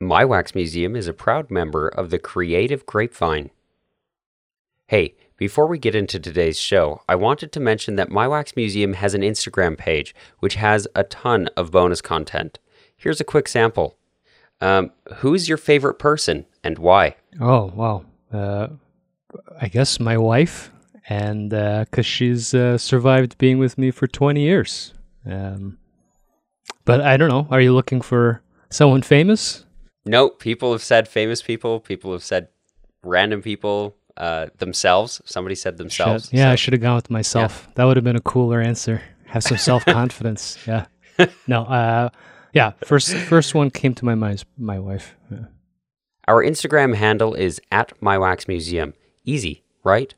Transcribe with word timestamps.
My 0.00 0.24
Wax 0.24 0.54
Museum 0.54 0.94
is 0.94 1.08
a 1.08 1.12
proud 1.12 1.50
member 1.50 1.88
of 1.88 2.10
the 2.10 2.20
Creative 2.20 2.86
Grapevine. 2.86 3.50
Hey, 4.86 5.16
before 5.36 5.66
we 5.66 5.76
get 5.76 5.96
into 5.96 6.20
today's 6.20 6.58
show, 6.58 7.02
I 7.08 7.16
wanted 7.16 7.50
to 7.52 7.60
mention 7.60 7.96
that 7.96 8.08
My 8.08 8.28
Wax 8.28 8.54
Museum 8.54 8.92
has 8.92 9.14
an 9.14 9.22
Instagram 9.22 9.76
page 9.76 10.14
which 10.38 10.54
has 10.54 10.86
a 10.94 11.02
ton 11.02 11.48
of 11.56 11.72
bonus 11.72 12.00
content. 12.00 12.60
Here's 12.96 13.20
a 13.20 13.24
quick 13.24 13.48
sample. 13.48 13.96
Um, 14.60 14.92
who's 15.16 15.48
your 15.48 15.58
favorite 15.58 15.98
person 15.98 16.46
and 16.62 16.78
why? 16.78 17.16
Oh 17.40 17.72
wow! 17.74 18.04
Uh, 18.32 18.68
I 19.60 19.68
guess 19.68 20.00
my 20.00 20.16
wife, 20.16 20.72
and 21.08 21.50
because 21.50 22.06
she's 22.06 22.54
uh, 22.54 22.78
survived 22.78 23.38
being 23.38 23.58
with 23.58 23.78
me 23.78 23.90
for 23.92 24.06
twenty 24.08 24.42
years. 24.42 24.94
Um, 25.26 25.78
but 26.84 27.00
I 27.00 27.16
don't 27.16 27.28
know. 27.28 27.46
Are 27.50 27.60
you 27.60 27.72
looking 27.72 28.00
for 28.00 28.42
someone 28.70 29.02
famous? 29.02 29.64
No, 30.08 30.30
people 30.30 30.72
have 30.72 30.82
said 30.82 31.06
famous 31.06 31.42
people. 31.42 31.80
People 31.80 32.12
have 32.12 32.24
said 32.24 32.48
random 33.02 33.42
people 33.42 33.94
uh, 34.16 34.46
themselves. 34.56 35.20
Somebody 35.26 35.54
said 35.54 35.76
themselves. 35.76 36.24
Shit. 36.24 36.32
Yeah, 36.34 36.48
so- 36.48 36.52
I 36.52 36.54
should 36.54 36.72
have 36.72 36.80
gone 36.80 36.96
with 36.96 37.10
myself. 37.10 37.68
That 37.74 37.84
would 37.84 37.96
have 37.98 38.04
been 38.04 38.16
a 38.16 38.20
cooler 38.20 38.60
answer. 38.60 39.02
Have 39.26 39.42
some 39.42 39.58
self 39.58 39.84
confidence. 39.84 40.56
yeah. 40.66 40.86
No. 41.46 41.64
Uh, 41.64 42.08
yeah. 42.54 42.72
First, 42.84 43.14
first 43.14 43.54
one 43.54 43.70
came 43.70 43.92
to 43.94 44.04
my 44.06 44.14
mind. 44.14 44.36
is 44.36 44.44
My 44.56 44.78
wife. 44.78 45.14
Yeah. 45.30 45.44
Our 46.26 46.42
Instagram 46.42 46.94
handle 46.94 47.34
is 47.34 47.60
at 47.70 47.92
My 48.00 48.16
Wax 48.16 48.48
Museum. 48.48 48.94
Easy, 49.24 49.62
right? 49.84 50.14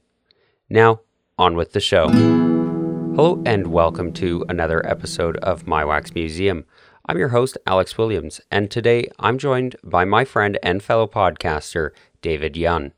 Now, 0.68 1.00
on 1.36 1.56
with 1.56 1.72
the 1.72 1.80
show. 1.80 2.08
Hello 2.08 3.42
and 3.44 3.66
welcome 3.66 4.12
to 4.14 4.44
another 4.48 4.86
episode 4.86 5.36
of 5.38 5.66
My 5.66 5.84
Wax 5.84 6.14
Museum. 6.14 6.64
I'm 7.10 7.18
your 7.18 7.30
host, 7.30 7.58
Alex 7.66 7.98
Williams, 7.98 8.40
and 8.52 8.70
today 8.70 9.08
I'm 9.18 9.36
joined 9.36 9.74
by 9.82 10.04
my 10.04 10.24
friend 10.24 10.56
and 10.62 10.80
fellow 10.80 11.08
podcaster, 11.08 11.90
David 12.22 12.56
Yun. 12.56 12.92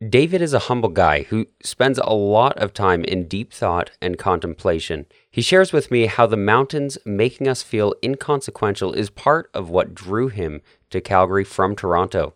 David 0.00 0.42
is 0.42 0.52
a 0.52 0.66
humble 0.66 0.88
guy 0.88 1.22
who 1.22 1.46
spends 1.62 2.00
a 2.00 2.12
lot 2.12 2.58
of 2.58 2.74
time 2.74 3.04
in 3.04 3.28
deep 3.28 3.52
thought 3.52 3.92
and 4.02 4.18
contemplation. 4.18 5.06
He 5.30 5.42
shares 5.42 5.72
with 5.72 5.92
me 5.92 6.06
how 6.06 6.26
the 6.26 6.36
mountains 6.36 6.98
making 7.04 7.46
us 7.46 7.62
feel 7.62 7.94
inconsequential 8.02 8.94
is 8.94 9.10
part 9.10 9.48
of 9.54 9.70
what 9.70 9.94
drew 9.94 10.26
him 10.26 10.60
to 10.90 11.00
Calgary 11.00 11.44
from 11.44 11.76
Toronto. 11.76 12.34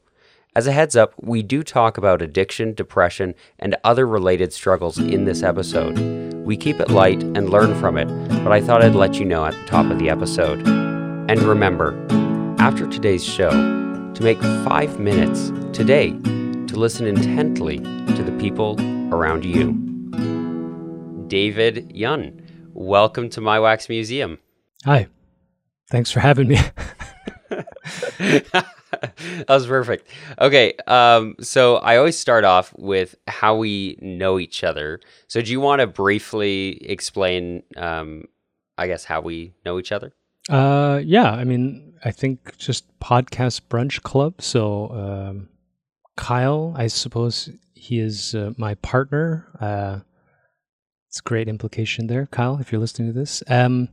As 0.54 0.68
a 0.68 0.72
heads 0.72 0.94
up, 0.94 1.14
we 1.20 1.42
do 1.42 1.64
talk 1.64 1.98
about 1.98 2.22
addiction, 2.22 2.72
depression, 2.72 3.34
and 3.58 3.76
other 3.82 4.06
related 4.06 4.52
struggles 4.52 4.96
in 4.96 5.24
this 5.24 5.42
episode. 5.42 5.98
We 6.44 6.56
keep 6.56 6.78
it 6.78 6.90
light 6.90 7.20
and 7.20 7.50
learn 7.50 7.74
from 7.80 7.98
it, 7.98 8.06
but 8.44 8.52
I 8.52 8.60
thought 8.60 8.84
I'd 8.84 8.94
let 8.94 9.16
you 9.16 9.24
know 9.24 9.44
at 9.44 9.54
the 9.54 9.66
top 9.66 9.90
of 9.90 9.98
the 9.98 10.08
episode. 10.08 10.83
And 11.26 11.42
remember, 11.42 11.96
after 12.58 12.86
today's 12.86 13.24
show, 13.24 13.48
to 13.48 14.22
make 14.22 14.38
five 14.42 15.00
minutes 15.00 15.50
today 15.72 16.10
to 16.10 16.76
listen 16.76 17.06
intently 17.06 17.78
to 17.78 18.22
the 18.22 18.36
people 18.38 18.76
around 19.10 19.42
you. 19.42 19.72
David 21.26 21.90
Yun, 21.96 22.42
welcome 22.74 23.30
to 23.30 23.40
My 23.40 23.58
Wax 23.58 23.88
Museum. 23.88 24.38
Hi. 24.84 25.06
Thanks 25.90 26.10
for 26.10 26.20
having 26.20 26.48
me. 26.48 26.58
that 27.48 29.46
was 29.48 29.66
perfect. 29.66 30.06
Okay, 30.38 30.74
um, 30.86 31.36
so 31.40 31.76
I 31.76 31.96
always 31.96 32.18
start 32.18 32.44
off 32.44 32.70
with 32.76 33.14
how 33.28 33.56
we 33.56 33.98
know 34.02 34.38
each 34.38 34.62
other. 34.62 35.00
So, 35.28 35.40
do 35.40 35.50
you 35.50 35.60
want 35.60 35.80
to 35.80 35.86
briefly 35.86 36.84
explain, 36.84 37.62
um, 37.78 38.24
I 38.76 38.88
guess, 38.88 39.04
how 39.04 39.22
we 39.22 39.54
know 39.64 39.78
each 39.78 39.90
other? 39.90 40.12
Uh, 40.48 41.00
yeah, 41.04 41.30
I 41.30 41.44
mean, 41.44 41.94
I 42.04 42.10
think 42.10 42.56
just 42.58 42.98
podcast 43.00 43.62
brunch 43.70 44.02
club. 44.02 44.42
So, 44.42 44.90
um, 44.90 45.48
Kyle, 46.16 46.74
I 46.76 46.86
suppose 46.86 47.50
he 47.74 47.98
is 47.98 48.34
uh, 48.34 48.52
my 48.56 48.74
partner. 48.76 49.48
Uh, 49.60 50.00
it's 51.08 51.20
great 51.20 51.48
implication 51.48 52.08
there, 52.08 52.26
Kyle, 52.26 52.58
if 52.60 52.72
you're 52.72 52.80
listening 52.80 53.08
to 53.12 53.18
this. 53.18 53.42
Um, 53.48 53.88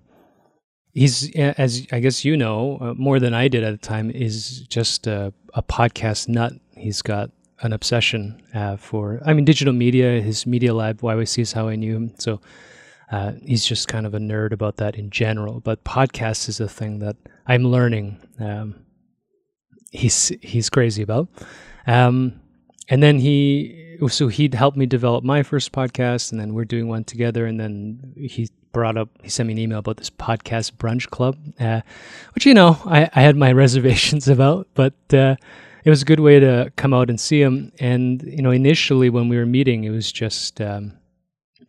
he's, 0.93 1.33
as 1.35 1.87
I 1.91 1.99
guess 1.99 2.25
you 2.25 2.35
know, 2.35 2.77
uh, 2.81 2.93
more 2.95 3.19
than 3.19 3.33
I 3.33 3.47
did 3.47 3.63
at 3.63 3.71
the 3.71 3.87
time, 3.87 4.09
is 4.11 4.61
just 4.67 5.07
a, 5.07 5.33
a 5.53 5.63
podcast 5.63 6.27
nut. 6.27 6.53
He's 6.75 7.01
got 7.01 7.31
an 7.61 7.73
obsession 7.73 8.41
uh, 8.53 8.75
for, 8.75 9.21
I 9.25 9.33
mean, 9.33 9.45
digital 9.45 9.73
media. 9.73 10.19
His 10.19 10.45
media 10.45 10.73
lab, 10.73 11.01
YYC, 11.01 11.39
is 11.39 11.53
how 11.53 11.67
I 11.67 11.75
knew 11.75 11.95
him. 11.95 12.13
So, 12.17 12.41
uh, 13.11 13.33
he's 13.45 13.65
just 13.65 13.87
kind 13.89 14.05
of 14.05 14.13
a 14.13 14.19
nerd 14.19 14.53
about 14.53 14.77
that 14.77 14.95
in 14.95 15.09
general. 15.09 15.59
But 15.59 15.83
podcasts 15.83 16.47
is 16.47 16.59
a 16.59 16.69
thing 16.69 16.99
that 16.99 17.17
I'm 17.45 17.63
learning. 17.63 18.19
Um, 18.39 18.85
he's 19.91 20.31
he's 20.41 20.69
crazy 20.69 21.03
about. 21.03 21.27
Um, 21.85 22.39
and 22.87 23.03
then 23.03 23.19
he 23.19 23.97
so 24.07 24.29
he'd 24.29 24.53
helped 24.53 24.77
me 24.77 24.85
develop 24.85 25.23
my 25.23 25.43
first 25.43 25.73
podcast, 25.73 26.31
and 26.31 26.39
then 26.39 26.53
we're 26.53 26.65
doing 26.65 26.87
one 26.87 27.03
together. 27.03 27.45
And 27.45 27.59
then 27.59 28.13
he 28.15 28.49
brought 28.71 28.97
up 28.97 29.09
he 29.21 29.29
sent 29.29 29.47
me 29.47 29.53
an 29.53 29.59
email 29.59 29.79
about 29.79 29.97
this 29.97 30.09
podcast 30.09 30.73
brunch 30.73 31.09
club, 31.09 31.37
uh, 31.59 31.81
which 32.33 32.45
you 32.45 32.53
know 32.53 32.79
I, 32.85 33.09
I 33.13 33.21
had 33.21 33.35
my 33.35 33.51
reservations 33.63 34.27
about, 34.27 34.67
but. 34.73 34.93
Uh, 35.13 35.35
it 35.83 35.89
was 35.89 36.03
a 36.03 36.05
good 36.05 36.19
way 36.19 36.39
to 36.39 36.71
come 36.75 36.93
out 36.93 37.09
and 37.09 37.19
see 37.19 37.41
him. 37.41 37.71
And 37.79 38.21
you 38.21 38.43
know, 38.43 38.51
initially 38.51 39.09
when 39.09 39.29
we 39.29 39.37
were 39.37 39.47
meeting, 39.47 39.83
it 39.83 39.89
was 39.89 40.11
just 40.11 40.61
um, 40.61 40.93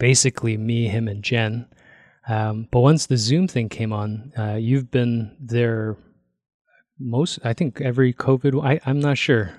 basically 0.02 0.56
me, 0.56 0.88
him, 0.88 1.06
and 1.06 1.22
Jen. 1.22 1.64
Um, 2.26 2.66
but 2.72 2.80
once 2.80 3.06
the 3.06 3.16
Zoom 3.16 3.46
thing 3.46 3.68
came 3.68 3.92
on, 3.92 4.32
uh, 4.36 4.54
you've 4.54 4.90
been 4.90 5.36
there 5.38 5.96
most. 6.98 7.38
I 7.44 7.52
think 7.52 7.80
every 7.80 8.12
COVID. 8.12 8.64
I, 8.64 8.80
I'm 8.84 8.98
not 8.98 9.16
sure. 9.16 9.52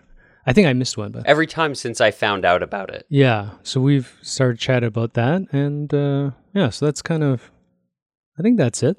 I 0.45 0.51
think 0.51 0.67
I 0.67 0.73
missed 0.73 0.97
one, 0.97 1.13
but 1.13 1.25
Every 1.25 1.47
time 1.47 1.73
since 1.75 2.01
I 2.01 2.11
found 2.11 2.43
out 2.43 2.61
about 2.61 2.89
it. 2.93 3.05
yeah. 3.07 3.51
So 3.63 3.79
we've 3.79 4.17
started 4.21 4.59
chatting 4.59 4.87
about 4.87 5.13
that, 5.13 5.43
and 5.53 5.93
uh, 5.93 6.31
yeah. 6.53 6.69
So 6.71 6.87
that's 6.87 7.01
kind 7.01 7.23
of. 7.23 7.49
I 8.37 8.41
think 8.41 8.57
that's 8.57 8.83
it. 8.83 8.97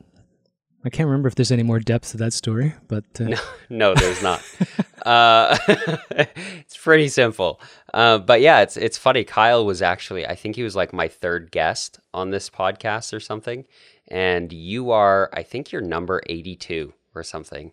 I 0.85 0.91
can't 0.91 1.07
remember 1.07 1.29
if 1.29 1.35
there's 1.35 1.51
any 1.53 1.63
more 1.63 1.81
depth 1.81 2.11
to 2.11 2.17
that 2.19 2.33
story, 2.35 2.75
but 2.89 3.05
uh, 3.19 3.25
No, 3.25 3.39
no, 3.71 3.95
there's 3.95 4.23
not. 4.23 4.43
uh, 5.07 5.57
it's 6.11 6.77
pretty 6.77 7.09
simple. 7.09 7.61
Uh, 7.93 8.19
but 8.19 8.41
yeah, 8.41 8.61
it's 8.61 8.77
it's 8.77 8.99
funny. 8.99 9.25
Kyle 9.25 9.65
was 9.65 9.81
actually, 9.83 10.27
I 10.27 10.35
think 10.35 10.57
he 10.57 10.63
was 10.63 10.77
like 10.77 10.93
my 10.93 11.09
third 11.09 11.51
guest 11.51 12.01
on 12.13 12.31
this 12.31 12.51
podcast 12.51 13.13
or 13.15 13.21
something. 13.21 13.65
And 14.09 14.53
you 14.53 14.91
are, 14.91 15.31
I 15.33 15.43
think 15.43 15.73
you're 15.73 15.81
number 15.81 16.21
82 16.27 16.93
or 17.15 17.23
something. 17.23 17.73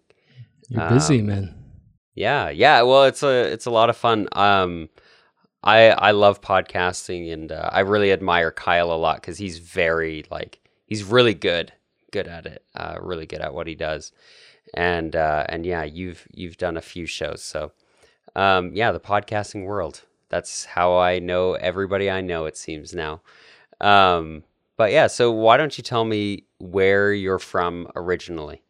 you're 0.69 0.89
busy, 0.89 1.19
Um, 1.19 1.25
man. 1.25 1.55
Yeah, 2.15 2.49
yeah. 2.49 2.81
Well, 2.83 3.03
it's 3.05 3.23
a 3.23 3.51
it's 3.51 3.65
a 3.65 3.71
lot 3.71 3.89
of 3.89 3.97
fun. 3.97 4.27
Um, 4.33 4.89
I 5.63 5.89
I 5.89 6.11
love 6.11 6.41
podcasting, 6.41 7.31
and 7.33 7.51
uh, 7.51 7.69
I 7.71 7.81
really 7.81 8.11
admire 8.11 8.51
Kyle 8.51 8.91
a 8.91 8.95
lot 8.95 9.17
because 9.21 9.37
he's 9.37 9.59
very 9.59 10.23
like 10.31 10.59
he's 10.85 11.03
really 11.03 11.33
good 11.33 11.71
good 12.11 12.27
at 12.27 12.45
it. 12.45 12.63
Uh, 12.75 12.97
really 13.01 13.25
good 13.25 13.41
at 13.41 13.53
what 13.53 13.67
he 13.67 13.75
does, 13.75 14.11
and 14.73 15.15
uh, 15.15 15.45
and 15.49 15.65
yeah, 15.65 15.83
you've 15.83 16.27
you've 16.31 16.57
done 16.57 16.77
a 16.77 16.81
few 16.81 17.05
shows, 17.05 17.43
so 17.43 17.71
um, 18.35 18.71
yeah, 18.73 18.91
the 18.91 18.99
podcasting 18.99 19.65
world. 19.65 20.01
That's 20.29 20.65
how 20.65 20.97
I 20.97 21.19
know 21.19 21.53
everybody 21.53 22.09
I 22.09 22.21
know. 22.21 22.45
It 22.45 22.55
seems 22.55 22.93
now. 22.93 23.21
Um, 23.81 24.43
but 24.77 24.91
yeah, 24.91 25.07
so 25.07 25.31
why 25.31 25.57
don't 25.57 25.77
you 25.77 25.83
tell 25.83 26.05
me 26.05 26.45
where 26.59 27.13
you're 27.13 27.39
from 27.39 27.87
originally? 27.95 28.61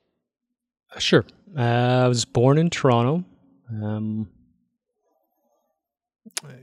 Sure. 0.98 1.26
Uh, 1.58 1.62
I 2.04 2.08
was 2.08 2.26
born 2.26 2.58
in 2.58 2.70
Toronto. 2.70 3.24
Um, 3.70 4.30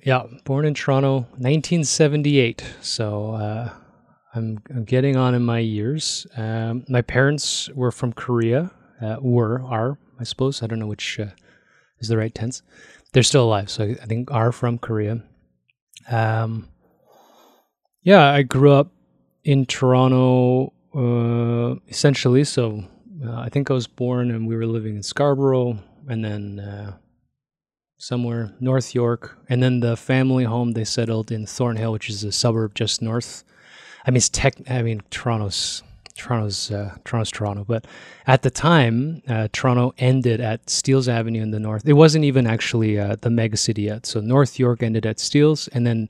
yeah, 0.02 0.24
born 0.44 0.64
in 0.64 0.74
Toronto, 0.74 1.20
1978. 1.38 2.64
So 2.80 3.32
uh, 3.32 3.70
I'm, 4.34 4.58
I'm 4.70 4.84
getting 4.84 5.16
on 5.16 5.34
in 5.34 5.42
my 5.42 5.58
years. 5.58 6.26
Um, 6.36 6.84
my 6.88 7.02
parents 7.02 7.68
were 7.70 7.90
from 7.90 8.12
Korea. 8.12 8.70
Uh, 9.00 9.16
were, 9.20 9.62
are, 9.62 9.98
I 10.18 10.24
suppose. 10.24 10.62
I 10.62 10.66
don't 10.66 10.78
know 10.78 10.86
which 10.86 11.20
uh, 11.20 11.26
is 12.00 12.08
the 12.08 12.16
right 12.16 12.34
tense. 12.34 12.62
They're 13.12 13.22
still 13.22 13.44
alive, 13.44 13.70
so 13.70 13.84
I 13.84 14.06
think 14.06 14.30
are 14.30 14.52
from 14.52 14.78
Korea. 14.78 15.22
Um, 16.10 16.68
yeah, 18.02 18.32
I 18.32 18.42
grew 18.42 18.72
up 18.72 18.92
in 19.44 19.66
Toronto 19.66 20.72
uh, 20.94 21.76
essentially. 21.88 22.44
So 22.44 22.84
uh, 23.24 23.40
I 23.40 23.48
think 23.48 23.70
I 23.70 23.74
was 23.74 23.86
born 23.86 24.30
and 24.30 24.46
we 24.46 24.56
were 24.56 24.66
living 24.66 24.96
in 24.96 25.02
Scarborough 25.02 25.78
and 26.08 26.24
then 26.24 26.60
uh, 26.60 26.96
somewhere 27.98 28.54
North 28.60 28.94
York. 28.94 29.38
And 29.48 29.62
then 29.62 29.80
the 29.80 29.96
family 29.96 30.44
home 30.44 30.72
they 30.72 30.84
settled 30.84 31.30
in 31.30 31.46
Thornhill, 31.46 31.92
which 31.92 32.08
is 32.08 32.24
a 32.24 32.32
suburb 32.32 32.74
just 32.74 33.02
north. 33.02 33.44
I 34.06 34.10
mean, 34.10 34.18
it's 34.18 34.28
tech. 34.28 34.54
I 34.70 34.82
mean, 34.82 35.02
Toronto's 35.10 35.82
Toronto's 36.14 36.70
uh, 36.70 36.96
Toronto's 37.04 37.30
Toronto, 37.30 37.64
but 37.64 37.86
at 38.26 38.42
the 38.42 38.50
time, 38.50 39.22
uh, 39.28 39.48
Toronto 39.52 39.94
ended 39.98 40.40
at 40.40 40.68
Steeles 40.68 41.08
Avenue 41.08 41.42
in 41.42 41.50
the 41.50 41.60
north. 41.60 41.86
It 41.86 41.94
wasn't 41.94 42.24
even 42.24 42.46
actually 42.46 42.98
uh, 42.98 43.16
the 43.20 43.30
mega 43.30 43.56
city 43.56 43.82
yet. 43.82 44.06
So 44.06 44.20
North 44.20 44.58
York 44.58 44.82
ended 44.82 45.06
at 45.06 45.20
Steeles, 45.20 45.68
and 45.68 45.86
then 45.86 46.08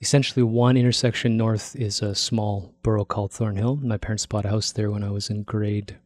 essentially 0.00 0.42
one 0.42 0.76
intersection 0.76 1.36
north 1.36 1.76
is 1.76 2.02
a 2.02 2.14
small 2.14 2.74
borough 2.82 3.04
called 3.04 3.32
Thornhill. 3.32 3.76
My 3.76 3.98
parents 3.98 4.26
bought 4.26 4.44
a 4.44 4.48
house 4.48 4.72
there 4.72 4.90
when 4.90 5.04
I 5.04 5.10
was 5.10 5.30
in 5.30 5.44
grade 5.44 5.98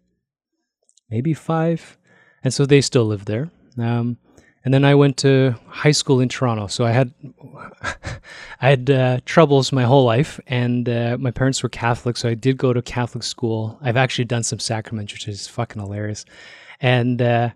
maybe 1.11 1.33
five, 1.33 1.97
and 2.43 2.53
so 2.53 2.67
they 2.67 2.81
still 2.81 3.07
live 3.07 3.25
there. 3.25 3.51
Um, 3.79 4.19
and 4.65 4.75
then 4.75 4.85
I 4.85 4.97
went 4.97 5.17
to 5.19 5.55
high 5.69 5.93
school 5.93 6.21
in 6.21 6.29
Toronto. 6.29 6.67
So 6.67 6.85
I 6.85 6.91
had 6.91 7.15
I 8.61 8.71
had 8.71 8.91
uh, 8.91 9.21
troubles 9.27 9.73
my 9.73 9.83
whole 9.85 10.05
life, 10.05 10.41
and 10.47 10.89
uh, 10.89 11.17
my 11.21 11.31
parents 11.31 11.63
were 11.63 11.69
Catholic, 11.69 12.17
so 12.17 12.29
I 12.29 12.35
did 12.35 12.57
go 12.57 12.73
to 12.73 12.81
Catholic 12.81 13.23
school. 13.23 13.79
I've 13.83 13.97
actually 13.99 14.25
done 14.25 14.43
some 14.43 14.59
sacraments, 14.59 15.13
which 15.13 15.29
is 15.29 15.47
fucking 15.47 15.81
hilarious. 15.81 16.25
And 16.81 17.21
uh, 17.21 17.51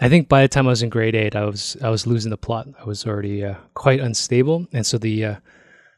I 0.00 0.08
think 0.08 0.28
by 0.28 0.42
the 0.42 0.48
time 0.48 0.66
I 0.66 0.70
was 0.70 0.82
in 0.82 0.90
grade 0.90 1.14
eight, 1.14 1.34
I 1.34 1.44
was 1.44 1.76
I 1.82 1.88
was 1.88 2.06
losing 2.06 2.30
the 2.30 2.36
plot. 2.36 2.68
I 2.80 2.84
was 2.84 3.06
already 3.06 3.44
uh, 3.44 3.54
quite 3.74 4.00
unstable, 4.00 4.66
and 4.72 4.86
so 4.86 4.96
the 4.96 5.24
uh, 5.24 5.36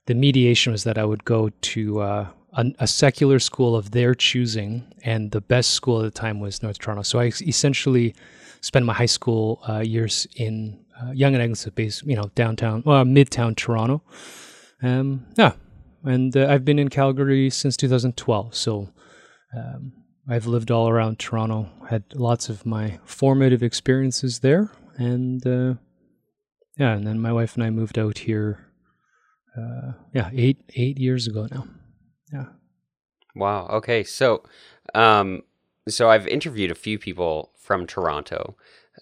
the 0.07 0.15
mediation 0.15 0.73
was 0.73 0.85
that 0.85 0.97
I 0.97 1.05
would 1.05 1.25
go 1.25 1.51
to 1.51 2.01
uh, 2.01 2.29
a, 2.55 2.67
a, 2.79 2.87
secular 2.87 3.39
school 3.39 3.77
of 3.77 3.91
their 3.91 4.15
choosing, 4.15 4.85
and 5.03 5.33
the 5.33 5.41
best 5.41 5.71
school 5.71 5.99
at 5.99 6.05
the 6.05 6.19
time 6.19 6.41
was 6.41 6.63
North 6.63 6.79
Toronto. 6.79 7.03
So 7.03 7.19
I 7.19 7.27
essentially 7.27 8.15
spent 8.61 8.87
my 8.87 8.95
high 8.95 9.07
school 9.07 9.61
years 9.83 10.27
in 10.37 10.79
uh, 11.01 11.11
Yonge 11.13 11.35
and 11.35 11.43
Eglinton, 11.43 11.73
base, 11.75 12.03
you 12.05 12.17
know, 12.17 12.31
downtown, 12.35 12.83
well, 12.87 13.05
midtown 13.05 13.55
Toronto. 13.57 14.03
Um, 14.83 15.27
yeah, 15.37 15.53
and 16.05 16.37
uh, 16.37 16.47
I've 16.49 16.65
been 16.65 16.79
in 16.79 16.89
Calgary 16.89 17.51
since 17.51 17.77
2012. 17.77 18.55
So. 18.55 18.91
Um, 19.57 19.93
I've 20.29 20.47
lived 20.47 20.71
all 20.71 20.89
around 20.89 21.19
Toronto, 21.19 21.69
had 21.89 22.03
lots 22.15 22.49
of 22.49 22.67
my 22.67 22.99
formative 23.05 23.63
experiences 23.63 24.41
there, 24.41 24.73
and 24.97 25.47
uh, 25.47 25.75
yeah, 26.77 26.95
and 26.95 27.07
then 27.07 27.21
my 27.21 27.33
wife 27.33 27.55
and 27.55 27.63
I 27.63 27.71
moved 27.71 27.99
out 27.99 28.19
here. 28.19 28.67
Uh, 29.57 29.93
yeah, 30.13 30.31
eight 30.35 30.59
eight 30.75 30.99
years 30.99 31.27
ago 31.27 31.47
now. 31.51 31.67
Yeah. 32.33 32.47
Wow. 33.37 33.67
Okay. 33.69 34.03
So, 34.03 34.43
um, 34.95 35.43
so 35.89 36.11
I've 36.11 36.27
interviewed 36.27 36.71
a 36.71 36.75
few 36.75 36.99
people 36.99 37.53
from 37.57 37.87
Toronto, 37.87 38.57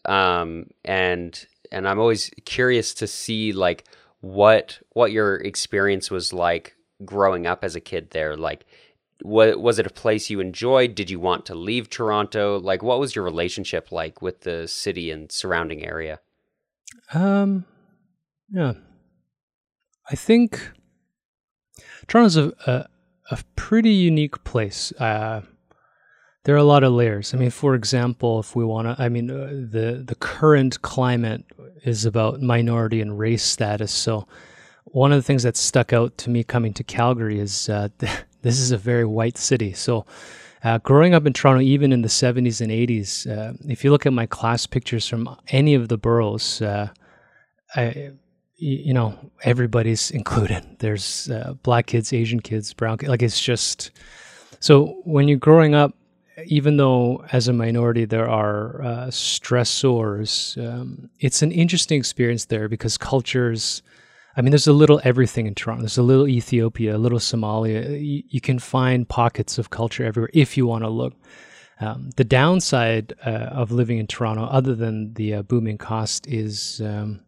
um, 0.05 0.67
and 0.85 1.47
and 1.73 1.88
I'm 1.88 1.99
always 1.99 2.31
curious 2.44 2.93
to 2.94 3.06
see 3.06 3.53
like 3.53 3.85
what 4.25 4.81
what 4.93 5.12
your 5.12 5.37
experience 5.37 6.11
was 6.11 6.32
like 6.32 6.76
growing 7.05 7.47
up 7.47 7.62
as 7.62 7.76
a 7.76 7.81
kid 7.81 8.11
there. 8.11 8.37
Like, 8.37 8.65
what 9.23 9.61
was 9.61 9.79
it 9.79 9.87
a 9.87 9.91
place 9.91 10.31
you 10.31 10.41
enjoyed? 10.41 10.94
Did 10.94 11.11
you 11.11 11.21
want 11.21 11.44
to 11.47 11.55
leave 11.55 11.91
Toronto? 11.91 12.59
Like, 12.59 12.82
what 12.82 12.99
was 12.99 13.15
your 13.15 13.25
relationship 13.25 13.93
like 13.93 14.23
with 14.23 14.41
the 14.41 14.67
city 14.67 15.11
and 15.11 15.31
surrounding 15.31 15.85
area? 15.85 16.21
Um, 17.12 17.67
yeah, 18.50 18.73
I 20.11 20.17
think 20.17 20.70
Toronto's 22.06 22.38
a, 22.38 22.53
a, 22.67 22.87
a 23.31 23.38
pretty 23.56 23.93
unique 23.93 24.43
place. 24.44 24.91
Uh, 24.93 25.43
there 26.44 26.55
are 26.55 26.58
a 26.58 26.64
lot 26.64 26.85
of 26.85 26.93
layers. 26.93 27.35
I 27.35 27.38
mean, 27.38 27.50
for 27.50 27.75
example, 27.75 28.38
if 28.41 28.55
we 28.55 28.64
want 28.64 28.87
to, 28.87 29.02
I 29.02 29.08
mean, 29.08 29.31
uh, 29.31 29.46
the 29.70 30.02
the 30.06 30.14
current 30.14 30.81
climate 30.82 31.44
is 31.85 32.05
about 32.05 32.41
minority 32.41 33.00
and 33.00 33.19
race 33.19 33.43
status. 33.43 33.91
So, 33.93 34.26
one 34.85 35.11
of 35.11 35.17
the 35.17 35.23
things 35.23 35.43
that 35.43 35.56
stuck 35.56 35.93
out 35.93 36.17
to 36.19 36.31
me 36.31 36.44
coming 36.44 36.75
to 36.75 36.85
Calgary 36.85 37.41
is 37.41 37.69
uh, 37.69 37.88
this 38.43 38.61
is 38.61 38.70
a 38.70 38.79
very 38.79 39.06
white 39.06 39.38
city. 39.38 39.73
So, 39.73 40.05
uh, 40.62 40.79
growing 40.79 41.14
up 41.14 41.26
in 41.26 41.32
Toronto, 41.32 41.62
even 41.62 41.93
in 41.93 42.02
the 42.02 42.08
70s 42.08 42.61
and 42.61 42.70
80s, 42.70 43.26
uh, 43.26 43.52
if 43.69 43.82
you 43.82 43.91
look 43.91 44.06
at 44.06 44.12
my 44.12 44.26
class 44.26 44.67
pictures 44.67 45.06
from 45.06 45.37
any 45.49 45.75
of 45.75 45.88
the 45.88 45.99
boroughs, 45.99 46.62
uh, 46.62 46.88
I, 47.75 48.12
you 48.56 48.94
know, 48.94 49.19
everybody's 49.43 50.11
included. 50.20 50.64
There's 50.79 51.31
uh, 51.31 51.55
black 51.62 51.87
kids, 51.87 52.12
Asian 52.12 52.41
kids, 52.41 52.75
brown 52.75 52.99
kids. 52.99 53.08
Like 53.08 53.23
it's 53.23 53.41
just 53.41 53.91
so 54.61 55.00
when 55.05 55.26
you're 55.29 55.38
growing 55.38 55.75
up, 55.75 55.94
even 56.47 56.77
though 56.77 57.25
as 57.33 57.49
a 57.49 57.53
minority 57.53 58.05
there 58.05 58.29
are 58.29 58.83
uh, 58.83 59.07
stressors, 59.09 60.57
um, 60.65 61.11
it's 61.21 61.43
an 61.43 61.53
interesting 61.53 61.99
experience 61.99 62.47
there 62.47 62.69
because 62.69 62.97
cultures 62.99 63.83
I 64.37 64.43
mean, 64.43 64.51
there's 64.51 64.67
a 64.67 64.73
little 64.73 65.01
everything 65.05 65.47
in 65.47 65.55
Toronto. 65.55 65.83
There's 65.83 65.99
a 65.99 66.03
little 66.03 66.27
Ethiopia, 66.27 66.97
a 66.97 66.99
little 66.99 67.21
Somalia. 67.21 67.89
You, 68.05 68.23
you 68.27 68.41
can 68.41 68.59
find 68.59 69.09
pockets 69.09 69.59
of 69.59 69.71
culture 69.71 70.05
everywhere 70.05 70.31
if 70.35 70.57
you 70.57 70.67
want 70.67 70.83
to 70.83 70.91
look. 70.91 71.15
Um, 71.81 72.11
the 72.17 72.25
downside 72.25 73.15
uh, 73.25 73.31
of 73.31 73.71
living 73.71 73.99
in 73.99 74.07
Toronto, 74.07 74.45
other 74.45 74.75
than 74.75 75.15
the 75.15 75.35
uh, 75.35 75.43
booming 75.43 75.79
cost, 75.79 76.27
is 76.27 76.81
um, 76.85 77.21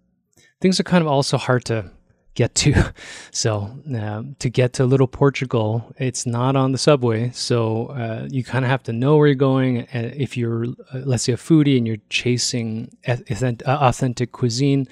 things 0.60 0.80
are 0.80 0.84
kind 0.84 1.02
of 1.02 1.08
also 1.08 1.36
hard 1.36 1.64
to 1.66 1.90
get 2.36 2.54
to. 2.54 2.92
So 3.32 3.70
um, 3.94 4.34
to 4.38 4.48
get 4.48 4.72
to 4.74 4.86
Little 4.86 5.06
Portugal, 5.06 5.94
it's 5.98 6.24
not 6.24 6.56
on 6.56 6.72
the 6.72 6.78
subway. 6.78 7.30
So 7.34 7.88
uh, 7.88 8.28
you 8.30 8.42
kind 8.42 8.64
of 8.64 8.70
have 8.70 8.82
to 8.84 8.92
know 8.94 9.18
where 9.18 9.26
you're 9.26 9.34
going. 9.34 9.80
And 9.92 10.14
if 10.14 10.38
you're, 10.38 10.64
uh, 10.64 11.00
let's 11.04 11.24
say, 11.24 11.34
a 11.34 11.36
foodie 11.36 11.76
and 11.76 11.86
you're 11.86 11.98
chasing 12.08 12.96
authentic 13.06 14.32
cuisine, 14.32 14.88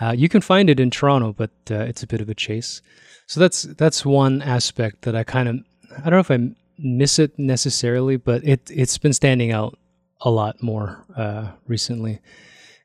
uh, 0.00 0.14
you 0.16 0.30
can 0.30 0.40
find 0.40 0.70
it 0.70 0.80
in 0.80 0.90
Toronto, 0.90 1.34
but 1.34 1.50
uh, 1.70 1.80
it's 1.80 2.02
a 2.02 2.06
bit 2.06 2.22
of 2.22 2.30
a 2.30 2.34
chase. 2.34 2.80
So 3.26 3.38
that's 3.40 3.62
that's 3.62 4.04
one 4.04 4.42
aspect 4.42 5.02
that 5.02 5.14
I 5.14 5.24
kind 5.24 5.48
of 5.48 5.56
I 5.98 6.10
don't 6.10 6.12
know 6.12 6.18
if 6.18 6.30
I 6.30 6.54
miss 6.78 7.18
it 7.18 7.38
necessarily, 7.38 8.16
but 8.16 8.44
it 8.44 8.70
it's 8.70 8.98
been 8.98 9.12
standing 9.12 9.52
out 9.52 9.78
a 10.20 10.30
lot 10.30 10.62
more 10.62 11.04
uh, 11.16 11.52
recently. 11.66 12.20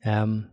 Um, 0.05 0.49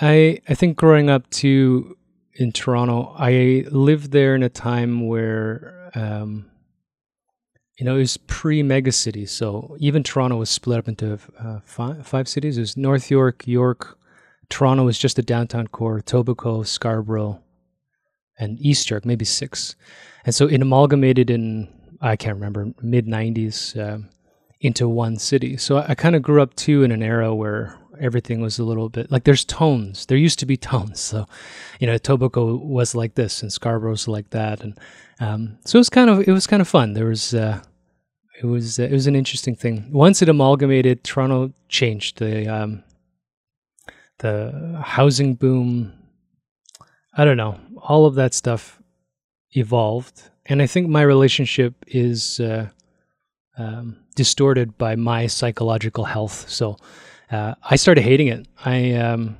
I 0.00 0.40
I 0.48 0.54
think 0.54 0.76
growing 0.76 1.10
up 1.10 1.28
too 1.30 1.96
in 2.40 2.50
Toronto, 2.50 3.14
I 3.16 3.64
lived 3.70 4.10
there 4.10 4.34
in 4.34 4.42
a 4.42 4.48
time 4.48 5.06
where 5.06 5.90
um, 5.94 6.50
you 7.78 7.84
know 7.86 7.94
it 7.96 8.00
was 8.00 8.16
pre 8.16 8.62
mega 8.62 8.90
city. 8.90 9.26
so 9.26 9.76
even 9.78 10.02
Toronto 10.02 10.36
was 10.36 10.50
split 10.50 10.78
up 10.78 10.88
into 10.88 11.18
uh, 11.38 11.60
five 11.64 12.06
five 12.06 12.26
cities. 12.26 12.58
It 12.58 12.62
was 12.62 12.76
North 12.76 13.10
York, 13.10 13.46
York, 13.46 13.98
Toronto 14.50 14.84
was 14.84 14.98
just 14.98 15.16
the 15.16 15.22
downtown 15.22 15.68
core, 15.68 16.00
Etobicoke, 16.00 16.66
Scarborough, 16.66 17.40
and 18.38 18.60
East 18.60 18.90
York, 18.90 19.06
maybe 19.06 19.24
six. 19.24 19.76
And 20.26 20.34
so 20.34 20.46
it 20.46 20.60
amalgamated 20.60 21.30
in, 21.30 21.68
I 22.00 22.16
can't 22.16 22.34
remember, 22.34 22.72
mid 22.82 23.06
90s 23.06 23.78
uh, 23.78 24.04
into 24.60 24.88
one 24.88 25.16
city. 25.18 25.56
So 25.56 25.76
I, 25.76 25.90
I 25.90 25.94
kind 25.94 26.16
of 26.16 26.22
grew 26.22 26.42
up 26.42 26.54
too 26.56 26.82
in 26.82 26.90
an 26.90 27.02
era 27.02 27.34
where 27.34 27.78
everything 28.00 28.40
was 28.40 28.58
a 28.58 28.64
little 28.64 28.88
bit 28.88 29.10
like 29.10 29.24
there's 29.24 29.44
tones. 29.44 30.06
There 30.06 30.18
used 30.18 30.38
to 30.40 30.46
be 30.46 30.56
tones. 30.70 31.00
So, 31.00 31.26
you 31.78 31.86
know, 31.86 31.94
Etobicoke 31.94 32.64
was 32.64 32.94
like 32.94 33.14
this 33.14 33.42
and 33.42 33.50
Scarborough's 33.50 34.08
like 34.08 34.30
that. 34.30 34.62
And 34.62 34.78
um, 35.20 35.58
so 35.64 35.76
it 35.76 35.80
was 35.80 35.90
kind 35.90 36.10
of, 36.10 36.26
it 36.26 36.32
was 36.32 36.46
kind 36.46 36.62
of 36.62 36.68
fun. 36.68 36.94
There 36.94 37.06
was, 37.06 37.34
uh, 37.34 37.62
it 38.42 38.46
was, 38.46 38.78
uh, 38.78 38.84
it 38.84 38.92
was 38.92 39.06
an 39.06 39.16
interesting 39.16 39.54
thing. 39.54 39.90
Once 39.92 40.22
it 40.22 40.28
amalgamated, 40.28 41.04
Toronto 41.04 41.52
changed. 41.68 42.18
The, 42.18 42.48
um, 42.48 42.82
the 44.20 44.80
housing 44.82 45.34
boom. 45.34 45.92
I 47.14 47.24
don't 47.24 47.36
know. 47.36 47.58
All 47.76 48.06
of 48.06 48.14
that 48.14 48.34
stuff 48.34 48.80
evolved, 49.52 50.22
and 50.46 50.62
I 50.62 50.66
think 50.66 50.88
my 50.88 51.02
relationship 51.02 51.74
is 51.86 52.38
uh, 52.38 52.68
um, 53.58 53.96
distorted 54.14 54.78
by 54.78 54.96
my 54.96 55.26
psychological 55.26 56.04
health. 56.04 56.48
So 56.48 56.76
uh, 57.30 57.54
I 57.62 57.76
started 57.76 58.02
hating 58.02 58.28
it. 58.28 58.46
I 58.64 58.92
um, 58.92 59.38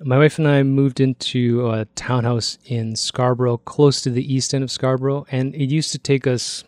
my 0.00 0.18
wife 0.18 0.38
and 0.38 0.46
I 0.46 0.62
moved 0.62 1.00
into 1.00 1.70
a 1.70 1.84
townhouse 1.94 2.58
in 2.64 2.96
Scarborough, 2.96 3.58
close 3.58 4.00
to 4.02 4.10
the 4.10 4.34
east 4.34 4.54
end 4.54 4.64
of 4.64 4.70
Scarborough, 4.70 5.26
and 5.30 5.54
it 5.54 5.70
used 5.70 5.92
to 5.92 5.98
take 5.98 6.26
us. 6.26 6.64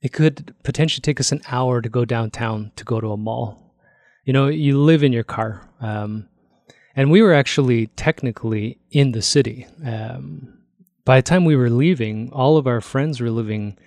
It 0.00 0.12
could 0.12 0.54
potentially 0.64 1.00
take 1.00 1.20
us 1.20 1.30
an 1.30 1.42
hour 1.48 1.80
to 1.80 1.88
go 1.88 2.04
downtown 2.04 2.72
to 2.74 2.84
go 2.84 3.00
to 3.00 3.12
a 3.12 3.16
mall 3.16 3.62
you 4.24 4.32
know, 4.32 4.48
you 4.48 4.78
live 4.78 5.02
in 5.02 5.12
your 5.12 5.24
car. 5.24 5.68
Um, 5.80 6.28
and 6.94 7.10
we 7.10 7.22
were 7.22 7.32
actually 7.32 7.88
technically 7.88 8.78
in 8.90 9.12
the 9.12 9.22
city. 9.22 9.66
Um, 9.84 10.58
by 11.04 11.18
the 11.18 11.22
time 11.22 11.44
we 11.44 11.56
were 11.56 11.70
leaving, 11.70 12.30
all 12.32 12.56
of 12.56 12.66
our 12.66 12.80
friends 12.80 13.20
were 13.20 13.30
living 13.30 13.78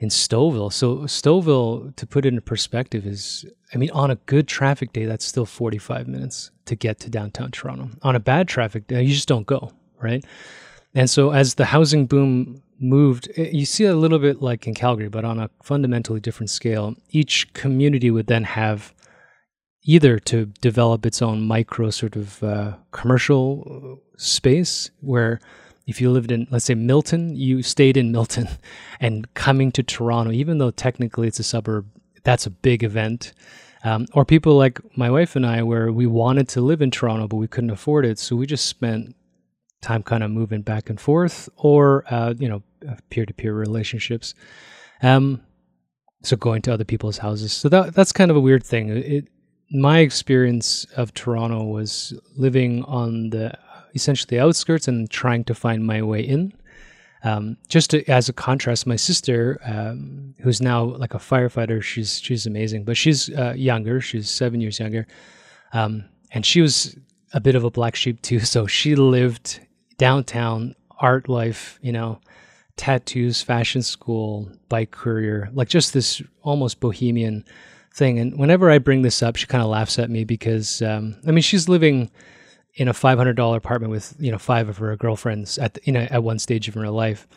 in 0.00 0.08
Stouffville. 0.08 0.72
So 0.72 0.98
Stouffville, 1.00 1.94
to 1.94 2.06
put 2.06 2.24
it 2.24 2.32
in 2.32 2.40
perspective, 2.40 3.06
is 3.06 3.44
I 3.72 3.76
mean, 3.76 3.90
on 3.90 4.10
a 4.10 4.16
good 4.16 4.48
traffic 4.48 4.92
day, 4.92 5.04
that's 5.04 5.24
still 5.24 5.46
45 5.46 6.08
minutes 6.08 6.50
to 6.64 6.74
get 6.74 6.98
to 7.00 7.10
downtown 7.10 7.50
Toronto. 7.50 7.90
On 8.02 8.16
a 8.16 8.20
bad 8.20 8.48
traffic 8.48 8.86
day, 8.86 9.02
you 9.02 9.14
just 9.14 9.28
don't 9.28 9.46
go, 9.46 9.72
right? 10.00 10.24
And 10.94 11.08
so 11.08 11.30
as 11.30 11.54
the 11.54 11.66
housing 11.66 12.06
boom 12.06 12.62
moved, 12.80 13.30
eh, 13.36 13.50
you 13.52 13.66
see 13.66 13.84
a 13.84 13.94
little 13.94 14.18
bit 14.18 14.40
like 14.40 14.66
in 14.66 14.74
Calgary, 14.74 15.08
but 15.08 15.24
on 15.24 15.38
a 15.38 15.50
fundamentally 15.62 16.18
different 16.18 16.50
scale. 16.50 16.94
Each 17.10 17.52
community 17.52 18.10
would 18.10 18.26
then 18.26 18.44
have 18.44 18.94
either 19.82 20.18
to 20.18 20.46
develop 20.62 21.04
its 21.04 21.20
own 21.20 21.42
micro 21.42 21.90
sort 21.90 22.16
of 22.16 22.42
uh, 22.42 22.74
commercial 22.90 24.00
space 24.16 24.90
where 25.00 25.40
if 25.90 26.00
you 26.00 26.10
lived 26.10 26.32
in 26.32 26.46
let's 26.50 26.64
say 26.64 26.74
milton 26.74 27.36
you 27.36 27.62
stayed 27.62 27.96
in 27.96 28.10
milton 28.10 28.48
and 29.00 29.32
coming 29.34 29.70
to 29.70 29.82
toronto 29.82 30.32
even 30.32 30.58
though 30.58 30.70
technically 30.70 31.28
it's 31.28 31.40
a 31.40 31.44
suburb 31.44 31.86
that's 32.22 32.44
a 32.44 32.50
big 32.50 32.84
event. 32.84 33.32
Um, 33.82 34.06
or 34.12 34.26
people 34.26 34.58
like 34.58 34.78
my 34.96 35.10
wife 35.10 35.36
and 35.36 35.46
i 35.46 35.62
where 35.62 35.90
we 35.90 36.06
wanted 36.06 36.48
to 36.50 36.60
live 36.60 36.82
in 36.82 36.90
toronto 36.90 37.26
but 37.26 37.36
we 37.36 37.48
couldn't 37.48 37.70
afford 37.70 38.04
it 38.04 38.18
so 38.18 38.36
we 38.36 38.46
just 38.46 38.66
spent 38.66 39.14
time 39.80 40.02
kind 40.02 40.22
of 40.22 40.30
moving 40.30 40.62
back 40.62 40.90
and 40.90 41.00
forth 41.00 41.48
or 41.56 42.04
uh, 42.12 42.34
you 42.38 42.48
know 42.48 42.62
peer-to-peer 43.10 43.54
relationships. 43.54 44.34
Um, 45.02 45.42
so 46.22 46.36
going 46.36 46.62
to 46.62 46.72
other 46.72 46.84
people's 46.84 47.18
houses. 47.18 47.52
So 47.52 47.68
that 47.70 47.94
that's 47.94 48.12
kind 48.12 48.30
of 48.30 48.36
a 48.36 48.40
weird 48.40 48.64
thing. 48.64 48.90
It 48.90 49.28
my 49.72 50.00
experience 50.00 50.84
of 50.96 51.14
Toronto 51.14 51.64
was 51.64 52.12
living 52.36 52.84
on 52.84 53.30
the 53.30 53.56
essentially 53.94 54.38
outskirts 54.38 54.88
and 54.88 55.10
trying 55.10 55.44
to 55.44 55.54
find 55.54 55.86
my 55.86 56.02
way 56.02 56.20
in. 56.20 56.52
Um, 57.22 57.58
just 57.68 57.90
to, 57.90 58.04
as 58.10 58.28
a 58.28 58.32
contrast, 58.32 58.86
my 58.86 58.96
sister, 58.96 59.60
um, 59.64 60.34
who's 60.40 60.62
now 60.62 60.84
like 60.84 61.12
a 61.12 61.18
firefighter, 61.18 61.82
she's 61.82 62.18
she's 62.18 62.46
amazing, 62.46 62.84
but 62.84 62.96
she's 62.96 63.28
uh, 63.30 63.52
younger. 63.54 64.00
She's 64.00 64.30
seven 64.30 64.60
years 64.60 64.80
younger, 64.80 65.06
um, 65.72 66.04
and 66.32 66.46
she 66.46 66.62
was 66.62 66.96
a 67.34 67.40
bit 67.40 67.54
of 67.54 67.64
a 67.64 67.70
black 67.70 67.94
sheep 67.94 68.22
too. 68.22 68.40
So 68.54 68.66
she 68.66 68.94
lived 68.94 69.60
downtown, 69.98 70.74
art 70.98 71.28
life, 71.28 71.78
you 71.82 71.92
know, 71.92 72.20
tattoos, 72.76 73.42
fashion 73.42 73.82
school, 73.82 74.50
bike 74.70 74.90
courier, 74.90 75.50
like 75.52 75.68
just 75.68 75.92
this 75.92 76.22
almost 76.42 76.80
bohemian 76.80 77.44
thing. 77.92 78.18
And 78.18 78.38
whenever 78.38 78.70
I 78.70 78.78
bring 78.78 79.02
this 79.02 79.22
up, 79.22 79.36
she 79.36 79.46
kind 79.46 79.62
of 79.62 79.68
laughs 79.68 79.98
at 79.98 80.08
me 80.08 80.24
because 80.24 80.80
um, 80.80 81.16
I 81.26 81.32
mean 81.32 81.42
she's 81.42 81.68
living 81.68 82.10
in 82.80 82.88
a 82.88 82.94
five 82.94 83.18
hundred 83.18 83.36
dollar 83.36 83.58
apartment 83.58 83.90
with 83.90 84.16
you 84.18 84.32
know 84.32 84.38
five 84.38 84.70
of 84.70 84.78
her 84.78 84.96
girlfriends 84.96 85.58
at 85.58 85.74
the, 85.74 85.82
you 85.84 85.92
know 85.92 86.00
at 86.10 86.22
one 86.22 86.38
stage 86.38 86.66
of 86.66 86.72
her 86.72 86.88
life, 86.88 87.28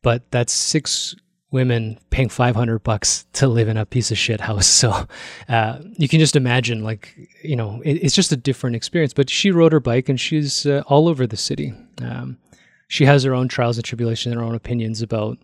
but 0.00 0.30
that's 0.30 0.52
six 0.52 1.16
women 1.50 1.98
paying 2.10 2.30
500 2.30 2.78
bucks 2.78 3.26
to 3.34 3.46
live 3.46 3.68
in 3.68 3.76
a 3.76 3.84
piece 3.84 4.10
of 4.10 4.16
shit 4.16 4.40
house. 4.40 4.66
So 4.82 5.06
uh, 5.48 5.80
you 5.98 6.08
can 6.08 6.18
just 6.20 6.36
imagine 6.36 6.84
like 6.84 7.14
you 7.42 7.56
know 7.56 7.82
it, 7.84 7.94
it's 7.94 8.14
just 8.14 8.30
a 8.30 8.36
different 8.36 8.76
experience. 8.76 9.12
But 9.12 9.28
she 9.28 9.50
rode 9.50 9.72
her 9.72 9.80
bike 9.80 10.08
and 10.08 10.20
she's 10.20 10.66
uh, 10.66 10.84
all 10.86 11.08
over 11.08 11.26
the 11.26 11.36
city. 11.36 11.74
Um, 12.00 12.38
she 12.86 13.04
has 13.04 13.24
her 13.24 13.34
own 13.34 13.48
trials 13.48 13.78
and 13.78 13.84
tribulations 13.84 14.36
her 14.36 14.42
own 14.42 14.54
opinions 14.54 15.02
about 15.02 15.38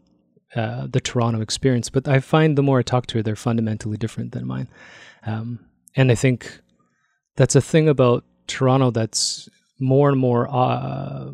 uh, 0.55 0.87
the 0.89 1.01
toronto 1.01 1.41
experience. 1.41 1.91
But 1.91 2.07
i 2.07 2.21
find 2.21 2.57
the 2.57 2.63
more 2.63 2.79
i 2.79 2.83
talk 2.83 3.07
to 3.09 3.19
her 3.19 3.23
they're 3.25 3.35
fundamentally 3.35 3.97
different 3.97 4.31
than 4.31 4.47
mine. 4.47 4.69
Um, 5.27 5.67
and 5.97 6.13
i 6.13 6.15
think 6.15 6.61
that's 7.35 7.57
a 7.57 7.61
thing 7.61 7.89
about 7.89 8.25
toronto 8.49 8.91
that's 8.91 9.49
more 9.79 10.09
and 10.09 10.19
more 10.19 10.49
uh, 10.49 11.31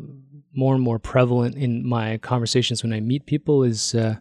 more 0.53 0.75
and 0.75 0.83
more 0.83 0.99
prevalent 0.99 1.55
in 1.55 1.85
my 1.87 2.17
conversations 2.19 2.83
when 2.83 2.93
i 2.93 2.99
meet 2.99 3.25
people 3.25 3.63
is 3.63 3.95
uh, 3.95 4.15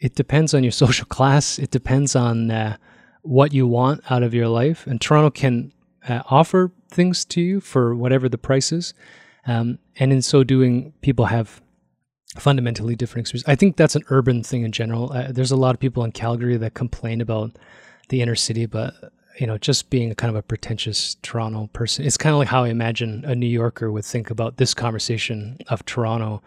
it 0.00 0.14
depends 0.14 0.54
on 0.54 0.62
your 0.62 0.72
social 0.84 1.06
class. 1.06 1.58
It 1.58 1.70
depends 1.70 2.16
on 2.16 2.50
uh, 2.50 2.76
what 3.22 3.52
you 3.52 3.66
want 3.66 4.02
out 4.10 4.22
of 4.22 4.34
your 4.34 4.48
life. 4.48 4.86
And 4.86 5.00
Toronto 5.00 5.30
can 5.30 5.72
uh, 6.08 6.22
offer 6.30 6.72
things 6.90 7.24
to 7.26 7.40
you 7.40 7.60
for 7.60 7.94
whatever 7.94 8.28
the 8.28 8.38
price 8.38 8.72
is. 8.72 8.94
Um, 9.46 9.78
and 9.98 10.12
in 10.12 10.22
so 10.22 10.44
doing, 10.44 10.92
people 11.00 11.26
have 11.26 11.60
fundamentally 12.36 12.94
different 12.94 13.24
experiences. 13.24 13.48
I 13.48 13.56
think 13.56 13.76
that's 13.76 13.96
an 13.96 14.04
urban 14.08 14.42
thing 14.42 14.62
in 14.62 14.72
general. 14.72 15.12
Uh, 15.12 15.32
there's 15.32 15.50
a 15.50 15.56
lot 15.56 15.74
of 15.74 15.80
people 15.80 16.04
in 16.04 16.12
Calgary 16.12 16.56
that 16.56 16.74
complain 16.74 17.20
about 17.20 17.58
the 18.10 18.22
inner 18.22 18.34
city, 18.34 18.66
but 18.66 18.94
you 19.38 19.46
know, 19.46 19.58
just 19.58 19.90
being 19.90 20.14
kind 20.14 20.30
of 20.30 20.36
a 20.36 20.42
pretentious 20.42 21.16
Toronto 21.22 21.68
person, 21.72 22.04
it's 22.04 22.16
kind 22.16 22.32
of 22.32 22.38
like 22.38 22.48
how 22.48 22.64
I 22.64 22.68
imagine 22.68 23.24
a 23.24 23.34
New 23.34 23.46
Yorker 23.46 23.90
would 23.92 24.04
think 24.04 24.30
about 24.30 24.56
this 24.56 24.74
conversation 24.74 25.58
of 25.68 25.84
Toronto. 25.84 26.42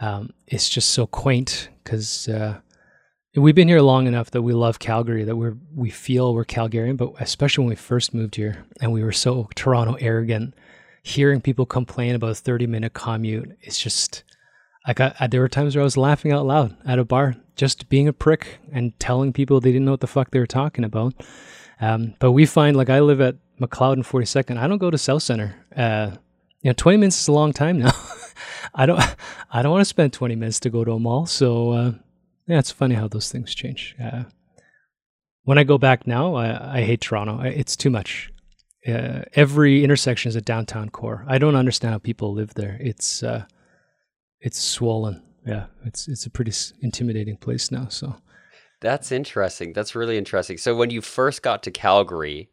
Um, 0.00 0.30
it's 0.46 0.68
just 0.68 0.90
so 0.90 1.06
quaint 1.06 1.68
because 1.82 2.28
uh, 2.28 2.60
we've 3.34 3.54
been 3.54 3.68
here 3.68 3.80
long 3.80 4.06
enough 4.06 4.30
that 4.30 4.42
we 4.42 4.52
love 4.52 4.78
Calgary, 4.78 5.24
that 5.24 5.36
we're 5.36 5.56
we 5.74 5.90
feel 5.90 6.34
we're 6.34 6.44
Calgarian, 6.44 6.96
but 6.96 7.12
especially 7.18 7.62
when 7.64 7.70
we 7.70 7.76
first 7.76 8.14
moved 8.14 8.36
here 8.36 8.64
and 8.80 8.92
we 8.92 9.02
were 9.02 9.12
so 9.12 9.48
Toronto 9.56 9.94
arrogant, 9.94 10.54
hearing 11.02 11.40
people 11.40 11.66
complain 11.66 12.14
about 12.14 12.30
a 12.30 12.34
30 12.34 12.66
minute 12.66 12.92
commute, 12.92 13.56
it's 13.62 13.80
just 13.80 14.22
like 14.86 15.00
I, 15.00 15.26
there 15.26 15.40
were 15.40 15.48
times 15.48 15.74
where 15.74 15.82
I 15.82 15.84
was 15.84 15.96
laughing 15.96 16.32
out 16.32 16.46
loud 16.46 16.76
at 16.86 16.98
a 16.98 17.04
bar, 17.04 17.36
just 17.56 17.88
being 17.88 18.06
a 18.06 18.12
prick 18.12 18.58
and 18.72 18.98
telling 19.00 19.32
people 19.32 19.60
they 19.60 19.72
didn't 19.72 19.84
know 19.84 19.90
what 19.90 20.00
the 20.00 20.06
fuck 20.06 20.30
they 20.30 20.38
were 20.38 20.46
talking 20.46 20.84
about. 20.84 21.14
Um, 21.80 22.14
but 22.18 22.32
we 22.32 22.46
find 22.46 22.76
like 22.76 22.90
I 22.90 23.00
live 23.00 23.20
at 23.20 23.36
Macleod 23.58 23.98
and 23.98 24.06
42nd. 24.06 24.58
I 24.58 24.66
don't 24.66 24.78
go 24.78 24.90
to 24.90 24.96
Southcentre. 24.96 25.54
Uh, 25.76 26.12
you 26.62 26.70
know, 26.70 26.74
20 26.74 26.98
minutes 26.98 27.20
is 27.20 27.28
a 27.28 27.32
long 27.32 27.52
time 27.52 27.78
now. 27.78 27.92
I 28.74 28.86
don't, 28.86 29.00
I 29.50 29.62
don't 29.62 29.72
want 29.72 29.82
to 29.82 29.86
spend 29.86 30.12
20 30.12 30.36
minutes 30.36 30.60
to 30.60 30.70
go 30.70 30.84
to 30.84 30.92
a 30.92 30.98
mall. 30.98 31.26
So, 31.26 31.72
uh, 31.72 31.92
yeah, 32.46 32.58
it's 32.58 32.70
funny 32.70 32.94
how 32.94 33.08
those 33.08 33.30
things 33.30 33.54
change. 33.54 33.94
Uh, 34.02 34.24
when 35.44 35.58
I 35.58 35.64
go 35.64 35.78
back 35.78 36.06
now, 36.06 36.34
I, 36.34 36.78
I 36.78 36.82
hate 36.82 37.00
Toronto. 37.00 37.40
It's 37.40 37.76
too 37.76 37.90
much. 37.90 38.32
Uh, 38.86 39.22
every 39.34 39.84
intersection 39.84 40.28
is 40.28 40.36
a 40.36 40.40
downtown 40.40 40.88
core. 40.88 41.24
I 41.28 41.38
don't 41.38 41.56
understand 41.56 41.92
how 41.92 41.98
people 41.98 42.32
live 42.32 42.54
there. 42.54 42.78
It's 42.80 43.22
uh, 43.22 43.44
it's 44.40 44.60
swollen. 44.60 45.22
Yeah, 45.46 45.66
it's 45.84 46.06
it's 46.08 46.26
a 46.26 46.30
pretty 46.30 46.52
intimidating 46.80 47.36
place 47.36 47.70
now. 47.70 47.88
So 47.88 48.16
that's 48.80 49.12
interesting. 49.12 49.72
That's 49.72 49.94
really 49.94 50.16
interesting. 50.16 50.56
So 50.58 50.74
when 50.76 50.90
you 50.90 51.00
first 51.00 51.42
got 51.42 51.62
to 51.64 51.70
Calgary, 51.70 52.48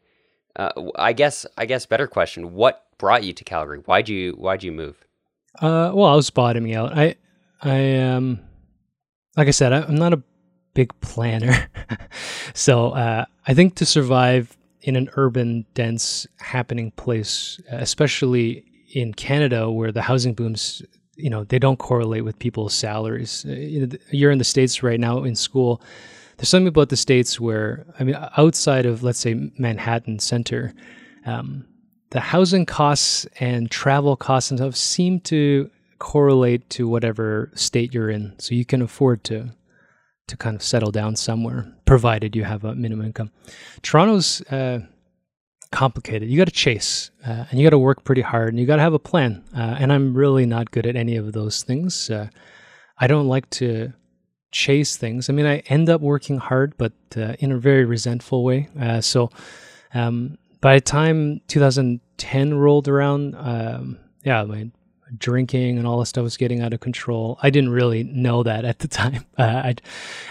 uh, 0.56 0.72
I 0.96 1.14
guess 1.14 1.46
I 1.58 1.66
guess 1.66 1.86
better 1.86 2.08
question: 2.08 2.54
What 2.54 2.86
brought 2.98 3.24
you 3.24 3.34
to 3.34 3.44
Calgary? 3.44 3.80
Why'd 3.80 4.10
you 4.10 4.34
Why'd 4.34 4.64
you 4.64 4.72
move? 4.72 5.06
Uh, 5.60 5.92
well, 5.94 6.06
I 6.06 6.16
was 6.16 6.30
bottoming 6.30 6.76
out. 6.76 6.98
I 6.98 7.16
I 7.62 7.98
um 7.98 8.40
like 9.38 9.48
I 9.48 9.52
said, 9.52 9.74
I'm 9.74 9.96
not 9.96 10.14
a 10.14 10.22
big 10.74 10.98
planner. 11.02 11.68
so 12.54 12.92
uh, 12.92 13.26
I 13.48 13.54
think 13.54 13.76
to 13.76 13.86
survive 13.86 14.56
in 14.82 14.96
an 14.96 15.10
urban, 15.16 15.66
dense, 15.74 16.28
happening 16.38 16.92
place, 16.92 17.60
especially 17.70 18.64
in 18.94 19.14
Canada 19.14 19.70
where 19.70 19.92
the 19.92 20.02
housing 20.02 20.34
booms, 20.34 20.82
you 21.16 21.30
know, 21.30 21.44
they 21.44 21.60
don't 21.60 21.78
correlate 21.78 22.26
with 22.26 22.40
people's 22.40 22.74
salaries. 22.74 23.46
Uh, 23.48 23.98
you're 24.12 24.32
in 24.32 24.38
the 24.38 24.44
States 24.44 24.84
right 24.84 25.00
now 25.00 25.24
in 25.24 25.36
school. 25.36 25.82
There's 26.38 26.50
something 26.50 26.68
about 26.68 26.90
the 26.90 26.98
States 26.98 27.40
where, 27.40 27.86
I 28.00 28.04
mean, 28.04 28.18
outside 28.38 28.86
of, 28.86 29.04
let's 29.04 29.20
say, 29.20 29.52
Manhattan 29.58 30.20
Center, 30.20 30.74
um, 31.26 31.66
the 32.12 32.20
housing 32.20 32.66
costs 32.66 33.26
and 33.40 33.72
travel 33.72 34.16
costs 34.16 34.52
and 34.52 34.60
stuff 34.60 34.76
seem 34.76 35.20
to 35.22 35.70
correlate 36.00 36.70
to 36.70 36.88
whatever 36.88 37.52
state 37.56 37.94
you're 37.94 38.10
in, 38.10 38.34
so 38.38 38.54
you 38.54 38.66
can 38.66 38.82
afford 38.82 39.24
to 39.24 39.52
to 40.28 40.38
kind 40.38 40.56
of 40.56 40.64
settle 40.64 40.92
down 40.92 41.16
somewhere, 41.16 41.72
provided 41.86 42.36
you 42.36 42.44
have 42.44 42.64
a 42.64 42.74
minimum 42.74 43.06
income. 43.06 43.32
Toronto's 43.84 44.42
uh, 44.52 44.80
complicated. 45.76 46.30
You 46.30 46.38
got 46.38 46.46
to 46.46 46.52
chase, 46.52 47.12
uh, 47.26 47.46
and 47.50 47.60
you 47.60 47.66
got 47.66 47.72
to 47.72 47.80
work 47.80 48.04
pretty 48.04 48.22
hard, 48.22 48.50
and 48.50 48.60
you 48.60 48.66
got 48.66 48.78
to 48.78 48.82
have 48.82 48.94
a 48.94 49.00
plan. 49.00 49.44
Uh, 49.56 49.76
and 49.80 49.92
I'm 49.92 50.16
really 50.16 50.46
not 50.46 50.72
good 50.72 50.86
at 50.86 50.96
any 50.96 51.18
of 51.18 51.34
those 51.34 51.64
things. 51.64 52.10
Uh, 52.10 52.30
I 52.98 53.08
don't 53.08 53.28
like 53.28 53.50
to 53.62 53.94
chase 54.52 54.96
things. 54.96 55.30
I 55.30 55.34
mean, 55.34 55.46
I 55.46 55.58
end 55.68 55.90
up 55.90 56.02
working 56.02 56.38
hard, 56.38 56.78
but 56.78 56.94
uh, 57.18 57.34
in 57.40 57.52
a 57.52 57.58
very 57.58 57.86
resentful 57.86 58.44
way. 58.44 58.70
Uh, 58.80 59.02
so. 59.02 59.30
Um, 59.94 60.38
by 60.66 60.76
the 60.76 60.82
time 60.82 61.42
2010 61.48 62.54
rolled 62.56 62.88
around, 62.88 63.36
um, 63.36 64.00
yeah, 64.24 64.44
my 64.44 64.72
drinking 65.16 65.78
and 65.78 65.86
all 65.86 66.00
this 66.00 66.10
stuff 66.10 66.24
was 66.24 66.38
getting 66.38 66.62
out 66.62 66.74
of 66.74 66.80
control. 66.80 67.38
I 67.44 67.52
didn't 67.52 67.70
really 67.70 68.04
know 68.04 68.42
that 68.42 68.66
at 68.66 68.80
the 68.80 68.88
time. 69.04 69.26
Uh, 69.38 69.44
I, 69.44 69.76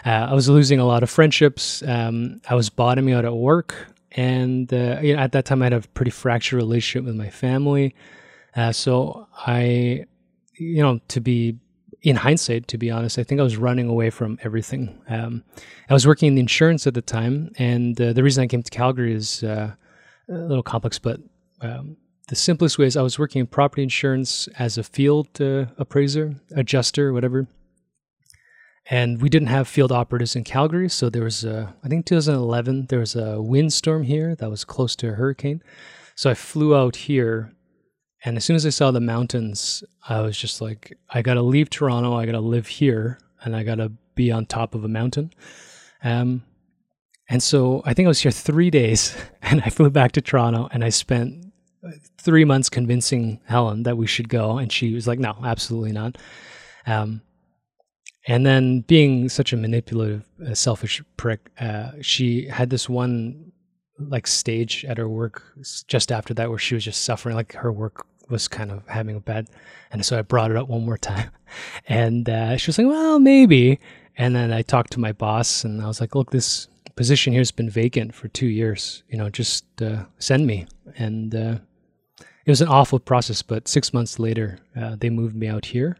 uh, 0.05 0.31
I 0.31 0.35
was 0.35 0.49
losing 0.49 0.81
a 0.81 0.87
lot 0.87 1.05
of 1.05 1.11
friendships. 1.11 1.85
Um, 1.87 2.41
I 2.51 2.57
was 2.57 2.69
bottoming 2.69 3.15
out 3.15 3.25
at 3.25 3.35
work, 3.35 3.87
and 4.17 4.73
uh, 4.73 4.99
you 5.03 5.15
know, 5.15 5.21
at 5.21 5.33
that 5.33 5.45
time 5.45 5.63
I 5.63 5.67
had 5.67 5.73
a 5.73 5.81
pretty 5.81 6.11
fractured 6.11 6.57
relationship 6.57 7.05
with 7.05 7.17
my 7.17 7.31
family. 7.31 7.95
Uh, 8.57 8.73
so 8.73 9.27
I, 9.37 10.07
you 10.55 10.83
know, 10.83 11.01
to 11.09 11.21
be 11.21 11.59
in 12.03 12.17
hindsight, 12.17 12.69
to 12.69 12.79
be 12.79 12.91
honest, 12.91 13.19
I 13.19 13.25
think 13.25 13.41
I 13.41 13.45
was 13.45 13.57
running 13.57 13.89
away 13.89 14.11
from 14.11 14.39
everything. 14.43 15.01
Um, 15.09 15.43
I 15.89 15.95
was 15.95 16.07
working 16.07 16.29
in 16.29 16.35
the 16.35 16.41
insurance 16.41 16.87
at 16.87 16.95
the 16.95 17.03
time, 17.03 17.51
and 17.59 18.01
uh, 18.01 18.13
the 18.13 18.23
reason 18.23 18.45
I 18.45 18.47
came 18.47 18.63
to 18.63 18.71
Calgary 18.71 19.15
is 19.15 19.43
uh, 19.43 19.73
a 20.29 20.33
little 20.33 20.63
complex, 20.63 20.99
but 20.99 21.19
um, 21.63 21.97
the 22.29 22.37
simplest 22.37 22.79
way 22.79 22.87
is 22.87 22.97
I 22.97 23.03
was 23.03 23.19
working 23.19 23.41
in 23.41 23.47
property 23.47 23.83
insurance 23.83 24.49
as 24.59 24.79
a 24.79 24.83
field 24.83 25.41
uh, 25.41 25.67
appraiser, 25.79 26.35
adjuster, 26.55 27.13
whatever. 27.13 27.47
And 28.91 29.23
we 29.23 29.31
didn't 29.31 29.49
have 29.49 29.67
field 29.67 29.93
operatives 29.93 30.37
in 30.37 30.45
Calgary, 30.45 30.91
so 30.91 31.09
there 31.09 31.25
was 31.25 31.43
a, 31.43 31.75
I 31.83 31.89
think 31.89 32.05
2011 32.05 32.87
there 32.89 32.99
was 32.99 33.17
a 33.17 33.41
windstorm 33.41 34.03
here 34.03 34.35
that 34.37 34.51
was 34.51 34.65
close 34.65 34.95
to 34.97 35.09
a 35.09 35.13
hurricane. 35.13 35.63
So 36.17 36.31
I 36.31 36.35
flew 36.35 36.77
out 36.77 36.97
here, 36.97 37.53
and 38.25 38.37
as 38.37 38.45
soon 38.45 38.57
as 38.57 38.67
I 38.67 38.71
saw 38.71 38.91
the 38.91 39.01
mountains, 39.01 39.83
I 40.07 40.21
was 40.21 40.37
just 40.37 40.61
like, 40.61 40.97
I 41.09 41.23
gotta 41.23 41.41
leave 41.41 41.71
Toronto, 41.71 42.15
I 42.15 42.27
gotta 42.27 42.41
live 42.41 42.67
here, 42.67 43.19
and 43.43 43.57
I 43.57 43.63
gotta 43.63 43.91
be 44.15 44.31
on 44.31 44.45
top 44.45 44.75
of 44.75 44.85
a 44.85 44.89
mountain. 44.89 45.33
Um, 46.03 46.43
and 47.29 47.43
so 47.43 47.83
I 47.87 47.95
think 47.95 48.07
I 48.07 48.09
was 48.09 48.21
here 48.21 48.33
three 48.33 48.71
days, 48.71 49.17
and 49.43 49.63
I 49.65 49.71
flew 49.71 49.89
back 49.89 50.13
to 50.13 50.21
Toronto, 50.21 50.69
and 50.73 50.85
I 50.85 50.91
spent 50.91 51.47
three 52.19 52.45
months 52.45 52.69
convincing 52.69 53.41
Helen 53.47 53.83
that 53.85 53.97
we 53.97 54.07
should 54.07 54.29
go, 54.29 54.59
and 54.59 54.71
she 54.71 54.93
was 54.93 55.07
like, 55.07 55.19
"No, 55.19 55.37
absolutely 55.43 55.93
not." 55.93 56.19
Um, 56.87 57.23
and 58.27 58.47
then, 58.47 58.81
being 58.81 59.29
such 59.29 59.53
a 59.53 59.57
manipulative, 59.57 60.25
uh, 60.47 60.55
selfish 60.55 61.03
prick, 61.17 61.51
uh, 61.61 61.93
she 62.01 62.49
had 62.49 62.71
this 62.71 62.89
one 62.89 63.53
like 63.99 64.27
stage 64.27 64.85
at 64.87 64.99
her 64.99 65.09
work 65.09 65.43
just 65.87 66.11
after 66.11 66.35
that 66.35 66.51
where 66.51 66.59
she 66.59 66.75
was 66.75 66.85
just 66.85 67.05
suffering, 67.05 67.37
like 67.37 67.53
her 67.53 67.73
work 67.73 68.07
was 68.29 68.49
kind 68.49 68.73
of 68.73 68.87
having 68.89 69.15
a 69.17 69.21
bad. 69.21 69.49
And 69.93 70.05
so 70.05 70.19
I 70.19 70.23
brought 70.23 70.51
it 70.51 70.57
up 70.57 70.69
one 70.69 70.85
more 70.85 70.99
time, 71.13 71.31
and 71.87 72.29
uh, 72.29 72.57
she 72.57 72.69
was 72.69 72.79
like, 72.79 72.87
"Well, 72.87 73.19
maybe." 73.19 73.79
And 74.17 74.37
then 74.37 74.53
I 74.53 74.63
talked 74.63 74.93
to 74.93 75.01
my 75.01 75.13
boss, 75.13 75.65
and 75.65 75.83
I 75.83 75.87
was 75.87 76.01
like, 76.01 76.15
"Look, 76.15 76.31
this 76.31 76.69
position 76.97 77.33
here 77.33 77.41
has 77.41 77.51
been 77.51 77.71
vacant 77.71 78.15
for 78.15 78.29
two 78.29 78.47
years. 78.47 79.03
You 79.09 79.19
know, 79.19 79.31
just 79.31 79.65
uh, 79.83 80.05
send 80.19 80.47
me. 80.47 80.67
And 80.97 81.35
uh, 81.35 81.59
it 82.45 82.51
was 82.51 82.61
an 82.61 82.69
awful 82.69 82.99
process, 82.99 83.43
but 83.43 83.69
six 83.69 83.93
months 83.93 84.19
later, 84.19 84.59
uh, 84.77 84.97
they 84.99 85.11
moved 85.11 85.37
me 85.37 85.47
out 85.47 85.67
here. 85.67 85.97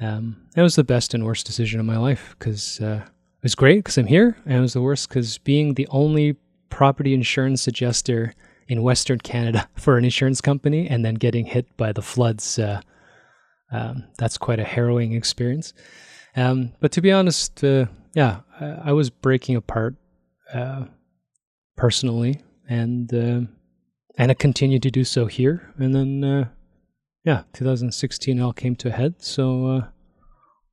Um, 0.00 0.48
it 0.56 0.62
was 0.62 0.76
the 0.76 0.84
best 0.84 1.14
and 1.14 1.24
worst 1.24 1.46
decision 1.46 1.80
of 1.80 1.86
my 1.86 1.96
life 1.96 2.36
because 2.38 2.80
uh, 2.80 3.02
it 3.04 3.42
was 3.42 3.54
great 3.54 3.78
because 3.78 3.98
I'm 3.98 4.06
here, 4.06 4.36
and 4.44 4.58
it 4.58 4.60
was 4.60 4.74
the 4.74 4.82
worst 4.82 5.08
because 5.08 5.38
being 5.38 5.74
the 5.74 5.88
only 5.90 6.36
property 6.70 7.14
insurance 7.14 7.66
adjuster 7.66 8.34
in 8.68 8.82
Western 8.82 9.18
Canada 9.18 9.68
for 9.76 9.96
an 9.98 10.04
insurance 10.04 10.40
company 10.40 10.88
and 10.88 11.04
then 11.04 11.14
getting 11.14 11.46
hit 11.46 11.76
by 11.76 11.92
the 11.92 12.02
floods, 12.02 12.58
uh, 12.58 12.80
um, 13.72 14.04
that's 14.18 14.38
quite 14.38 14.60
a 14.60 14.64
harrowing 14.64 15.12
experience. 15.12 15.72
Um, 16.36 16.72
but 16.80 16.92
to 16.92 17.00
be 17.00 17.10
honest, 17.10 17.64
uh, 17.64 17.86
yeah, 18.14 18.40
I, 18.60 18.66
I, 18.66 18.92
was 18.92 19.10
breaking 19.10 19.56
apart 19.56 19.96
uh, 20.52 20.84
personally, 21.76 22.40
and 22.68 23.12
uh, 23.12 23.40
and 24.16 24.30
I 24.30 24.34
continued 24.34 24.82
to 24.82 24.90
do 24.90 25.04
so 25.04 25.26
here. 25.26 25.72
And 25.78 25.94
then, 25.94 26.24
uh, 26.24 26.48
yeah, 27.28 27.42
2016 27.52 28.40
all 28.40 28.54
came 28.54 28.74
to 28.76 28.88
a 28.88 28.90
head. 28.90 29.16
So 29.18 29.66
uh, 29.66 29.86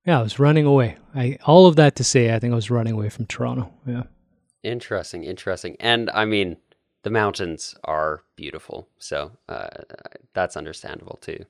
yeah, 0.05 0.19
I 0.19 0.23
was 0.23 0.39
running 0.39 0.65
away. 0.65 0.95
I 1.13 1.37
all 1.45 1.67
of 1.67 1.75
that 1.75 1.97
to 1.97 2.03
say, 2.03 2.33
I 2.33 2.39
think 2.39 2.53
I 2.53 2.55
was 2.55 2.71
running 2.71 2.93
away 2.93 3.09
from 3.09 3.25
Toronto. 3.25 3.73
Yeah. 3.85 4.03
Interesting, 4.63 5.25
interesting, 5.25 5.75
and 5.81 6.09
I 6.11 6.23
mean, 6.23 6.55
the 7.03 7.09
mountains 7.09 7.75
are 7.83 8.23
beautiful, 8.37 8.87
so 8.97 9.31
uh, 9.49 9.67
that's 10.33 10.55
understandable 10.55 11.19
too. 11.21 11.45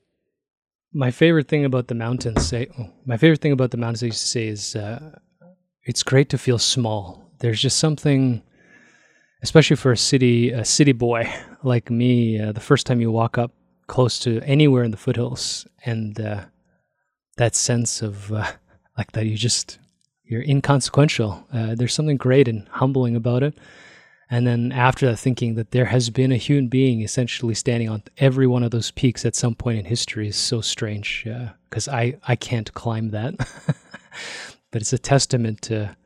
My 0.92 1.12
favorite 1.12 1.48
thing 1.48 1.64
about 1.64 1.86
the 1.86 1.94
mountains, 1.94 2.44
say, 2.44 2.68
oh, 2.78 2.90
my 3.06 3.16
favorite 3.16 3.40
thing 3.40 3.52
about 3.52 3.70
the 3.70 3.76
mountains, 3.76 4.02
I 4.02 4.06
used 4.06 4.20
to 4.20 4.26
say, 4.26 4.48
is 4.48 4.74
uh, 4.76 5.18
it's 5.84 6.02
great 6.02 6.28
to 6.30 6.38
feel 6.38 6.58
small. 6.58 7.30
There's 7.38 7.62
just 7.62 7.78
something, 7.78 8.42
especially 9.42 9.76
for 9.76 9.92
a 9.92 9.96
city, 9.96 10.50
a 10.50 10.64
city 10.64 10.92
boy 10.92 11.32
like 11.62 11.90
me. 11.90 12.40
Uh, 12.40 12.52
the 12.52 12.60
first 12.60 12.86
time 12.86 13.00
you 13.00 13.10
walk 13.10 13.38
up 13.38 13.52
close 13.86 14.18
to 14.20 14.40
anywhere 14.42 14.84
in 14.84 14.90
the 14.90 14.96
foothills, 14.96 15.66
and 15.84 16.20
uh, 16.20 16.44
that 17.36 17.54
sense 17.54 18.02
of 18.02 18.32
uh, 18.32 18.52
like 18.96 19.12
that 19.12 19.26
you 19.26 19.36
just 19.36 19.78
you're 20.24 20.42
inconsequential. 20.42 21.46
Uh, 21.52 21.74
there's 21.74 21.94
something 21.94 22.16
great 22.16 22.48
and 22.48 22.68
humbling 22.68 23.16
about 23.16 23.42
it. 23.42 23.56
And 24.28 24.44
then 24.44 24.72
after 24.72 25.06
that, 25.06 25.18
thinking 25.18 25.54
that 25.54 25.70
there 25.70 25.84
has 25.84 26.10
been 26.10 26.32
a 26.32 26.36
human 26.36 26.66
being 26.66 27.00
essentially 27.00 27.54
standing 27.54 27.88
on 27.88 28.02
every 28.18 28.46
one 28.46 28.64
of 28.64 28.72
those 28.72 28.90
peaks 28.90 29.24
at 29.24 29.36
some 29.36 29.54
point 29.54 29.78
in 29.78 29.84
history 29.84 30.26
is 30.26 30.36
so 30.36 30.60
strange 30.60 31.24
because 31.70 31.86
uh, 31.86 31.92
I, 31.92 32.18
I 32.26 32.34
can't 32.34 32.72
climb 32.74 33.10
that. 33.10 33.36
but 34.72 34.82
it's 34.82 34.92
a 34.92 34.98
testament 34.98 35.62
to, 35.62 35.96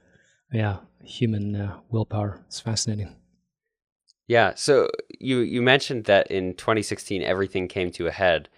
yeah, 0.52 0.78
human 1.02 1.56
uh, 1.56 1.78
willpower. 1.88 2.40
It's 2.46 2.60
fascinating. 2.60 3.16
Yeah. 4.30 4.52
So 4.54 4.88
you, 5.18 5.38
you 5.38 5.60
mentioned 5.60 6.04
that 6.04 6.30
in 6.30 6.54
2016, 6.54 7.20
everything 7.20 7.66
came 7.66 7.90
to 7.90 8.06
a 8.06 8.12
head. 8.12 8.48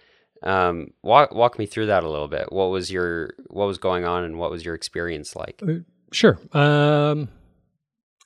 Um, 0.43 0.91
walk 1.01 1.33
walk 1.33 1.57
me 1.57 1.65
through 1.65 1.87
that 1.87 2.03
a 2.03 2.09
little 2.09 2.27
bit. 2.27 2.51
What 2.51 2.65
was 2.69 2.91
your 2.91 3.33
what 3.47 3.65
was 3.65 3.79
going 3.79 4.05
on, 4.05 4.23
and 4.23 4.37
what 4.37 4.51
was 4.51 4.63
your 4.63 4.75
experience 4.75 5.35
like? 5.35 5.63
Uh, 5.67 5.79
sure. 6.11 6.37
Um, 6.51 7.29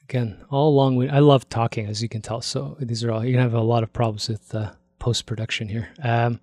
again, 0.09 0.43
all 0.49 0.67
along. 0.67 1.09
I 1.09 1.19
love 1.19 1.47
talking, 1.47 1.85
as 1.85 2.01
you 2.03 2.09
can 2.09 2.21
tell. 2.21 2.41
So 2.41 2.75
these 2.81 3.01
are 3.05 3.11
all 3.11 3.23
you're 3.23 3.31
gonna 3.31 3.43
have 3.43 3.53
a 3.53 3.61
lot 3.61 3.83
of 3.83 3.93
problems 3.93 4.27
with 4.27 4.53
uh, 4.53 4.71
post 4.99 5.25
production 5.25 5.69
here. 5.69 5.87
Um, 6.03 6.41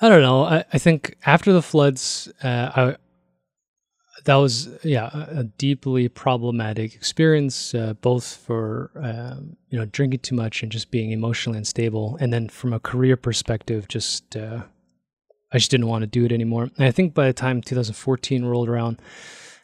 I 0.00 0.08
don't 0.08 0.22
know. 0.22 0.42
I, 0.42 0.64
I 0.72 0.78
think 0.78 1.14
after 1.24 1.52
the 1.52 1.62
floods, 1.62 2.32
uh, 2.42 2.70
I 2.74 2.96
that 4.24 4.36
was 4.36 4.68
yeah 4.82 5.10
a 5.28 5.44
deeply 5.44 6.08
problematic 6.08 6.94
experience 6.94 7.74
uh, 7.74 7.94
both 8.00 8.36
for 8.36 8.90
um, 8.96 9.56
you 9.68 9.78
know 9.78 9.84
drinking 9.86 10.20
too 10.20 10.34
much 10.34 10.62
and 10.62 10.70
just 10.72 10.90
being 10.90 11.12
emotionally 11.12 11.58
unstable. 11.58 12.16
And 12.20 12.32
then 12.32 12.48
from 12.48 12.72
a 12.72 12.80
career 12.80 13.16
perspective 13.16 13.88
just 13.88 14.36
uh, 14.36 14.62
i 15.52 15.58
just 15.58 15.70
didn't 15.70 15.88
want 15.88 16.02
to 16.02 16.06
do 16.06 16.24
it 16.24 16.32
anymore. 16.32 16.70
And 16.76 16.86
i 16.86 16.90
think 16.90 17.14
by 17.14 17.26
the 17.26 17.32
time 17.32 17.60
2014 17.62 18.44
rolled 18.44 18.68
around 18.68 19.00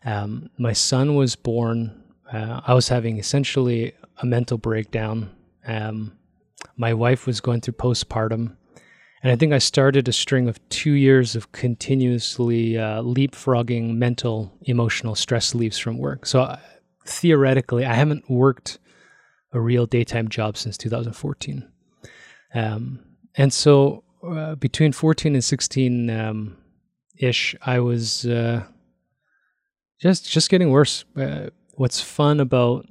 um, 0.05 0.51
my 0.59 0.73
son 0.73 1.15
was 1.15 1.37
born 1.37 2.03
uh, 2.33 2.61
i 2.67 2.75
was 2.75 2.89
having 2.89 3.19
essentially 3.19 3.93
a 4.19 4.27
mental 4.27 4.59
breakdown. 4.59 5.31
Um, 5.67 6.17
my 6.77 6.95
wife 6.95 7.27
was 7.27 7.41
going 7.41 7.61
through 7.61 7.75
postpartum 7.75 8.57
and 9.27 9.33
I 9.33 9.35
think 9.35 9.53
I 9.53 9.59
started 9.59 10.07
a 10.07 10.13
string 10.13 10.47
of 10.47 10.61
two 10.69 10.93
years 10.93 11.35
of 11.35 11.51
continuously 11.51 12.79
uh, 12.79 13.03
leapfrogging 13.03 13.97
mental, 13.97 14.57
emotional 14.63 15.17
stress 15.17 15.53
leaves 15.53 15.79
from 15.79 15.99
work. 15.99 16.27
So 16.27 16.43
uh, 16.43 16.61
theoretically, 17.05 17.85
I 17.85 17.95
haven't 17.95 18.31
worked 18.31 18.79
a 19.53 19.59
real 19.59 19.85
daytime 19.85 20.29
job 20.29 20.57
since 20.57 20.79
2014. 20.79 21.69
Um, 22.55 23.01
and 23.35 23.53
so 23.53 24.05
uh, 24.25 24.55
between 24.55 24.93
14 24.93 25.35
and 25.35 25.43
16 25.43 26.09
um, 26.09 26.57
ish, 27.19 27.57
I 27.63 27.81
was 27.81 28.27
uh, 28.27 28.63
just 30.01 30.31
just 30.31 30.51
getting 30.51 30.71
worse. 30.71 31.05
Uh, 31.17 31.49
what's 31.73 32.01
fun 32.01 32.39
about 32.39 32.87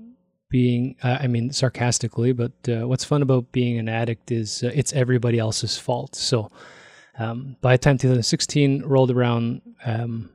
being 0.49 0.95
uh, 1.03 1.17
i 1.21 1.27
mean 1.27 1.51
sarcastically 1.51 2.31
but 2.31 2.51
uh, 2.69 2.88
what's 2.88 3.03
fun 3.03 3.21
about 3.21 3.51
being 3.51 3.77
an 3.77 3.89
addict 3.89 4.31
is 4.31 4.63
uh, 4.63 4.71
it's 4.73 4.93
everybody 4.93 5.39
else's 5.39 5.77
fault. 5.77 6.15
So 6.15 6.49
um, 7.17 7.55
by 7.62 7.73
the 7.73 7.77
time 7.79 7.97
2016 7.97 8.84
rolled 8.84 9.12
around 9.12 9.62
um, 9.86 10.29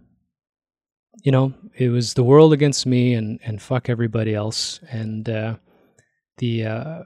you 1.23 1.33
know 1.33 1.53
it 1.77 1.89
was 1.91 2.15
the 2.15 2.25
world 2.25 2.53
against 2.53 2.87
me 2.87 3.15
and 3.15 3.39
and 3.45 3.61
fuck 3.61 3.89
everybody 3.89 4.35
else. 4.35 4.81
And 4.91 5.29
uh, 5.29 5.57
the 6.39 6.67
uh, 6.67 7.03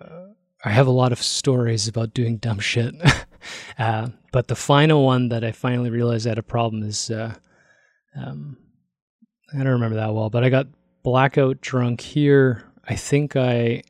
i 0.65 0.71
have 0.71 0.87
a 0.87 0.93
lot 0.93 1.13
of 1.13 1.23
stories 1.23 1.89
about 1.89 2.15
doing 2.15 2.39
dumb 2.39 2.61
shit. 2.61 2.95
Uh, 3.79 4.09
but 4.33 4.49
the 4.49 4.57
final 4.57 5.05
one 5.05 5.29
that 5.29 5.45
i 5.45 5.53
finally 5.53 5.91
realized 5.91 6.27
I 6.27 6.31
had 6.31 6.39
a 6.39 6.43
problem 6.43 6.83
is 6.83 7.11
um, 7.11 8.57
i 9.53 9.59
don't 9.59 9.67
remember 9.67 9.97
that 9.97 10.15
well 10.15 10.31
but 10.31 10.43
i 10.45 10.49
got 10.49 10.67
blackout 11.03 11.61
drunk 11.61 12.01
here 12.01 12.65
I 12.89 12.97
think 12.97 13.37
I, 13.37 13.83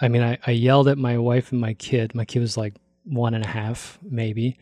I 0.00 0.08
mean, 0.08 0.22
I, 0.22 0.38
I 0.46 0.52
yelled 0.52 0.88
at 0.88 0.98
my 0.98 1.18
wife 1.18 1.52
and 1.52 1.60
my 1.60 1.74
kid. 1.74 2.14
My 2.14 2.24
kid 2.24 2.40
was 2.40 2.56
like 2.56 2.74
one 3.04 3.34
and 3.34 3.44
a 3.44 3.48
half, 3.48 3.98
maybe. 4.02 4.58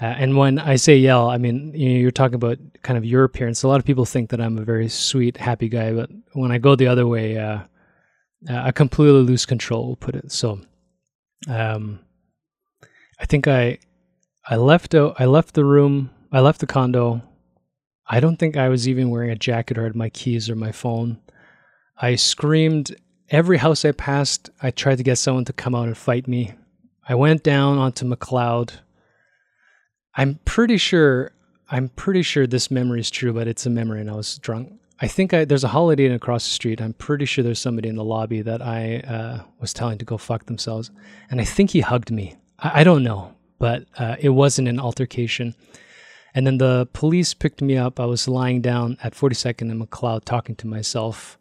Uh, 0.00 0.06
and 0.06 0.36
when 0.36 0.58
I 0.58 0.76
say 0.76 0.96
yell, 0.96 1.28
I 1.28 1.38
mean 1.38 1.72
you 1.74 1.88
know, 1.88 1.98
you're 1.98 2.10
talking 2.12 2.36
about 2.36 2.58
kind 2.82 2.96
of 2.96 3.04
your 3.04 3.24
appearance. 3.24 3.62
A 3.62 3.68
lot 3.68 3.80
of 3.80 3.84
people 3.84 4.04
think 4.04 4.30
that 4.30 4.40
I'm 4.40 4.58
a 4.58 4.64
very 4.64 4.88
sweet, 4.88 5.36
happy 5.36 5.68
guy, 5.68 5.92
but 5.92 6.08
when 6.34 6.52
I 6.52 6.58
go 6.58 6.76
the 6.76 6.86
other 6.86 7.06
way, 7.06 7.36
uh, 7.36 7.60
uh 8.48 8.62
I 8.62 8.70
completely 8.70 9.22
lose 9.22 9.44
control. 9.44 9.86
We'll 9.86 9.96
put 9.96 10.14
it 10.14 10.30
so. 10.30 10.60
Um, 11.48 12.00
I 13.18 13.26
think 13.26 13.48
I, 13.48 13.78
I 14.48 14.56
left 14.56 14.94
out. 14.94 15.16
I 15.18 15.24
left 15.24 15.54
the 15.54 15.64
room. 15.64 16.10
I 16.30 16.40
left 16.40 16.60
the 16.60 16.66
condo. 16.66 17.22
I 18.06 18.20
don't 18.20 18.38
think 18.38 18.56
I 18.56 18.68
was 18.68 18.88
even 18.88 19.10
wearing 19.10 19.30
a 19.30 19.36
jacket 19.36 19.78
or 19.78 19.84
had 19.84 19.96
my 19.96 20.08
keys 20.08 20.48
or 20.48 20.54
my 20.54 20.72
phone. 20.72 21.20
I 22.00 22.14
screamed 22.14 22.94
every 23.28 23.58
house 23.58 23.84
I 23.84 23.92
passed. 23.92 24.50
I 24.62 24.70
tried 24.70 24.98
to 24.98 25.02
get 25.02 25.18
someone 25.18 25.44
to 25.46 25.52
come 25.52 25.74
out 25.74 25.86
and 25.86 25.96
fight 25.96 26.28
me. 26.28 26.52
I 27.08 27.14
went 27.14 27.42
down 27.42 27.78
onto 27.78 28.04
Macleod. 28.04 28.74
I'm 30.14 30.38
pretty 30.44 30.76
sure 30.76 31.32
I'm 31.70 31.90
pretty 31.90 32.22
sure 32.22 32.46
this 32.46 32.70
memory 32.70 33.00
is 33.00 33.10
true, 33.10 33.32
but 33.32 33.46
it's 33.46 33.66
a 33.66 33.70
memory 33.70 34.00
and 34.00 34.10
I 34.10 34.14
was 34.14 34.38
drunk. 34.38 34.72
I 35.00 35.06
think 35.06 35.34
I, 35.34 35.44
there's 35.44 35.64
a 35.64 35.68
Holiday 35.68 36.06
Inn 36.06 36.12
across 36.12 36.44
the 36.44 36.50
street. 36.50 36.80
I'm 36.80 36.94
pretty 36.94 37.24
sure 37.24 37.44
there's 37.44 37.60
somebody 37.60 37.88
in 37.88 37.96
the 37.96 38.04
lobby 38.04 38.42
that 38.42 38.62
I 38.62 38.98
uh, 39.00 39.42
was 39.60 39.72
telling 39.72 39.98
to 39.98 40.04
go 40.04 40.16
fuck 40.16 40.46
themselves. 40.46 40.90
And 41.30 41.40
I 41.40 41.44
think 41.44 41.70
he 41.70 41.80
hugged 41.80 42.10
me. 42.10 42.36
I, 42.58 42.80
I 42.80 42.84
don't 42.84 43.04
know, 43.04 43.34
but 43.58 43.84
uh, 43.98 44.16
it 44.18 44.30
wasn't 44.30 44.68
an 44.68 44.80
altercation. 44.80 45.54
And 46.34 46.46
then 46.46 46.58
the 46.58 46.88
police 46.92 47.34
picked 47.34 47.60
me 47.60 47.76
up. 47.76 48.00
I 48.00 48.06
was 48.06 48.28
lying 48.28 48.60
down 48.60 48.96
at 49.02 49.14
42nd 49.14 49.62
and 49.62 49.78
Macleod 49.78 50.24
talking 50.24 50.56
to 50.56 50.66
myself 50.66 51.38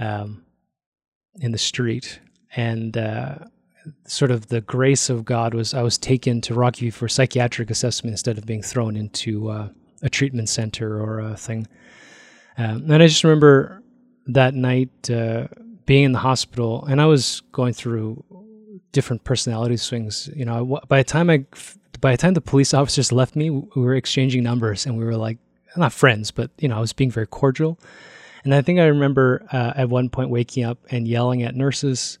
um, 0.00 0.42
in 1.40 1.52
the 1.52 1.58
street, 1.58 2.20
and 2.56 2.96
uh, 2.96 3.36
sort 4.06 4.30
of 4.30 4.48
the 4.48 4.60
grace 4.60 5.08
of 5.08 5.24
God 5.24 5.54
was 5.54 5.74
I 5.74 5.82
was 5.82 5.98
taken 5.98 6.40
to 6.42 6.54
Rockyview 6.54 6.92
for 6.92 7.08
psychiatric 7.08 7.70
assessment 7.70 8.12
instead 8.12 8.38
of 8.38 8.46
being 8.46 8.62
thrown 8.62 8.96
into 8.96 9.50
uh, 9.50 9.68
a 10.02 10.08
treatment 10.08 10.48
center 10.48 11.00
or 11.00 11.20
a 11.20 11.36
thing. 11.36 11.68
Um, 12.58 12.90
and 12.90 13.02
I 13.02 13.06
just 13.06 13.24
remember 13.24 13.82
that 14.26 14.54
night 14.54 15.10
uh, 15.10 15.46
being 15.86 16.04
in 16.04 16.12
the 16.12 16.18
hospital, 16.18 16.84
and 16.86 17.00
I 17.00 17.06
was 17.06 17.42
going 17.52 17.74
through 17.74 18.24
different 18.92 19.24
personality 19.24 19.76
swings. 19.76 20.28
You 20.34 20.44
know, 20.44 20.80
by 20.88 20.98
the 20.98 21.04
time 21.04 21.30
I, 21.30 21.44
by 22.00 22.12
the 22.12 22.16
time 22.16 22.34
the 22.34 22.40
police 22.40 22.74
officers 22.74 23.12
left 23.12 23.36
me, 23.36 23.50
we 23.50 23.68
were 23.76 23.94
exchanging 23.94 24.42
numbers, 24.42 24.86
and 24.86 24.98
we 24.98 25.04
were 25.04 25.16
like 25.16 25.38
not 25.76 25.92
friends, 25.92 26.30
but 26.30 26.50
you 26.58 26.68
know, 26.68 26.76
I 26.76 26.80
was 26.80 26.92
being 26.92 27.10
very 27.10 27.26
cordial. 27.26 27.78
And 28.44 28.54
I 28.54 28.62
think 28.62 28.78
I 28.78 28.86
remember 28.86 29.46
uh, 29.52 29.72
at 29.76 29.88
one 29.88 30.08
point 30.08 30.30
waking 30.30 30.64
up 30.64 30.78
and 30.90 31.06
yelling 31.06 31.42
at 31.42 31.54
nurses. 31.54 32.18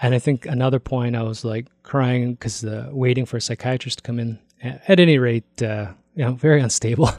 And 0.00 0.14
I 0.14 0.18
think 0.18 0.46
another 0.46 0.78
point 0.78 1.16
I 1.16 1.22
was 1.22 1.44
like 1.44 1.66
crying 1.82 2.34
because 2.34 2.64
uh, 2.64 2.88
waiting 2.92 3.26
for 3.26 3.36
a 3.36 3.40
psychiatrist 3.40 3.98
to 3.98 4.02
come 4.02 4.18
in. 4.18 4.38
At 4.62 5.00
any 5.00 5.18
rate, 5.18 5.62
uh, 5.62 5.92
you 6.14 6.24
know, 6.24 6.32
very 6.32 6.60
unstable. 6.60 7.10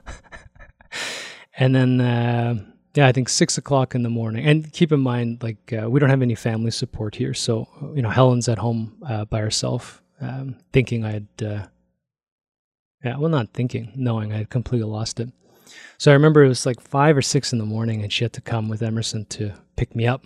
and 1.58 1.76
then, 1.76 2.02
uh, 2.02 2.56
yeah, 2.98 3.08
I 3.08 3.12
think 3.12 3.30
six 3.30 3.60
o'clock 3.60 3.94
in 3.94 4.02
the 4.02 4.10
morning. 4.10 4.44
And 4.44 4.74
keep 4.74 4.92
in 4.92 5.00
mind, 5.00 5.44
like 5.44 5.72
uh, 5.72 5.88
we 5.88 6.00
don't 6.00 6.10
have 6.10 6.24
any 6.24 6.34
family 6.34 6.72
support 6.72 7.14
here, 7.14 7.36
so 7.36 7.68
you 7.94 8.02
know 8.02 8.10
Helen's 8.10 8.50
at 8.50 8.58
home 8.58 8.98
uh, 9.08 9.26
by 9.26 9.40
herself, 9.40 10.02
um, 10.20 10.56
thinking 10.74 11.06
I'd, 11.06 11.44
uh, 11.44 11.68
yeah, 13.04 13.18
well, 13.18 13.30
not 13.30 13.54
thinking, 13.54 13.92
knowing 13.96 14.34
I 14.34 14.38
had 14.38 14.50
completely 14.50 14.90
lost 14.90 15.20
it. 15.20 15.30
So 15.98 16.12
I 16.12 16.14
remember 16.14 16.44
it 16.44 16.48
was 16.50 16.66
like 16.66 16.82
five 16.82 17.18
or 17.18 17.22
six 17.22 17.54
in 17.54 17.60
the 17.60 17.66
morning, 17.66 18.04
and 18.04 18.12
she 18.12 18.24
had 18.24 18.34
to 18.34 18.42
come 18.42 18.70
with 18.70 18.82
Emerson 18.82 19.26
to 19.26 19.54
pick 19.76 19.96
me 19.96 20.08
up. 20.08 20.24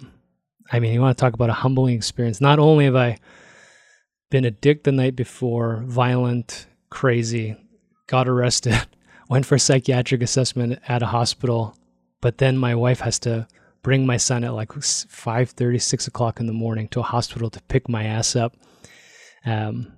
I 0.71 0.80
mean, 0.80 0.93
you 0.93 1.01
want 1.01 1.17
to 1.17 1.21
talk 1.21 1.34
about 1.34 1.49
a 1.49 1.54
humbling 1.54 1.95
experience. 1.95 2.41
Not 2.41 2.60
only 2.60 2.86
have 2.86 2.95
I 2.95 3.17
been 4.30 4.45
a 4.45 4.51
dick 4.51 4.84
the 4.84 4.91
night 4.91 5.15
before, 5.15 5.84
violent, 5.86 6.67
crazy, 6.89 7.56
got 8.08 8.27
arrested, 8.27 8.75
went 9.30 9.45
for 9.45 9.56
a 9.56 9.60
psychiatric 9.60 10.21
assessment 10.21 10.80
at 10.88 11.04
a 11.04 11.08
hospital, 11.08 11.75
but 12.21 12.38
then 12.38 12.58
my 12.58 12.75
wife 12.75 13.01
has 13.01 13.19
to 13.19 13.47
bring 13.84 14.06
my 14.06 14.17
son 14.17 14.43
at 14.43 14.54
like 14.54 14.71
5 14.73 15.54
6 15.77 16.08
o'clock 16.08 16.39
in 16.39 16.45
the 16.45 16.54
morning 16.54 16.88
to 16.89 16.99
a 16.99 17.04
hospital 17.04 17.49
to 17.49 17.62
pick 17.63 17.89
my 17.89 18.04
ass 18.04 18.36
up 18.36 18.56
um, 19.45 19.93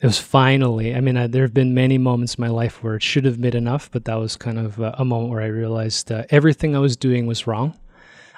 it 0.00 0.06
was 0.06 0.18
finally 0.18 0.94
i 0.94 1.00
mean 1.00 1.16
I, 1.16 1.26
there 1.26 1.42
have 1.42 1.54
been 1.54 1.74
many 1.74 1.98
moments 1.98 2.36
in 2.36 2.42
my 2.42 2.48
life 2.48 2.82
where 2.82 2.96
it 2.96 3.02
should 3.02 3.24
have 3.24 3.40
been 3.40 3.56
enough 3.56 3.90
but 3.90 4.04
that 4.04 4.16
was 4.16 4.36
kind 4.36 4.58
of 4.58 4.80
uh, 4.80 4.94
a 4.98 5.04
moment 5.04 5.30
where 5.30 5.42
i 5.42 5.46
realized 5.46 6.12
uh, 6.12 6.24
everything 6.30 6.76
i 6.76 6.78
was 6.78 6.96
doing 6.96 7.26
was 7.26 7.46
wrong 7.46 7.78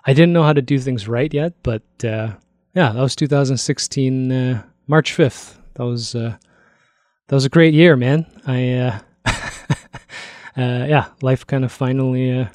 i 0.07 0.13
didn't 0.13 0.33
know 0.33 0.43
how 0.43 0.53
to 0.53 0.63
do 0.63 0.79
things 0.79 1.09
right 1.09 1.33
yet 1.35 1.55
but 1.63 1.83
uh, 2.05 2.33
yeah 2.75 2.93
that 2.93 3.01
was 3.01 3.17
2016 3.17 4.33
uh, 4.33 4.63
march 4.87 5.17
5th 5.17 5.57
that 5.75 5.85
was 5.85 6.15
uh, 6.15 6.37
that 7.29 7.35
was 7.35 7.45
a 7.45 7.51
great 7.51 7.75
year 7.75 7.97
man 7.97 8.27
i 8.47 8.73
uh, 8.75 8.99
yeah 10.57 11.09
life 11.23 11.47
kind 11.47 11.65
of 11.65 11.73
finally 11.73 12.49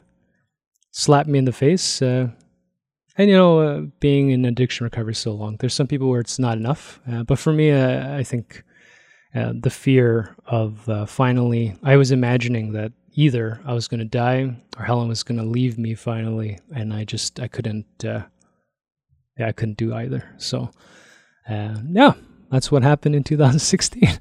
slapped 0.96 1.28
me 1.30 1.38
in 1.40 1.46
the 1.46 1.52
face. 1.52 2.02
And 2.02 3.30
you 3.30 3.36
know, 3.36 3.92
being 4.00 4.32
in 4.32 4.46
addiction 4.46 4.86
recovery 4.86 5.16
so 5.16 5.32
long, 5.34 5.58
there's 5.60 5.74
some 5.74 5.88
people 5.88 6.10
where 6.10 6.20
it's 6.20 6.40
not 6.40 6.58
enough. 6.58 7.00
But 7.28 7.38
for 7.38 7.54
me, 7.54 7.74
I 7.74 8.24
think 8.24 8.64
uh, 9.36 9.54
the 9.54 9.70
fear 9.70 10.36
of 10.46 10.88
uh, 10.88 11.06
finally, 11.06 11.76
I 11.84 11.98
was 11.98 12.12
imagining 12.12 12.72
that 12.72 12.94
either 13.14 13.60
I 13.66 13.74
was 13.74 13.88
going 13.88 14.00
to 14.00 14.06
die 14.06 14.56
or 14.78 14.86
Helen 14.86 15.10
was 15.10 15.24
going 15.24 15.38
to 15.40 15.46
leave 15.46 15.78
me 15.78 15.94
finally, 15.94 16.60
and 16.74 16.94
I 16.94 17.04
just 17.04 17.40
I 17.40 17.48
couldn't, 17.48 17.86
yeah, 18.04 18.24
I 19.40 19.52
couldn't 19.52 19.78
do 19.78 19.94
either. 19.94 20.24
So, 20.38 20.72
yeah, 21.50 22.14
that's 22.50 22.72
what 22.72 22.84
happened 22.84 23.16
in 23.16 23.24
2016. 23.24 24.20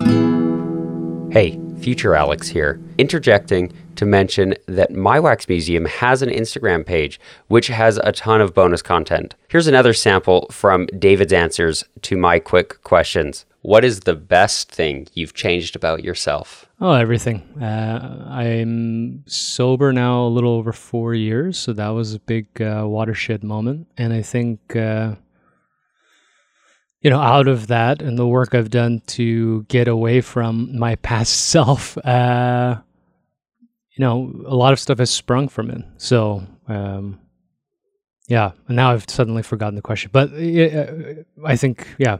hey, 1.32 1.60
future 1.80 2.14
Alex 2.14 2.46
here, 2.48 2.80
interjecting 2.98 3.72
to 3.96 4.06
mention 4.06 4.54
that 4.66 4.92
My 4.92 5.18
Wax 5.18 5.48
Museum 5.48 5.86
has 5.86 6.22
an 6.22 6.30
Instagram 6.30 6.86
page 6.86 7.18
which 7.48 7.66
has 7.66 7.98
a 7.98 8.12
ton 8.12 8.40
of 8.40 8.54
bonus 8.54 8.82
content. 8.82 9.34
Here's 9.48 9.66
another 9.66 9.92
sample 9.92 10.46
from 10.50 10.86
David's 10.98 11.32
answers 11.32 11.84
to 12.02 12.16
my 12.16 12.38
quick 12.38 12.82
questions. 12.84 13.44
What 13.62 13.84
is 13.84 14.00
the 14.00 14.16
best 14.16 14.72
thing 14.72 15.06
you've 15.12 15.34
changed 15.34 15.76
about 15.76 16.02
yourself? 16.02 16.66
Oh, 16.80 16.92
everything. 16.92 17.42
Uh, 17.60 18.26
I'm 18.30 19.22
sober 19.26 19.92
now 19.92 20.22
a 20.22 20.28
little 20.28 20.52
over 20.52 20.72
four 20.72 21.14
years, 21.14 21.58
so 21.58 21.74
that 21.74 21.88
was 21.88 22.14
a 22.14 22.20
big 22.20 22.60
uh, 22.62 22.84
watershed 22.86 23.44
moment. 23.44 23.88
And 23.98 24.14
I 24.14 24.22
think, 24.22 24.74
uh, 24.74 25.16
you 27.02 27.10
know, 27.10 27.20
out 27.20 27.48
of 27.48 27.66
that 27.66 28.00
and 28.00 28.18
the 28.18 28.26
work 28.26 28.54
I've 28.54 28.70
done 28.70 29.02
to 29.08 29.64
get 29.64 29.88
away 29.88 30.22
from 30.22 30.78
my 30.78 30.94
past 31.02 31.48
self, 31.48 31.98
uh, 31.98 32.80
you 33.94 34.02
know, 34.02 34.42
a 34.46 34.56
lot 34.56 34.72
of 34.72 34.80
stuff 34.80 35.00
has 35.00 35.10
sprung 35.10 35.48
from 35.48 35.70
it. 35.70 35.84
So, 35.98 36.46
um, 36.66 37.20
yeah, 38.26 38.52
and 38.68 38.76
now 38.76 38.92
I've 38.92 39.04
suddenly 39.06 39.42
forgotten 39.42 39.74
the 39.74 39.82
question, 39.82 40.10
but 40.14 40.32
uh, 40.32 41.24
I 41.44 41.56
think, 41.56 41.86
yeah, 41.98 42.18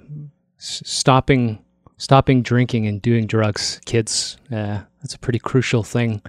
stopping, 0.60 1.58
stopping 1.96 2.42
drinking 2.42 2.86
and 2.86 3.02
doing 3.02 3.26
drugs, 3.26 3.80
kids, 3.86 4.36
uh, 4.52 4.80
that's 5.02 5.14
a 5.14 5.18
pretty 5.18 5.38
crucial 5.38 5.82
thing. 5.82 6.22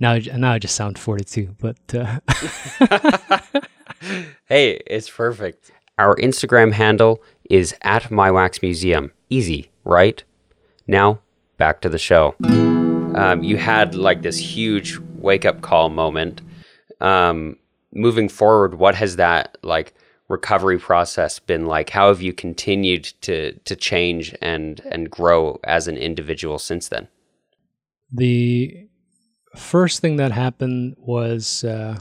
Now, 0.00 0.18
now 0.34 0.52
I 0.52 0.58
just 0.58 0.74
sound 0.74 0.98
42, 0.98 1.56
but, 1.58 1.76
uh... 1.94 2.18
hey, 4.46 4.80
it's 4.86 5.08
perfect. 5.08 5.70
Our 5.98 6.16
Instagram 6.16 6.72
handle 6.72 7.22
is 7.48 7.74
at 7.82 8.10
My 8.10 8.30
Wax 8.30 8.60
Museum. 8.60 9.12
Easy, 9.30 9.70
right? 9.84 10.22
Now, 10.86 11.20
back 11.56 11.80
to 11.82 11.88
the 11.88 11.98
show 11.98 12.34
um, 13.16 13.42
you 13.42 13.56
had 13.56 13.94
like 13.94 14.22
this 14.22 14.38
huge 14.38 14.98
wake 15.16 15.44
up 15.44 15.62
call 15.62 15.88
moment. 15.88 16.42
Um, 17.00 17.56
moving 17.92 18.28
forward, 18.28 18.74
what 18.74 18.94
has 18.94 19.16
that 19.16 19.56
like 19.62 19.94
recovery 20.28 20.78
process 20.78 21.38
been 21.38 21.66
like? 21.66 21.90
How 21.90 22.08
have 22.08 22.22
you 22.22 22.32
continued 22.32 23.04
to 23.22 23.52
to 23.52 23.76
change 23.76 24.34
and 24.40 24.80
and 24.86 25.10
grow 25.10 25.60
as 25.64 25.88
an 25.88 25.96
individual 25.96 26.58
since 26.58 26.88
then? 26.88 27.08
The 28.12 28.88
first 29.56 30.00
thing 30.00 30.16
that 30.16 30.32
happened 30.32 30.96
was 30.98 31.64
uh, 31.64 32.00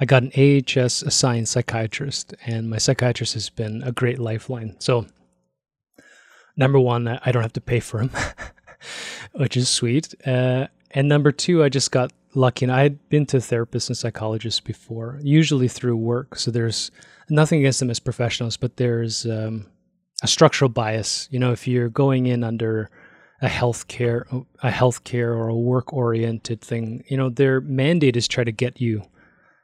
I 0.00 0.04
got 0.04 0.22
an 0.22 0.32
AHS 0.36 1.02
assigned 1.02 1.48
psychiatrist, 1.48 2.34
and 2.46 2.70
my 2.70 2.78
psychiatrist 2.78 3.34
has 3.34 3.50
been 3.50 3.82
a 3.82 3.92
great 3.92 4.18
lifeline. 4.18 4.76
So, 4.78 5.06
number 6.56 6.80
one, 6.80 7.06
I 7.08 7.32
don't 7.32 7.42
have 7.42 7.52
to 7.54 7.60
pay 7.60 7.80
for 7.80 8.00
him. 8.00 8.10
which 9.32 9.56
is 9.56 9.68
sweet. 9.68 10.14
Uh, 10.26 10.68
and 10.90 11.08
number 11.08 11.32
two, 11.32 11.62
I 11.62 11.68
just 11.68 11.90
got 11.90 12.12
lucky. 12.34 12.64
And 12.64 12.72
I 12.72 12.82
had 12.82 13.08
been 13.08 13.26
to 13.26 13.38
therapists 13.38 13.88
and 13.88 13.96
psychologists 13.96 14.60
before, 14.60 15.18
usually 15.22 15.68
through 15.68 15.96
work. 15.96 16.38
So 16.38 16.50
there's 16.50 16.90
nothing 17.28 17.60
against 17.60 17.80
them 17.80 17.90
as 17.90 18.00
professionals, 18.00 18.56
but 18.56 18.76
there's 18.76 19.26
um, 19.26 19.66
a 20.22 20.26
structural 20.26 20.68
bias. 20.68 21.28
You 21.30 21.38
know, 21.38 21.52
if 21.52 21.66
you're 21.66 21.88
going 21.88 22.26
in 22.26 22.44
under 22.44 22.90
a 23.40 23.48
healthcare, 23.48 24.24
a 24.62 24.70
healthcare 24.70 25.34
or 25.36 25.48
a 25.48 25.56
work 25.56 25.92
oriented 25.92 26.60
thing, 26.60 27.04
you 27.08 27.16
know, 27.16 27.28
their 27.28 27.60
mandate 27.60 28.16
is 28.16 28.28
try 28.28 28.44
to 28.44 28.52
get 28.52 28.80
you 28.80 29.02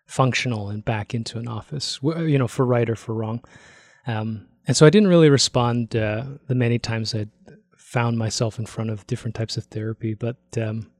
functional 0.07 0.71
and 0.71 0.85
back 0.85 1.15
into 1.15 1.39
an 1.39 1.47
office, 1.47 2.01
you 2.03 2.39
know, 2.39 2.49
for 2.49 2.65
right 2.65 2.89
or 2.89 2.97
for 2.97 3.15
wrong. 3.15 3.45
Um, 4.07 4.47
and 4.67 4.77
so 4.77 4.87
I 4.87 4.91
didn't 4.91 5.09
really 5.09 5.31
respond 5.31 5.95
uh, 5.95 6.25
the 6.47 6.55
many 6.55 6.79
times 6.79 7.15
I'd 7.15 7.31
found 7.77 8.19
myself 8.19 8.59
in 8.59 8.67
front 8.67 8.91
of 8.91 9.07
different 9.07 9.35
types 9.35 9.57
of 9.57 9.65
therapy. 9.65 10.15
But 10.15 10.37
um, 10.61 10.91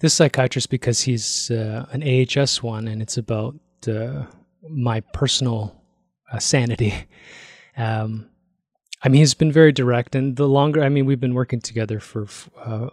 this 0.00 0.14
psychiatrist, 0.14 0.70
because 0.70 1.00
he's 1.00 1.50
uh, 1.50 1.86
an 1.90 2.02
AHS 2.02 2.62
one 2.62 2.88
and 2.88 3.00
it's 3.00 3.16
about 3.16 3.54
uh, 3.88 4.24
my 4.68 5.00
personal 5.12 5.82
uh, 6.32 6.38
sanity, 6.38 6.94
um, 7.76 8.28
I 9.02 9.08
mean, 9.08 9.20
he's 9.20 9.34
been 9.34 9.52
very 9.52 9.72
direct. 9.72 10.14
And 10.14 10.36
the 10.36 10.48
longer, 10.48 10.82
I 10.82 10.88
mean, 10.88 11.06
we've 11.06 11.20
been 11.20 11.34
working 11.34 11.60
together 11.60 12.00
for, 12.00 12.26
uh, 12.58 12.88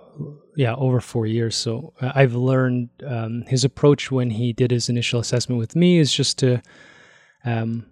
yeah, 0.55 0.75
over 0.75 0.99
four 0.99 1.25
years. 1.25 1.55
So 1.55 1.93
uh, 2.01 2.11
I've 2.13 2.35
learned 2.35 2.89
um, 3.05 3.43
his 3.47 3.63
approach 3.63 4.11
when 4.11 4.29
he 4.29 4.53
did 4.53 4.69
his 4.69 4.89
initial 4.89 5.19
assessment 5.19 5.59
with 5.59 5.75
me 5.75 5.97
is 5.97 6.13
just 6.13 6.37
to, 6.39 6.61
um, 7.45 7.85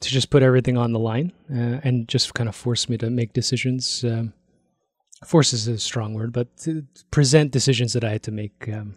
to 0.00 0.08
just 0.08 0.30
put 0.30 0.42
everything 0.42 0.76
on 0.78 0.92
the 0.92 0.98
line 0.98 1.32
uh, 1.50 1.80
and 1.82 2.08
just 2.08 2.32
kind 2.34 2.48
of 2.48 2.56
force 2.56 2.88
me 2.88 2.96
to 2.98 3.10
make 3.10 3.32
decisions 3.32 4.04
um, 4.04 4.32
force 5.26 5.52
is 5.52 5.68
a 5.68 5.78
strong 5.78 6.14
word, 6.14 6.32
but 6.32 6.56
to 6.58 6.86
present 7.10 7.52
decisions 7.52 7.92
that 7.92 8.04
I 8.04 8.10
had 8.10 8.22
to 8.24 8.32
make. 8.32 8.68
Um, 8.68 8.96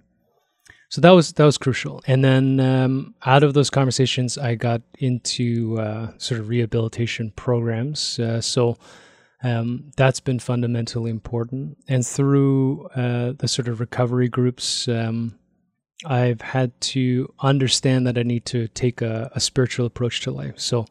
so 0.90 1.02
that 1.02 1.12
was 1.12 1.34
that 1.34 1.46
was 1.46 1.58
crucial. 1.58 2.02
And 2.08 2.24
then 2.24 2.60
um, 2.60 3.16
out 3.26 3.44
of 3.44 3.54
those 3.54 3.70
conversations, 3.70 4.38
I 4.38 4.56
got 4.56 4.82
into 5.00 5.80
uh, 5.80 6.12
sort 6.18 6.40
of 6.40 6.50
rehabilitation 6.50 7.32
programs. 7.36 8.20
Uh, 8.20 8.40
so 8.40 8.78
um, 9.44 9.92
that's 9.98 10.20
been 10.20 10.40
fundamentally 10.40 11.12
important. 11.12 11.78
And 11.88 12.06
through 12.06 12.88
uh, 12.96 13.34
the 13.38 13.48
sort 13.48 13.68
of 13.68 13.80
recovery 13.80 14.30
groups, 14.30 14.88
um, 14.88 15.38
I've 16.06 16.42
had 16.42 16.80
to 16.82 17.34
understand 17.40 18.08
that 18.08 18.18
I 18.18 18.24
need 18.24 18.46
to 18.48 18.68
take 18.70 19.02
a, 19.02 19.30
a 19.34 19.40
spiritual 19.40 19.86
approach 19.86 20.22
to 20.22 20.32
life. 20.32 20.60
So 20.60 20.86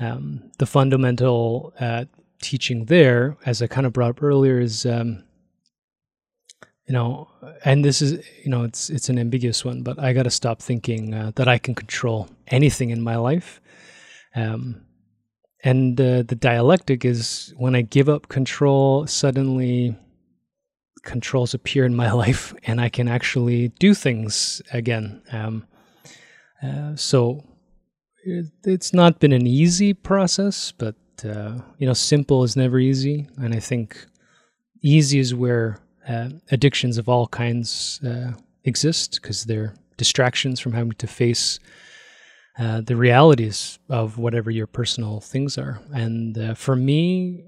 um, 0.00 0.50
the 0.58 0.66
fundamental 0.66 1.72
uh, 1.80 2.04
teaching 2.40 2.86
there, 2.86 3.36
as 3.44 3.62
I 3.62 3.66
kind 3.66 3.86
of 3.86 3.92
brought 3.92 4.10
up 4.10 4.22
earlier, 4.22 4.60
is 4.60 4.86
um, 4.86 5.24
you 6.86 6.94
know, 6.94 7.28
and 7.64 7.84
this 7.84 8.00
is 8.00 8.24
you 8.42 8.50
know, 8.50 8.64
it's 8.64 8.88
it's 8.90 9.08
an 9.08 9.18
ambiguous 9.18 9.64
one, 9.64 9.82
but 9.82 9.98
I 9.98 10.12
got 10.12 10.22
to 10.22 10.30
stop 10.30 10.60
thinking 10.62 11.14
uh, 11.14 11.32
that 11.36 11.48
I 11.48 11.58
can 11.58 11.74
control 11.74 12.28
anything 12.46 12.90
in 12.90 13.02
my 13.02 13.16
life. 13.16 13.60
Um, 14.34 14.86
and 15.64 16.00
uh, 16.00 16.22
the 16.22 16.36
dialectic 16.36 17.04
is 17.04 17.52
when 17.56 17.74
I 17.74 17.82
give 17.82 18.08
up 18.08 18.28
control, 18.28 19.06
suddenly 19.06 19.96
controls 21.02 21.54
appear 21.54 21.84
in 21.84 21.94
my 21.94 22.10
life, 22.24 22.54
and 22.64 22.80
I 22.80 22.88
can 22.88 23.08
actually 23.08 23.68
do 23.78 23.94
things 23.94 24.62
again. 24.72 25.22
Um, 25.32 25.66
uh, 26.62 26.96
so 26.96 27.44
it, 28.24 28.46
it's 28.64 28.92
not 28.92 29.20
been 29.20 29.32
an 29.32 29.46
easy 29.46 29.94
process, 29.94 30.72
but 30.72 30.94
uh, 31.24 31.54
you 31.78 31.86
know, 31.86 31.92
simple 31.92 32.44
is 32.44 32.56
never 32.56 32.78
easy, 32.78 33.28
and 33.36 33.54
I 33.54 33.60
think 33.60 34.06
easy 34.82 35.18
is 35.18 35.34
where 35.34 35.80
uh, 36.08 36.30
addictions 36.50 36.98
of 36.98 37.08
all 37.08 37.26
kinds 37.28 38.00
uh, 38.06 38.32
exist 38.64 39.20
because 39.20 39.44
they're 39.44 39.74
distractions 39.96 40.60
from 40.60 40.72
having 40.72 40.92
to 40.92 41.06
face 41.06 41.58
uh, 42.58 42.80
the 42.80 42.96
realities 42.96 43.78
of 43.88 44.18
whatever 44.18 44.50
your 44.50 44.66
personal 44.66 45.20
things 45.20 45.58
are. 45.58 45.80
And 45.92 46.38
uh, 46.38 46.54
for 46.54 46.76
me, 46.76 47.44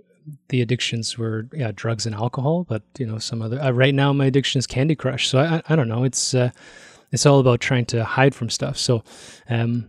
the 0.48 0.60
addictions 0.60 1.16
were 1.16 1.48
yeah 1.52 1.72
drugs 1.74 2.06
and 2.06 2.14
alcohol, 2.14 2.64
but 2.64 2.82
you 2.98 3.06
know 3.06 3.18
some 3.18 3.42
other. 3.42 3.60
Uh, 3.60 3.70
right 3.70 3.94
now, 3.94 4.12
my 4.12 4.26
addiction 4.26 4.58
is 4.58 4.66
Candy 4.66 4.94
Crush. 4.94 5.28
So 5.28 5.38
I 5.38 5.62
I 5.68 5.76
don't 5.76 5.88
know. 5.88 6.04
It's 6.04 6.34
it's 7.12 7.26
all 7.26 7.40
about 7.40 7.60
trying 7.60 7.86
to 7.86 8.04
hide 8.04 8.34
from 8.34 8.50
stuff. 8.50 8.76
So 8.76 9.02
um, 9.48 9.88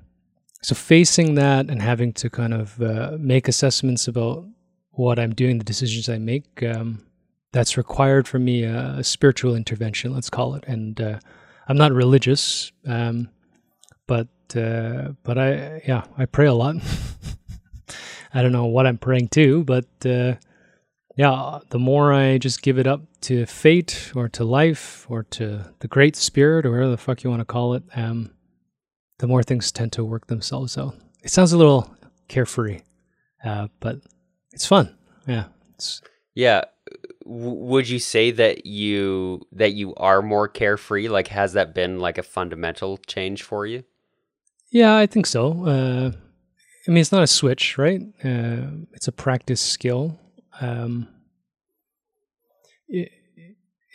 so 0.62 0.76
facing 0.76 1.36
that 1.36 1.70
and 1.70 1.82
having 1.82 2.14
to 2.14 2.30
kind 2.30 2.54
of 2.54 2.82
uh, 2.82 3.18
make 3.20 3.48
assessments 3.48 4.08
about 4.08 4.46
what 4.92 5.20
I'm 5.20 5.34
doing, 5.34 5.58
the 5.58 5.64
decisions 5.64 6.10
I 6.10 6.18
make. 6.18 6.64
Um, 6.64 7.06
that's 7.52 7.78
required 7.78 8.28
for 8.28 8.40
me 8.40 8.66
uh, 8.66 9.00
a 9.00 9.04
spiritual 9.04 9.56
intervention, 9.56 10.14
let's 10.14 10.30
call 10.30 10.56
it. 10.56 10.64
And 10.68 11.00
uh, 11.02 11.20
I'm 11.68 11.78
not 11.78 11.92
religious, 11.92 12.72
um, 12.86 13.30
but 14.08 14.28
uh, 14.56 15.14
but 15.24 15.38
I 15.38 15.82
yeah 15.88 16.04
I 16.18 16.26
pray 16.26 16.46
a 16.46 16.54
lot. 16.54 16.76
I 18.34 18.42
don't 18.42 18.54
know 18.54 18.66
what 18.66 18.88
I'm 18.88 18.98
praying 18.98 19.30
to, 19.30 19.64
but 19.66 19.86
uh, 20.06 20.36
yeah, 21.18 21.60
the 21.70 21.80
more 21.80 22.14
I 22.14 22.38
just 22.38 22.62
give 22.62 22.78
it 22.78 22.88
up 22.88 23.02
to 23.22 23.46
fate 23.46 24.12
or 24.16 24.30
to 24.30 24.46
life 24.46 25.06
or 25.10 25.24
to 25.24 25.66
the 25.80 25.88
Great 25.88 26.16
Spirit 26.16 26.66
or 26.66 26.72
whatever 26.72 26.92
the 26.92 26.98
fuck 26.98 27.24
you 27.24 27.30
want 27.30 27.42
to 27.42 27.46
call 27.46 27.74
it, 27.74 27.84
um, 27.96 28.32
the 29.22 29.28
more 29.28 29.44
things 29.44 29.72
tend 29.72 29.92
to 29.94 30.04
work 30.04 30.26
themselves 30.28 30.78
out. 30.80 30.96
It 31.24 31.30
sounds 31.30 31.54
a 31.54 31.58
little 31.58 31.96
carefree, 32.28 32.82
uh, 33.46 33.68
but 33.80 33.98
it's 34.52 34.66
fun. 34.66 34.98
Yeah. 35.28 35.46
It's, 35.76 36.02
yeah. 36.34 36.64
W- 37.24 37.54
would 37.54 37.88
you 37.88 38.00
say 38.00 38.32
that 38.32 38.66
you 38.66 39.42
that 39.52 39.74
you 39.74 39.94
are 39.96 40.24
more 40.24 40.48
carefree? 40.48 41.08
Like, 41.08 41.28
has 41.28 41.54
that 41.54 41.76
been 41.76 42.00
like 42.00 42.18
a 42.18 42.24
fundamental 42.24 42.98
change 42.98 43.44
for 43.44 43.68
you? 43.68 43.84
Yeah, 44.72 44.96
I 44.98 45.06
think 45.06 45.28
so. 45.28 45.68
Uh, 45.68 46.12
I 46.88 46.92
mean, 46.92 46.98
it's 46.98 47.12
not 47.12 47.22
a 47.22 47.28
switch, 47.28 47.78
right? 47.78 48.02
Uh, 48.26 48.88
it's 48.94 49.08
a 49.08 49.12
practice 49.12 49.62
skill. 49.62 50.20
Um, 50.60 51.08
it, 52.88 53.12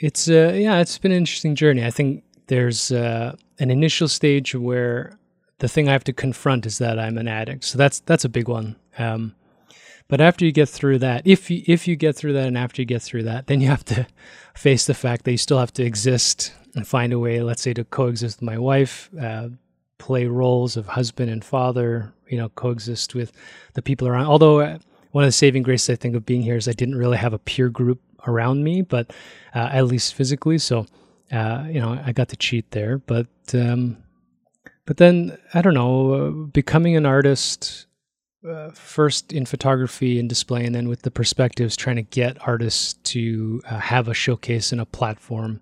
it's 0.01 0.29
uh, 0.29 0.53
yeah, 0.55 0.79
it's 0.79 0.99
been 0.99 1.11
an 1.11 1.19
interesting 1.19 1.57
journey. 1.57 1.85
I 1.85 1.91
think 1.91 2.23
there's 2.47 2.93
uh, 2.93 3.35
an 3.59 3.71
initial 3.71 4.09
stage 4.09 4.55
where 4.55 5.19
the 5.59 5.69
thing 5.69 5.89
I 5.89 5.93
have 5.93 6.05
to 6.05 6.13
confront 6.13 6.67
is 6.67 6.79
that 6.79 6.99
I'm 6.99 7.19
an 7.19 7.29
addict. 7.29 7.65
So 7.65 7.79
that's 7.79 8.01
that's 8.01 8.25
a 8.25 8.29
big 8.29 8.49
one. 8.49 8.77
Um, 8.99 9.35
but 10.09 10.21
after 10.21 10.45
you 10.45 10.53
get 10.53 10.69
through 10.69 10.99
that, 11.01 11.23
if 11.27 11.51
you 11.51 11.63
if 11.67 11.89
you 11.89 11.97
get 11.97 12.17
through 12.17 12.35
that, 12.35 12.47
and 12.47 12.59
after 12.59 12.83
you 12.83 12.87
get 12.87 13.03
through 13.03 13.25
that, 13.25 13.47
then 13.47 13.61
you 13.61 13.69
have 13.69 13.85
to 13.87 14.07
face 14.55 14.87
the 14.87 14.95
fact 14.95 15.25
that 15.25 15.33
you 15.33 15.39
still 15.39 15.59
have 15.59 15.73
to 15.75 15.85
exist 15.85 16.53
and 16.75 16.87
find 16.87 17.13
a 17.13 17.19
way, 17.19 17.41
let's 17.41 17.63
say, 17.63 17.73
to 17.73 17.85
coexist 17.85 18.39
with 18.39 18.43
my 18.43 18.59
wife, 18.59 19.09
uh, 19.21 19.49
play 19.99 20.27
roles 20.27 20.77
of 20.77 20.87
husband 20.87 21.31
and 21.31 21.45
father, 21.45 22.13
you 22.29 22.37
know, 22.37 22.51
coexist 22.51 23.15
with 23.15 23.33
the 23.73 23.83
people 23.83 24.07
around. 24.07 24.27
Although 24.27 24.61
uh, 24.61 24.79
one 25.13 25.25
of 25.25 25.29
the 25.29 25.33
saving 25.33 25.63
graces 25.63 25.91
I 25.91 25.97
think 25.97 26.15
of 26.15 26.27
being 26.27 26.43
here 26.43 26.57
is 26.57 26.69
I 26.69 26.73
didn't 26.73 26.97
really 26.97 27.17
have 27.17 27.33
a 27.33 27.39
peer 27.39 27.71
group 27.71 28.01
around 28.27 28.63
me, 28.63 28.83
but 28.83 29.11
uh, 29.55 29.71
at 29.73 29.87
least 29.87 30.15
physically. 30.15 30.59
So, 30.59 30.87
uh, 31.33 31.65
you 31.69 31.81
know, 31.81 32.01
I 32.05 32.13
got 32.13 32.29
to 32.31 32.37
cheat 32.37 32.71
there. 32.71 32.99
But 32.99 33.27
um, 33.55 33.99
but 34.85 34.97
then 34.97 35.39
I 35.55 35.63
don't 35.63 35.75
know, 35.75 36.49
becoming 36.53 36.97
an 36.97 37.07
artist. 37.07 37.87
Uh, 38.47 38.71
first 38.71 39.33
in 39.33 39.45
photography 39.45 40.21
and 40.21 40.29
display, 40.29 40.65
and 40.65 40.73
then 40.73 40.89
with 40.89 41.03
the 41.03 41.11
perspectives, 41.11 41.77
trying 41.77 41.97
to 41.97 42.03
get 42.03 42.37
artists 42.47 42.93
to 43.03 43.61
uh, 43.69 43.81
have 43.81 44.07
a 44.07 44.15
showcase 44.15 44.71
and 44.71 44.81
a 44.81 44.87
platform. 44.87 45.61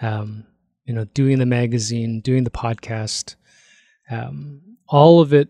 Um, 0.00 0.44
you 0.84 0.94
know, 0.94 1.04
doing 1.04 1.38
the 1.38 1.46
magazine, 1.46 2.20
doing 2.20 2.42
the 2.42 2.50
podcast, 2.50 3.36
um, 4.10 4.62
all 4.88 5.20
of 5.20 5.32
it 5.32 5.48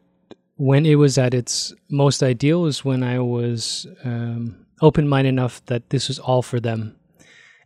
when 0.57 0.87
it 0.87 0.95
was 0.97 1.18
at 1.18 1.35
its 1.35 1.75
most 1.88 2.23
ideal 2.23 2.62
was 2.62 2.85
when 2.85 3.03
I 3.03 3.18
was 3.18 3.87
um, 4.05 4.64
open 4.81 5.09
minded 5.09 5.31
enough 5.31 5.64
that 5.66 5.90
this 5.90 6.09
was 6.09 6.18
all 6.18 6.42
for 6.42 6.61
them. 6.61 6.97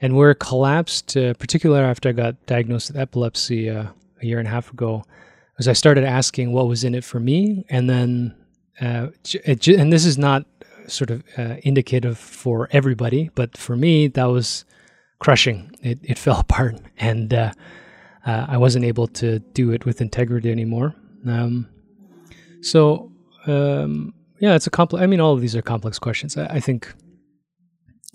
And 0.00 0.16
where 0.16 0.30
it 0.30 0.36
collapsed, 0.40 1.16
uh, 1.16 1.34
particularly 1.34 1.82
after 1.82 2.08
I 2.08 2.12
got 2.12 2.46
diagnosed 2.46 2.90
with 2.90 3.00
epilepsy 3.00 3.70
uh, 3.70 3.86
a 4.20 4.26
year 4.26 4.38
and 4.38 4.46
a 4.46 4.50
half 4.50 4.72
ago, 4.72 5.04
was 5.56 5.68
I 5.68 5.72
started 5.72 6.04
asking 6.04 6.52
what 6.52 6.68
was 6.68 6.84
in 6.84 6.94
it 6.94 7.04
for 7.04 7.18
me. 7.18 7.64
And 7.70 7.88
then, 7.88 8.34
uh, 8.80 9.08
it, 9.24 9.66
and 9.68 9.92
this 9.92 10.04
is 10.04 10.18
not 10.18 10.44
sort 10.86 11.10
of 11.10 11.24
uh, 11.38 11.56
indicative 11.62 12.18
for 12.18 12.68
everybody, 12.72 13.30
but 13.34 13.56
for 13.56 13.74
me, 13.76 14.06
that 14.08 14.26
was 14.26 14.64
crushing. 15.18 15.74
It, 15.82 15.98
it 16.02 16.18
fell 16.26 16.40
apart. 16.40 16.78
And, 16.98 17.32
uh, 17.32 17.52
uh, 18.26 18.46
I 18.48 18.56
wasn't 18.56 18.84
able 18.84 19.06
to 19.08 19.38
do 19.38 19.70
it 19.70 19.86
with 19.86 20.00
integrity 20.00 20.50
anymore. 20.50 20.94
Um, 21.26 21.68
so 22.60 23.12
um, 23.46 24.12
yeah, 24.40 24.54
it's 24.54 24.66
a 24.66 24.70
complex. 24.70 25.02
I 25.02 25.06
mean, 25.06 25.20
all 25.20 25.32
of 25.32 25.40
these 25.40 25.56
are 25.56 25.62
complex 25.62 25.98
questions. 25.98 26.36
I, 26.36 26.46
I 26.46 26.60
think 26.60 26.92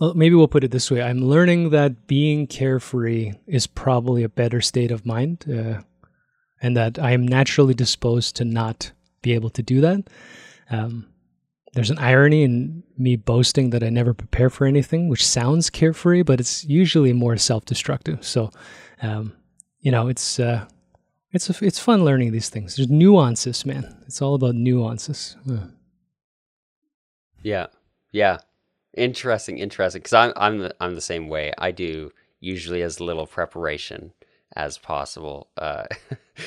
maybe 0.01 0.35
we'll 0.35 0.47
put 0.47 0.63
it 0.63 0.71
this 0.71 0.89
way: 0.91 1.01
I'm 1.01 1.23
learning 1.23 1.69
that 1.69 2.07
being 2.07 2.47
carefree 2.47 3.33
is 3.47 3.67
probably 3.67 4.23
a 4.23 4.29
better 4.29 4.61
state 4.61 4.91
of 4.91 5.05
mind, 5.05 5.45
uh, 5.47 5.81
and 6.61 6.75
that 6.75 6.99
I 6.99 7.11
am 7.11 7.27
naturally 7.27 7.73
disposed 7.73 8.35
to 8.37 8.45
not 8.45 8.91
be 9.21 9.33
able 9.33 9.49
to 9.51 9.63
do 9.63 9.81
that. 9.81 10.09
Um, 10.69 11.07
there's 11.73 11.89
an 11.89 11.99
irony 11.99 12.43
in 12.43 12.83
me 12.97 13.15
boasting 13.15 13.69
that 13.69 13.83
I 13.83 13.89
never 13.89 14.13
prepare 14.13 14.49
for 14.49 14.65
anything, 14.65 15.07
which 15.07 15.25
sounds 15.25 15.69
carefree, 15.69 16.23
but 16.23 16.39
it's 16.39 16.65
usually 16.65 17.13
more 17.13 17.37
self-destructive. 17.37 18.25
So, 18.25 18.51
um, 19.01 19.33
you 19.79 19.91
know, 19.91 20.07
it's 20.09 20.39
uh, 20.39 20.65
it's 21.31 21.49
a, 21.49 21.65
it's 21.65 21.79
fun 21.79 22.03
learning 22.03 22.31
these 22.31 22.49
things. 22.49 22.75
There's 22.75 22.89
nuances, 22.89 23.65
man. 23.65 24.03
It's 24.05 24.21
all 24.21 24.35
about 24.35 24.55
nuances. 24.55 25.37
Uh. 25.49 25.67
Yeah, 27.43 27.67
yeah, 28.11 28.39
interesting, 28.95 29.57
interesting. 29.57 29.99
Because 29.99 30.13
I'm 30.13 30.33
I'm 30.35 30.59
the, 30.59 30.75
I'm 30.79 30.95
the 30.95 31.01
same 31.01 31.27
way. 31.27 31.53
I 31.57 31.71
do 31.71 32.11
usually 32.39 32.81
as 32.81 32.99
little 32.99 33.27
preparation 33.27 34.13
as 34.55 34.77
possible. 34.77 35.49
Uh, 35.57 35.85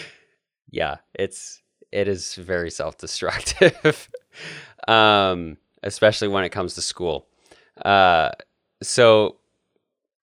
yeah, 0.70 0.96
it's 1.14 1.62
it 1.92 2.08
is 2.08 2.34
very 2.34 2.70
self 2.70 2.98
destructive, 2.98 4.10
um, 4.88 5.56
especially 5.82 6.28
when 6.28 6.44
it 6.44 6.50
comes 6.50 6.74
to 6.74 6.82
school. 6.82 7.26
Uh, 7.84 8.30
so 8.82 9.36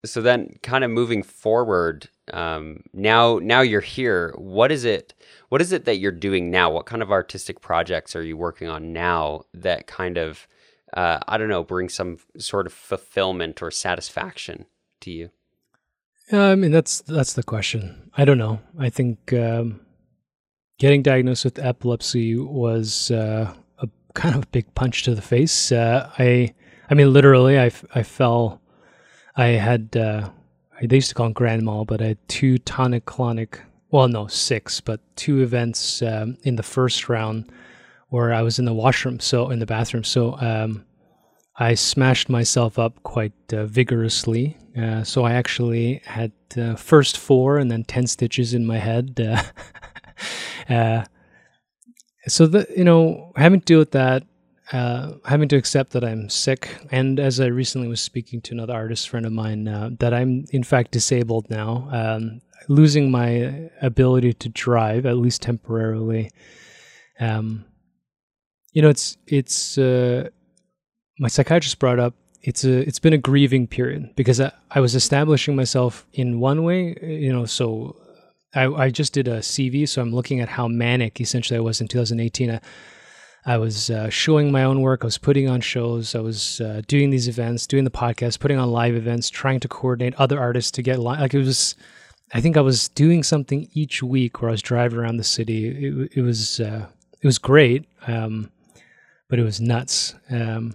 so 0.05 0.20
then, 0.20 0.59
kind 0.62 0.85
of 0.85 0.90
moving 0.90 1.22
forward 1.22 2.09
um, 2.33 2.83
now 2.94 3.38
now 3.42 3.61
you're 3.61 3.81
here 3.81 4.33
what 4.38 4.72
is 4.72 4.85
it 4.85 5.12
what 5.50 5.61
is 5.61 5.72
it 5.72 5.85
that 5.85 5.98
you're 5.98 6.11
doing 6.11 6.50
now 6.50 6.70
what 6.70 6.87
kind 6.87 7.03
of 7.03 7.12
artistic 7.12 7.61
projects 7.61 8.16
are 8.16 8.22
you 8.22 8.37
working 8.37 8.68
on 8.68 8.92
now 8.92 9.42
that 9.53 9.87
kind 9.87 10.16
of 10.16 10.46
uh, 10.94 11.18
i 11.28 11.37
don't 11.37 11.48
know 11.48 11.62
bring 11.62 11.88
some 11.88 12.18
sort 12.38 12.66
of 12.66 12.72
fulfillment 12.72 13.62
or 13.62 13.70
satisfaction 13.70 14.66
to 15.00 15.11
you? 15.11 15.30
Yeah 16.33 16.50
i 16.50 16.54
mean 16.54 16.70
that's 16.70 17.00
that's 17.02 17.35
the 17.35 17.42
question. 17.42 18.11
I 18.16 18.24
don't 18.24 18.38
know. 18.38 18.61
I 18.78 18.90
think 18.90 19.33
um, 19.33 19.80
getting 20.78 21.02
diagnosed 21.02 21.44
with 21.44 21.59
epilepsy 21.59 22.37
was 22.37 23.11
uh, 23.11 23.52
a 23.78 23.88
kind 24.14 24.37
of 24.37 24.50
big 24.52 24.72
punch 24.74 25.02
to 25.04 25.14
the 25.14 25.22
face. 25.22 25.72
Uh, 25.72 26.11
i 26.18 26.54
i 26.90 26.94
mean 26.94 27.12
literally 27.12 27.59
i, 27.59 27.70
I 27.94 28.02
fell 28.02 28.61
i 29.37 29.46
had 29.46 29.96
uh, 29.96 30.30
they 30.83 30.96
used 30.96 31.09
to 31.11 31.14
call 31.14 31.26
them 31.26 31.33
grand 31.33 31.62
mal, 31.62 31.85
but 31.85 32.02
I 32.02 32.07
had 32.09 32.28
two 32.28 32.59
tonic 32.59 33.04
clonic, 33.04 33.61
well, 33.90 34.09
no, 34.09 34.26
six, 34.26 34.80
but 34.80 35.00
two 35.16 35.42
events 35.42 36.02
um, 36.02 36.37
in 36.42 36.57
the 36.57 36.62
first 36.62 37.09
round 37.09 37.50
where 38.14 38.33
I 38.33 38.42
was 38.42 38.61
in 38.61 38.64
the 38.64 38.72
washroom, 38.72 39.18
so 39.18 39.50
in 39.50 39.59
the 39.59 39.66
bathroom. 39.66 40.05
So 40.05 40.38
um, 40.38 40.85
I 41.57 41.74
smashed 41.74 42.29
myself 42.29 42.79
up 42.79 43.03
quite 43.03 43.33
uh, 43.53 43.66
vigorously. 43.66 44.57
Uh, 44.81 45.03
so 45.03 45.24
I 45.24 45.33
actually 45.33 46.00
had 46.05 46.31
uh, 46.57 46.77
first 46.77 47.18
four 47.18 47.59
and 47.59 47.68
then 47.72 47.83
10 47.83 48.07
stitches 48.07 48.55
in 48.55 48.66
my 48.66 48.79
head. 48.79 49.20
Uh, 49.20 49.42
uh, 50.72 51.05
so, 52.29 52.46
the, 52.46 52.68
you 52.77 52.85
know, 52.85 53.33
having 53.35 53.59
to 53.59 53.66
deal 53.66 53.81
with 53.81 53.90
that 53.90 54.22
uh, 54.72 55.14
having 55.27 55.48
to 55.48 55.57
accept 55.57 55.90
that 55.92 56.05
I'm 56.05 56.31
sick, 56.31 56.74
and 56.90 57.20
as 57.20 57.38
I 57.38 57.46
recently 57.46 57.87
was 57.87 58.00
speaking 58.00 58.40
to 58.42 58.55
another 58.55 58.72
artist 58.72 59.11
friend 59.11 59.27
of 59.27 59.33
mine, 59.33 59.64
that 60.00 60.14
I'm 60.14 60.46
in 60.53 60.62
fact 60.62 60.90
disabled 60.90 61.50
now, 61.50 61.87
um, 61.92 62.40
losing 62.68 63.11
my 63.11 63.70
ability 63.83 64.33
to 64.33 64.48
drive 64.48 65.05
at 65.05 65.18
least 65.18 65.42
temporarily. 65.42 66.31
Um, 67.20 67.66
you 68.74 68.82
know, 68.82 68.90
it's 68.90 69.16
it's 69.26 69.78
uh, 69.78 70.28
my 71.18 71.28
psychiatrist 71.28 71.78
brought 71.78 71.98
up. 71.98 72.14
It's 72.42 72.64
a 72.64 72.87
it's 72.87 72.98
been 72.98 73.14
a 73.14 73.18
grieving 73.18 73.66
period 73.66 74.14
because 74.16 74.40
I, 74.40 74.52
I 74.70 74.80
was 74.80 74.94
establishing 74.94 75.56
myself 75.56 76.06
in 76.12 76.40
one 76.40 76.64
way, 76.64 76.98
you 77.00 77.32
know. 77.32 77.46
So 77.46 77.96
I, 78.54 78.66
I 78.66 78.90
just 78.90 79.14
did 79.14 79.28
a 79.28 79.38
CV, 79.38 79.88
so 79.88 80.02
I'm 80.02 80.12
looking 80.12 80.40
at 80.40 80.50
how 80.50 80.68
manic 80.68 81.20
essentially 81.20 81.56
I 81.56 81.60
was 81.60 81.80
in 81.80 81.88
2018. 81.88 82.50
I, 82.50 82.60
I 83.46 83.58
was 83.58 83.90
uh, 83.90 84.10
showing 84.10 84.50
my 84.50 84.64
own 84.64 84.80
work. 84.80 85.00
I 85.02 85.06
was 85.06 85.18
putting 85.18 85.48
on 85.48 85.60
shows. 85.60 86.14
I 86.14 86.20
was 86.20 86.60
uh, 86.60 86.82
doing 86.88 87.10
these 87.10 87.28
events, 87.28 87.66
doing 87.66 87.84
the 87.84 87.90
podcast, 87.90 88.40
putting 88.40 88.58
on 88.58 88.70
live 88.70 88.96
events, 88.96 89.30
trying 89.30 89.60
to 89.60 89.68
coordinate 89.68 90.14
other 90.16 90.40
artists 90.40 90.72
to 90.72 90.82
get 90.82 90.98
live. 90.98 91.20
Like 91.20 91.34
it 91.34 91.38
was, 91.38 91.76
I 92.32 92.40
think 92.40 92.56
I 92.56 92.62
was 92.62 92.88
doing 92.88 93.22
something 93.22 93.68
each 93.72 94.02
week 94.02 94.42
where 94.42 94.48
I 94.48 94.52
was 94.52 94.62
driving 94.62 94.98
around 94.98 95.18
the 95.18 95.24
city. 95.24 95.68
It, 95.68 96.18
it 96.18 96.22
was 96.22 96.58
uh, 96.58 96.87
it 97.24 97.26
was 97.26 97.38
great, 97.38 97.87
um, 98.06 98.50
but 99.28 99.38
it 99.38 99.44
was 99.44 99.60
nuts. 99.60 100.14
Um, 100.30 100.74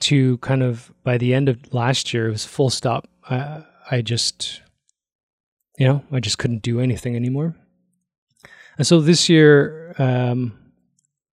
to 0.00 0.38
kind 0.38 0.62
of 0.62 0.92
by 1.04 1.16
the 1.16 1.32
end 1.32 1.48
of 1.48 1.72
last 1.72 2.12
year, 2.12 2.28
it 2.28 2.32
was 2.32 2.44
full 2.44 2.70
stop. 2.70 3.08
I, 3.30 3.64
I 3.90 4.02
just, 4.02 4.60
you 5.78 5.86
know, 5.86 6.04
I 6.10 6.20
just 6.20 6.38
couldn't 6.38 6.62
do 6.62 6.80
anything 6.80 7.14
anymore. 7.14 7.54
And 8.78 8.86
so 8.86 9.00
this 9.00 9.28
year, 9.28 9.94
um, 9.98 10.58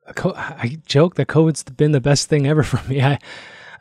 I 0.07 0.77
joke 0.85 1.15
that 1.15 1.27
COVID's 1.27 1.63
been 1.63 1.91
the 1.91 2.01
best 2.01 2.29
thing 2.29 2.47
ever 2.47 2.63
for 2.71 2.87
me. 2.87 3.01
I, 3.01 3.19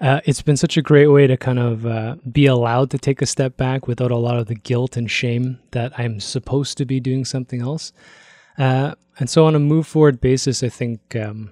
uh, 0.01 0.21
it's 0.25 0.43
been 0.43 0.57
such 0.57 0.77
a 0.77 0.83
great 0.83 1.09
way 1.09 1.27
to 1.27 1.37
kind 1.37 1.59
of 1.59 1.85
uh, 1.85 2.17
be 2.31 2.47
allowed 2.47 2.91
to 2.91 2.99
take 2.99 3.21
a 3.21 3.27
step 3.27 3.57
back 3.57 3.89
without 3.89 4.13
a 4.13 4.17
lot 4.17 4.39
of 4.39 4.47
the 4.47 4.55
guilt 4.55 4.97
and 4.97 5.11
shame 5.11 5.59
that 5.73 5.99
I'm 5.99 6.21
supposed 6.21 6.79
to 6.79 6.85
be 6.85 7.01
doing 7.01 7.25
something 7.25 7.61
else. 7.61 7.93
Uh, 8.57 8.95
and 9.19 9.29
so, 9.29 9.47
on 9.47 9.57
a 9.57 9.59
move 9.59 9.87
forward 9.87 10.21
basis, 10.21 10.63
I 10.63 10.69
think, 10.69 11.17
um, 11.17 11.51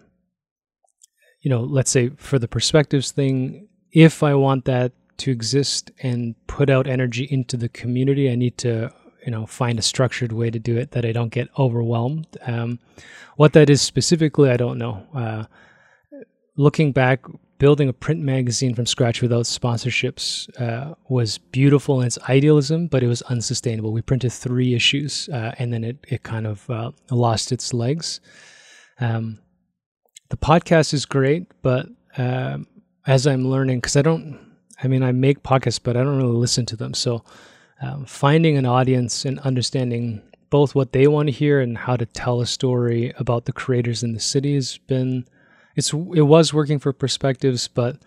you 1.46 1.50
know, 1.50 1.62
let's 1.62 1.92
say 1.92 2.08
for 2.16 2.40
the 2.40 2.48
perspectives 2.48 3.12
thing, 3.12 3.68
if 3.92 4.24
I 4.24 4.34
want 4.34 4.64
that 4.64 4.90
to 5.18 5.30
exist 5.30 5.92
and 6.02 6.34
put 6.48 6.68
out 6.68 6.88
energy 6.88 7.28
into 7.30 7.56
the 7.56 7.68
community, 7.68 8.28
I 8.28 8.34
need 8.34 8.58
to 8.58 8.92
you 9.24 9.30
know 9.30 9.46
find 9.46 9.78
a 9.78 9.82
structured 9.82 10.32
way 10.32 10.50
to 10.50 10.58
do 10.58 10.76
it 10.76 10.90
that 10.90 11.04
I 11.04 11.12
don't 11.12 11.28
get 11.28 11.48
overwhelmed. 11.56 12.26
Um, 12.48 12.80
what 13.36 13.52
that 13.52 13.70
is 13.70 13.80
specifically, 13.80 14.50
I 14.50 14.56
don't 14.56 14.76
know. 14.76 15.06
Uh, 15.14 15.44
looking 16.56 16.90
back, 16.90 17.24
building 17.58 17.88
a 17.88 17.92
print 17.92 18.22
magazine 18.22 18.74
from 18.74 18.86
scratch 18.86 19.22
without 19.22 19.44
sponsorships 19.44 20.50
uh, 20.60 20.96
was 21.08 21.38
beautiful 21.38 22.00
in 22.00 22.08
its 22.08 22.18
idealism, 22.28 22.88
but 22.88 23.04
it 23.04 23.06
was 23.06 23.22
unsustainable. 23.22 23.92
We 23.92 24.02
printed 24.02 24.32
three 24.32 24.74
issues, 24.74 25.28
uh, 25.28 25.52
and 25.60 25.72
then 25.72 25.84
it 25.84 25.98
it 26.08 26.24
kind 26.24 26.48
of 26.48 26.68
uh, 26.68 26.90
lost 27.12 27.52
its 27.52 27.72
legs. 27.72 28.20
Um, 28.98 29.38
the 30.28 30.36
podcast 30.36 30.92
is 30.94 31.06
great, 31.06 31.50
but 31.62 31.88
um, 32.18 32.66
as 33.06 33.26
I'm 33.26 33.48
learning, 33.48 33.78
because 33.78 33.96
I 33.96 34.02
don't, 34.02 34.38
I 34.82 34.88
mean, 34.88 35.02
I 35.02 35.12
make 35.12 35.42
podcasts, 35.42 35.80
but 35.82 35.96
I 35.96 36.02
don't 36.02 36.16
really 36.16 36.36
listen 36.36 36.66
to 36.66 36.76
them, 36.76 36.94
so 36.94 37.24
um, 37.80 38.04
finding 38.06 38.56
an 38.56 38.66
audience 38.66 39.24
and 39.24 39.38
understanding 39.40 40.22
both 40.50 40.74
what 40.74 40.92
they 40.92 41.06
want 41.06 41.28
to 41.28 41.32
hear 41.32 41.60
and 41.60 41.76
how 41.76 41.96
to 41.96 42.06
tell 42.06 42.40
a 42.40 42.46
story 42.46 43.12
about 43.18 43.44
the 43.44 43.52
creators 43.52 44.02
in 44.02 44.14
the 44.14 44.20
city 44.20 44.54
has 44.54 44.78
been 44.78 45.26
it's 45.74 45.92
it 45.92 46.22
was 46.22 46.54
working 46.54 46.78
for 46.78 46.92
perspectives 46.92 47.68
but 47.68 47.98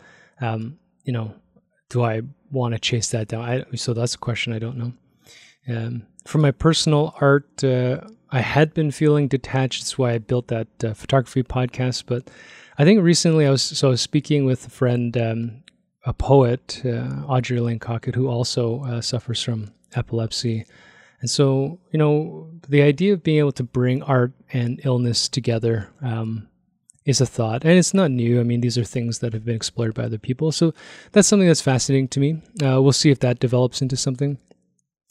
um, 0.42 0.80
you 1.04 1.14
know 1.14 1.34
do 1.90 2.04
i 2.04 2.22
want 2.52 2.74
to 2.74 2.80
chase 2.80 3.10
that 3.10 3.28
down? 3.28 3.44
I, 3.44 3.76
so 3.76 3.94
that's 3.94 4.16
a 4.16 4.18
question 4.18 4.54
i 4.54 4.60
don't 4.60 4.78
know. 4.78 4.94
Um, 5.68 6.08
for 6.26 6.40
my 6.40 6.52
personal 6.52 7.14
art 7.22 7.64
uh, 7.64 8.02
i 8.32 8.42
had 8.42 8.74
been 8.74 8.92
feeling 8.92 9.28
detached 9.28 9.82
that's 9.82 9.98
why 9.98 10.14
i 10.14 10.18
built 10.18 10.48
that 10.48 10.68
uh, 10.84 10.94
photography 10.94 11.44
podcast 11.44 12.04
but 12.06 12.30
i 12.78 12.84
think 12.84 13.02
recently 13.02 13.46
i 13.46 13.50
was 13.50 13.62
so 13.62 13.88
I 13.90 13.92
was 13.92 14.02
speaking 14.02 14.46
with 14.46 14.68
a 14.68 14.70
friend 14.70 15.16
um, 15.18 15.64
a 16.06 16.14
poet, 16.14 16.82
uh, 16.86 17.24
Audrey 17.28 17.60
Lane 17.60 17.80
Cockett, 17.80 18.16
who 18.16 18.28
also 18.28 18.84
uh, 18.86 19.02
suffers 19.02 19.44
from 19.44 19.72
epilepsy. 19.96 20.66
And 21.22 21.30
so, 21.30 21.80
you 21.92 22.00
know, 22.00 22.50
the 22.68 22.82
idea 22.82 23.14
of 23.14 23.24
being 23.24 23.40
able 23.40 23.52
to 23.54 23.64
bring 23.64 24.02
art 24.04 24.32
and 24.54 24.80
illness 24.84 25.28
together 25.28 25.90
um, 26.02 26.48
is 27.06 27.20
a 27.20 27.26
thought. 27.26 27.66
And 27.66 27.74
it's 27.74 27.94
not 27.94 28.12
new. 28.12 28.40
I 28.40 28.44
mean, 28.44 28.62
these 28.62 28.78
are 28.78 28.84
things 28.86 29.20
that 29.20 29.34
have 29.34 29.44
been 29.44 29.56
explored 29.56 29.94
by 29.94 30.04
other 30.04 30.18
people. 30.18 30.52
So 30.52 30.74
that's 31.12 31.28
something 31.28 31.48
that's 31.48 31.62
fascinating 31.62 32.08
to 32.10 32.20
me. 32.20 32.42
Uh, 32.64 32.82
we'll 32.82 32.94
see 32.94 33.12
if 33.12 33.20
that 33.20 33.40
develops 33.40 33.82
into 33.82 33.98
something. 33.98 34.38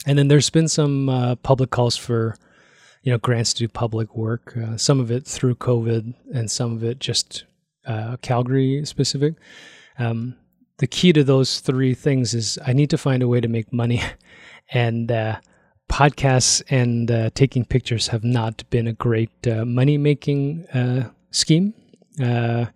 And 0.07 0.19
then 0.19 0.29
there's 0.29 0.51
been 0.51 0.69
some 0.69 1.09
uh, 1.09 1.35
public 1.37 1.71
calls 1.71 1.97
for, 1.97 2.37
you 3.09 3.15
know, 3.15 3.19
grants 3.19 3.55
to 3.55 3.61
do 3.61 3.69
public 3.69 4.15
work, 4.15 4.55
uh, 4.55 4.77
some 4.77 5.01
of 5.01 5.11
it 5.11 5.25
through 5.25 5.55
COVID 5.55 6.13
and 6.35 6.51
some 6.51 6.75
of 6.75 6.85
it 6.85 6.99
just 6.99 7.47
uh, 7.87 8.19
Calgary 8.21 8.85
specific. 8.85 9.33
Um, 9.99 10.37
the 10.77 10.87
key 10.87 11.15
to 11.15 11.25
those 11.25 11.61
three 11.61 11.95
things 11.95 12.35
is 12.35 12.59
I 12.67 12.75
need 12.75 12.91
to 12.91 12.99
find 12.99 13.23
a 13.23 13.27
way 13.27 13.41
to 13.41 13.49
make 13.49 13.73
money, 13.73 14.03
and 14.75 15.11
uh, 15.11 15.41
podcasts 15.89 16.63
and 16.69 17.11
uh, 17.11 17.31
taking 17.33 17.65
pictures 17.65 18.09
have 18.09 18.25
not 18.25 18.69
been 18.69 18.87
a 18.87 18.93
great 18.93 19.47
uh, 19.47 19.65
money 19.65 19.97
making 19.97 20.67
uh, 20.75 21.09
scheme. 21.31 21.73
Uh, 22.23 22.67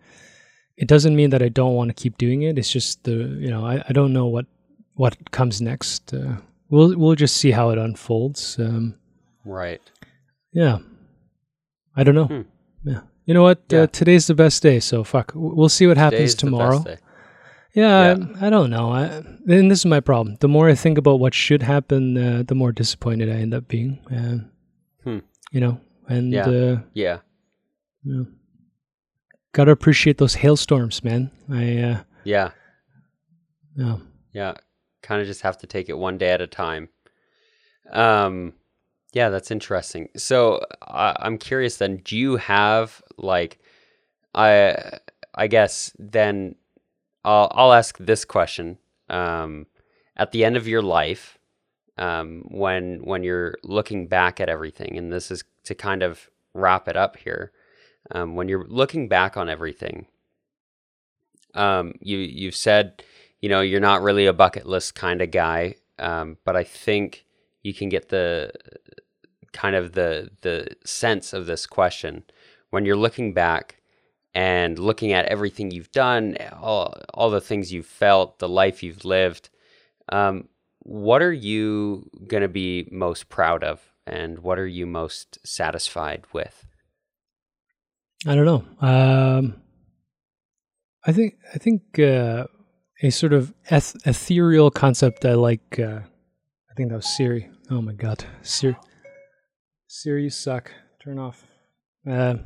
it 0.78 0.88
doesn't 0.88 1.14
mean 1.14 1.28
that 1.28 1.42
I 1.42 1.50
don't 1.50 1.74
want 1.74 1.90
to 1.90 2.02
keep 2.02 2.16
doing 2.16 2.40
it. 2.40 2.56
It's 2.56 2.72
just 2.72 3.04
the 3.04 3.12
you 3.12 3.50
know 3.50 3.66
I, 3.66 3.84
I 3.86 3.92
don't 3.92 4.14
know 4.14 4.28
what 4.28 4.46
what 4.94 5.30
comes 5.30 5.60
next. 5.60 6.14
Uh, 6.14 6.36
we'll 6.70 6.96
we'll 6.96 7.16
just 7.16 7.36
see 7.36 7.50
how 7.50 7.68
it 7.68 7.76
unfolds. 7.76 8.58
Um, 8.58 8.94
right. 9.44 9.82
Yeah. 10.52 10.78
I 11.96 12.04
don't 12.04 12.14
know. 12.14 12.26
Hmm. 12.26 12.42
Yeah. 12.84 13.00
You 13.26 13.34
know 13.34 13.42
what? 13.42 13.62
Yeah. 13.68 13.86
today's 13.86 14.26
the 14.26 14.34
best 14.34 14.62
day, 14.62 14.80
so 14.80 15.04
fuck. 15.04 15.32
We'll 15.34 15.68
see 15.68 15.86
what 15.86 15.96
happens 15.96 16.34
tomorrow. 16.34 16.84
Yeah, 17.74 18.16
yeah. 18.16 18.26
I, 18.40 18.46
I, 18.48 18.50
don't 18.50 18.68
know. 18.68 18.92
I, 18.92 19.04
and 19.04 19.70
this 19.70 19.78
is 19.78 19.86
my 19.86 20.00
problem. 20.00 20.36
The 20.40 20.48
more 20.48 20.68
I 20.68 20.74
think 20.74 20.98
about 20.98 21.20
what 21.20 21.32
should 21.32 21.62
happen, 21.62 22.18
uh, 22.18 22.42
the 22.46 22.54
more 22.54 22.72
disappointed 22.72 23.30
I 23.30 23.34
end 23.34 23.54
up 23.54 23.66
being. 23.68 23.98
Uh, 24.10 25.08
hmm. 25.08 25.18
You 25.52 25.60
know, 25.60 25.80
and 26.08 26.32
yeah, 26.32 26.48
uh, 26.48 26.80
yeah. 26.92 27.18
You 28.04 28.14
know, 28.14 28.26
gotta 29.52 29.70
appreciate 29.70 30.18
those 30.18 30.34
hailstorms, 30.34 31.02
man. 31.02 31.30
I 31.50 31.78
uh, 31.78 32.00
yeah, 32.24 32.50
yeah, 33.76 33.96
yeah. 34.32 34.54
Kind 35.02 35.22
of 35.22 35.26
just 35.26 35.40
have 35.42 35.58
to 35.58 35.66
take 35.66 35.88
it 35.88 35.96
one 35.96 36.18
day 36.18 36.30
at 36.30 36.40
a 36.40 36.46
time. 36.46 36.88
Um, 37.90 38.54
yeah, 39.12 39.29
that's 39.29 39.51
interesting. 39.51 40.09
So 40.16 40.64
I'm 40.83 41.38
curious. 41.38 41.77
Then, 41.77 41.98
do 41.98 42.16
you 42.16 42.37
have 42.37 43.03
like, 43.18 43.59
I 44.35 44.98
I 45.35 45.46
guess 45.46 45.92
then 45.98 46.57
I'll, 47.25 47.51
I'll 47.55 47.72
ask 47.72 47.96
this 47.98 48.25
question. 48.25 48.79
Um, 49.09 49.66
at 50.16 50.33
the 50.33 50.44
end 50.44 50.57
of 50.57 50.66
your 50.68 50.83
life, 50.83 51.38
um, 51.98 52.44
when 52.48 53.05
when 53.05 53.22
you're 53.22 53.57
looking 53.62 54.07
back 54.09 54.40
at 54.40 54.48
everything, 54.48 54.96
and 54.96 55.12
this 55.12 55.31
is 55.31 55.44
to 55.64 55.75
kind 55.75 56.03
of 56.03 56.31
wrap 56.55 56.88
it 56.88 56.96
up 56.96 57.16
here, 57.16 57.53
um, 58.12 58.35
when 58.35 58.48
you're 58.48 58.66
looking 58.68 59.09
back 59.09 59.37
on 59.37 59.48
everything, 59.48 60.07
um, 61.55 61.92
you 62.01 62.18
you've 62.18 62.57
said, 62.57 63.03
you 63.40 63.48
know, 63.48 63.61
you're 63.61 63.81
not 63.81 64.03
really 64.03 64.27
a 64.27 64.33
bucket 64.33 64.66
list 64.66 64.94
kind 64.94 65.20
of 65.20 65.31
guy, 65.31 65.75
um, 65.98 66.38
but 66.44 66.57
I 66.57 66.64
think 66.64 67.27
you 67.62 67.75
can 67.75 67.88
get 67.88 68.09
the 68.09 68.53
kind 69.53 69.77
of 69.77 69.92
the 69.92 70.31
the 70.40 70.68
sense 70.85 71.33
of 71.33 71.46
this 71.46 71.66
question 71.66 72.25
when 72.72 72.87
you're 72.87 72.96
looking 72.96 73.35
back 73.35 73.83
and 74.35 74.79
looking 74.79 75.12
at 75.12 75.27
everything 75.27 75.70
you've 75.70 75.92
done, 75.92 76.37
all, 76.61 76.94
all 77.12 77.31
the 77.31 77.40
things 77.40 77.70
you've 77.70 77.87
felt, 77.87 78.38
the 78.38 78.48
life 78.48 78.83
you've 78.83 79.05
lived, 79.05 79.51
um, 80.11 80.48
what 80.81 81.20
are 81.20 81.33
you 81.33 82.11
going 82.27 82.40
to 82.40 82.48
be 82.48 82.88
most 82.90 83.29
proud 83.29 83.62
of? 83.62 83.81
And 84.07 84.40
what 84.40 84.59
are 84.59 84.66
you 84.66 84.87
most 84.87 85.38
satisfied 85.46 86.25
with? 86.33 86.66
I 88.27 88.35
don't 88.35 88.46
know. 88.46 88.64
Um, 88.81 89.57
I 91.05 91.12
think 91.12 91.35
I 91.55 91.59
think 91.59 91.98
uh, 91.98 92.46
a 93.03 93.11
sort 93.11 93.33
of 93.33 93.53
eth- 93.70 93.96
ethereal 94.07 94.70
concept 94.70 95.25
I 95.25 95.35
like. 95.35 95.79
Uh, 95.79 96.01
I 96.72 96.74
think 96.74 96.88
that 96.88 96.96
was 96.96 97.16
Siri. 97.16 97.50
Oh 97.70 97.82
my 97.82 97.92
god, 97.92 98.24
Siri, 98.40 98.76
Siri, 99.87 100.24
you 100.24 100.30
suck. 100.30 100.72
Turn 101.04 101.18
off. 101.18 101.44
Uh, 102.08 102.37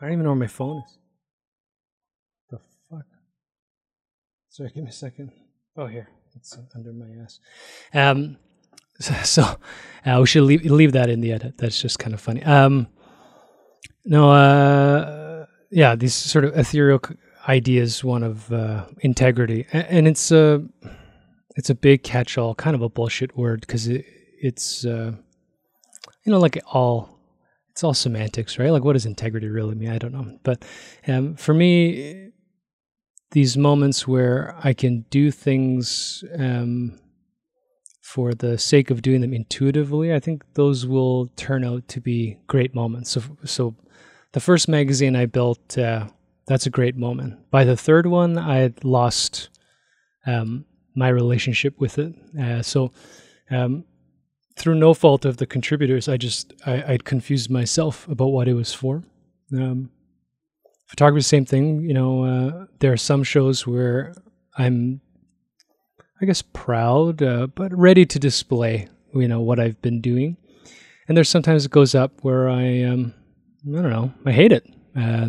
I 0.00 0.04
don't 0.04 0.12
even 0.12 0.22
know 0.24 0.30
where 0.30 0.36
my 0.36 0.46
phone 0.46 0.82
is. 0.86 0.98
The 2.50 2.58
fuck? 2.88 3.04
Sorry, 4.48 4.70
give 4.74 4.84
me 4.84 4.88
a 4.88 4.92
second. 4.92 5.32
Oh, 5.76 5.86
here. 5.86 6.08
It's 6.34 6.56
under 6.74 6.92
my 6.94 7.22
ass. 7.22 7.40
Um, 7.92 8.38
so, 9.24 9.42
uh, 10.06 10.18
we 10.20 10.26
should 10.26 10.44
leave, 10.44 10.64
leave 10.64 10.92
that 10.92 11.10
in 11.10 11.20
the 11.20 11.32
edit. 11.32 11.58
That's 11.58 11.80
just 11.80 11.98
kind 11.98 12.14
of 12.14 12.20
funny. 12.22 12.42
Um, 12.44 12.88
no, 14.06 14.30
uh, 14.30 15.44
yeah, 15.70 15.94
these 15.94 16.14
sort 16.14 16.46
of 16.46 16.56
ethereal 16.56 17.00
ideas, 17.48 18.02
one 18.02 18.22
of 18.22 18.50
uh, 18.50 18.86
integrity, 19.00 19.66
and, 19.72 19.86
and, 19.88 20.08
it's 20.08 20.30
a 20.30 20.64
it's 21.58 21.70
a 21.70 21.74
big 21.74 22.04
catch-all, 22.04 22.54
kind 22.54 22.76
of 22.76 22.82
a 22.82 22.88
bullshit 22.88 23.36
word 23.36 23.60
because 23.62 23.88
it, 23.88 24.06
it's 24.40 24.86
uh, 24.86 25.12
you 26.24 26.32
know 26.32 26.38
like 26.38 26.56
all 26.72 27.18
it's 27.72 27.82
all 27.82 27.94
semantics, 27.94 28.58
right? 28.58 28.70
Like 28.70 28.84
what 28.84 28.92
does 28.92 29.06
integrity 29.06 29.48
really 29.48 29.74
mean? 29.74 29.90
I 29.90 29.98
don't 29.98 30.12
know, 30.12 30.38
but 30.44 30.64
um, 31.08 31.34
for 31.34 31.52
me, 31.52 32.30
these 33.32 33.56
moments 33.56 34.06
where 34.06 34.56
I 34.62 34.72
can 34.72 35.04
do 35.10 35.32
things 35.32 36.22
um, 36.38 36.98
for 38.02 38.34
the 38.34 38.56
sake 38.56 38.90
of 38.90 39.02
doing 39.02 39.20
them 39.20 39.34
intuitively, 39.34 40.14
I 40.14 40.20
think 40.20 40.44
those 40.54 40.86
will 40.86 41.26
turn 41.36 41.64
out 41.64 41.88
to 41.88 42.00
be 42.00 42.38
great 42.46 42.74
moments. 42.74 43.10
So, 43.10 43.22
so 43.44 43.74
the 44.32 44.40
first 44.40 44.68
magazine 44.68 45.14
I 45.14 45.26
built, 45.26 45.76
uh, 45.76 46.06
that's 46.46 46.66
a 46.66 46.70
great 46.70 46.96
moment. 46.96 47.50
By 47.50 47.64
the 47.64 47.76
third 47.76 48.06
one, 48.06 48.38
I 48.38 48.58
had 48.58 48.82
lost 48.82 49.50
um, 50.24 50.64
my 50.98 51.08
relationship 51.08 51.80
with 51.80 51.98
it. 51.98 52.14
Uh, 52.38 52.60
so, 52.60 52.90
um, 53.50 53.84
through 54.56 54.74
no 54.74 54.92
fault 54.92 55.24
of 55.24 55.36
the 55.36 55.46
contributors, 55.46 56.08
I 56.08 56.16
just 56.16 56.52
I, 56.66 56.82
I'd 56.92 57.04
confused 57.04 57.48
myself 57.48 58.08
about 58.08 58.28
what 58.28 58.48
it 58.48 58.54
was 58.54 58.74
for. 58.74 59.04
Um, 59.52 59.90
photography, 60.88 61.22
same 61.22 61.44
thing. 61.44 61.82
You 61.82 61.94
know, 61.94 62.24
uh, 62.24 62.66
there 62.80 62.92
are 62.92 62.96
some 62.96 63.22
shows 63.22 63.66
where 63.66 64.14
I'm, 64.58 65.00
I 66.20 66.26
guess, 66.26 66.42
proud, 66.42 67.22
uh, 67.22 67.46
but 67.46 67.72
ready 67.76 68.04
to 68.06 68.18
display. 68.18 68.88
You 69.14 69.28
know 69.28 69.40
what 69.40 69.58
I've 69.58 69.80
been 69.80 70.00
doing, 70.00 70.36
and 71.06 71.16
there's 71.16 71.30
sometimes 71.30 71.64
it 71.64 71.70
goes 71.70 71.94
up 71.94 72.12
where 72.22 72.48
I 72.48 72.82
um, 72.82 73.14
I 73.66 73.80
don't 73.82 73.90
know, 73.90 74.12
I 74.26 74.32
hate 74.32 74.52
it. 74.52 74.66
Uh, 74.96 75.28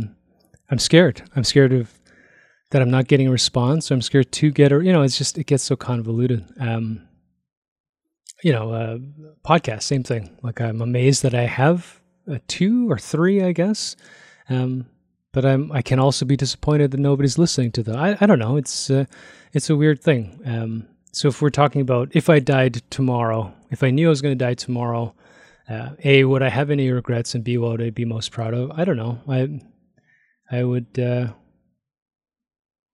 I'm 0.72 0.80
scared. 0.80 1.22
I'm 1.36 1.44
scared 1.44 1.74
of 1.74 1.99
that 2.72 2.82
I'm 2.82 2.92
not 2.92 3.08
getting 3.08 3.28
a 3.28 3.32
response. 3.32 3.88
So 3.88 3.96
I'm 3.96 4.02
scared 4.02 4.32
to 4.34 4.52
get 4.52 4.72
a, 4.72 4.84
you 4.84 4.92
know, 4.92 5.02
it's 5.02 5.18
just, 5.18 5.38
it 5.38 5.46
gets 5.48 5.64
so 5.64 5.76
convoluted. 5.76 6.46
Um, 6.60 7.08
you 8.44 8.54
know, 8.54 8.72
uh, 8.72 8.98
podcast, 9.46 9.84
same 9.84 10.04
thing. 10.04 10.38
Like 10.44 10.62
I'm 10.62 10.82
amazed 10.82 11.24
that 11.24 11.34
I 11.34 11.44
have 11.46 12.02
a 12.28 12.40
two 12.40 12.90
or 12.90 12.98
three, 12.98 13.44
I 13.44 13.52
guess. 13.52 13.96
Um, 14.50 14.86
but 15.32 15.46
I'm, 15.46 15.72
I 15.72 15.82
can 15.82 16.00
also 16.00 16.26
be 16.26 16.38
disappointed 16.38 16.92
that 16.92 17.00
nobody's 17.00 17.38
listening 17.38 17.72
to 17.74 17.84
them. 17.84 17.98
I, 17.98 18.18
I 18.22 18.26
don't 18.26 18.40
know. 18.40 18.58
It's, 18.58 18.90
uh, 18.90 19.06
it's 19.54 19.70
a 19.70 19.76
weird 19.76 20.02
thing. 20.02 20.40
Um, 20.46 20.88
so 21.12 21.28
if 21.28 21.42
we're 21.42 21.50
talking 21.50 21.82
about 21.82 22.10
if 22.14 22.30
I 22.30 22.40
died 22.40 22.82
tomorrow, 22.90 23.54
if 23.72 23.84
I 23.84 23.90
knew 23.90 24.08
I 24.08 24.10
was 24.10 24.22
going 24.22 24.38
to 24.38 24.46
die 24.46 24.54
tomorrow, 24.54 25.14
uh, 25.70 25.92
a 26.04 26.24
would 26.24 26.42
I 26.42 26.50
have 26.50 26.72
any 26.72 26.90
regrets, 26.92 27.36
and 27.36 27.44
b 27.44 27.58
what 27.58 27.72
would 27.72 27.82
I 27.82 27.90
be 27.90 28.06
most 28.06 28.32
proud 28.32 28.54
of? 28.54 28.72
I 28.72 28.86
don't 28.86 28.98
know. 28.98 29.20
I 29.28 29.62
I 30.52 30.64
would 30.64 30.98
uh, 31.00 31.34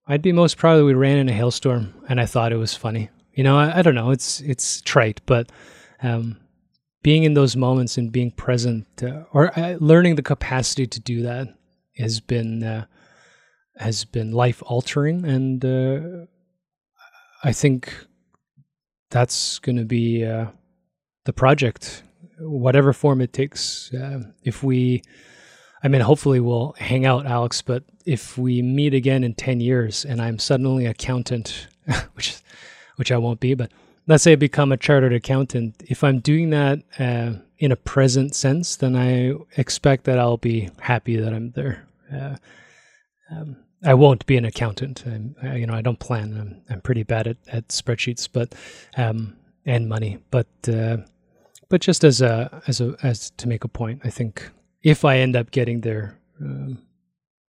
I'd 0.07 0.21
be 0.21 0.31
most 0.31 0.57
proud 0.57 0.77
that 0.77 0.85
we 0.85 0.93
ran 0.93 1.17
in 1.17 1.29
a 1.29 1.33
hailstorm 1.33 1.93
and 2.07 2.21
I 2.21 2.25
thought 2.25 2.51
it 2.51 2.57
was 2.57 2.75
funny. 2.75 3.09
You 3.33 3.43
know, 3.43 3.57
I, 3.57 3.79
I 3.79 3.81
don't 3.81 3.95
know. 3.95 4.11
It's 4.11 4.39
it's 4.41 4.81
trite, 4.81 5.21
but 5.25 5.51
um, 6.01 6.37
being 7.03 7.23
in 7.23 7.33
those 7.33 7.55
moments 7.55 7.97
and 7.97 8.11
being 8.11 8.31
present, 8.31 8.87
uh, 9.03 9.23
or 9.33 9.57
uh, 9.59 9.75
learning 9.79 10.15
the 10.15 10.21
capacity 10.21 10.87
to 10.87 10.99
do 10.99 11.21
that, 11.23 11.47
has 11.97 12.19
been 12.19 12.63
uh, 12.63 12.85
has 13.77 14.05
been 14.05 14.31
life 14.31 14.63
altering, 14.65 15.25
and 15.25 15.65
uh, 15.65 16.25
I 17.43 17.51
think 17.51 17.93
that's 19.11 19.59
going 19.59 19.75
to 19.75 19.85
be 19.85 20.25
uh, 20.25 20.47
the 21.25 21.33
project, 21.33 22.03
whatever 22.39 22.93
form 22.93 23.21
it 23.21 23.33
takes. 23.33 23.93
Uh, 23.93 24.31
if 24.43 24.63
we 24.63 25.03
I 25.85 25.87
mean, 25.87 26.01
hopefully 26.01 26.39
we'll 26.39 26.73
hang 26.79 27.05
out, 27.05 27.27
Alex. 27.27 27.61
But 27.61 27.83
if 28.07 28.39
we 28.39 28.63
meet 28.63 28.95
again 28.95 29.23
in 29.23 29.35
ten 29.35 29.59
years 29.59 30.03
and 30.03 30.19
I'm 30.19 30.39
suddenly 30.39 30.87
accountant, 30.87 31.67
which 32.13 32.37
which 32.95 33.11
I 33.11 33.17
won't 33.17 33.39
be, 33.39 33.53
but 33.53 33.71
let's 34.07 34.23
say 34.23 34.31
I 34.31 34.35
become 34.35 34.71
a 34.71 34.77
chartered 34.77 35.13
accountant. 35.13 35.83
If 35.85 36.03
I'm 36.03 36.21
doing 36.21 36.49
that 36.49 36.79
uh, 36.97 37.33
in 37.59 37.71
a 37.71 37.75
present 37.75 38.33
sense, 38.33 38.75
then 38.77 38.95
I 38.95 39.35
expect 39.57 40.05
that 40.05 40.17
I'll 40.17 40.37
be 40.37 40.71
happy 40.79 41.17
that 41.17 41.31
I'm 41.35 41.51
there. 41.51 41.87
Uh, 42.11 42.37
um, 43.29 43.57
I 43.83 43.93
won't 43.93 44.25
be 44.25 44.37
an 44.37 44.45
accountant. 44.45 45.03
I, 45.43 45.55
you 45.57 45.67
know, 45.67 45.75
I 45.75 45.81
don't 45.81 45.99
plan. 45.99 46.35
I'm, 46.35 46.61
I'm 46.67 46.81
pretty 46.81 47.03
bad 47.03 47.27
at, 47.27 47.37
at 47.47 47.67
spreadsheets, 47.67 48.27
but 48.31 48.55
um, 48.97 49.37
and 49.67 49.87
money. 49.87 50.17
But 50.31 50.47
uh, 50.67 50.97
but 51.69 51.81
just 51.81 52.03
as 52.03 52.21
a 52.23 52.63
as 52.65 52.81
a 52.81 52.95
as 53.03 53.29
to 53.37 53.47
make 53.47 53.63
a 53.63 53.67
point, 53.67 54.01
I 54.03 54.09
think 54.09 54.49
if 54.85 55.03
I 55.03 55.17
end 55.17 55.35
up 55.35 55.49
getting 55.49 55.81
there 55.81 56.17
um, 56.39 56.77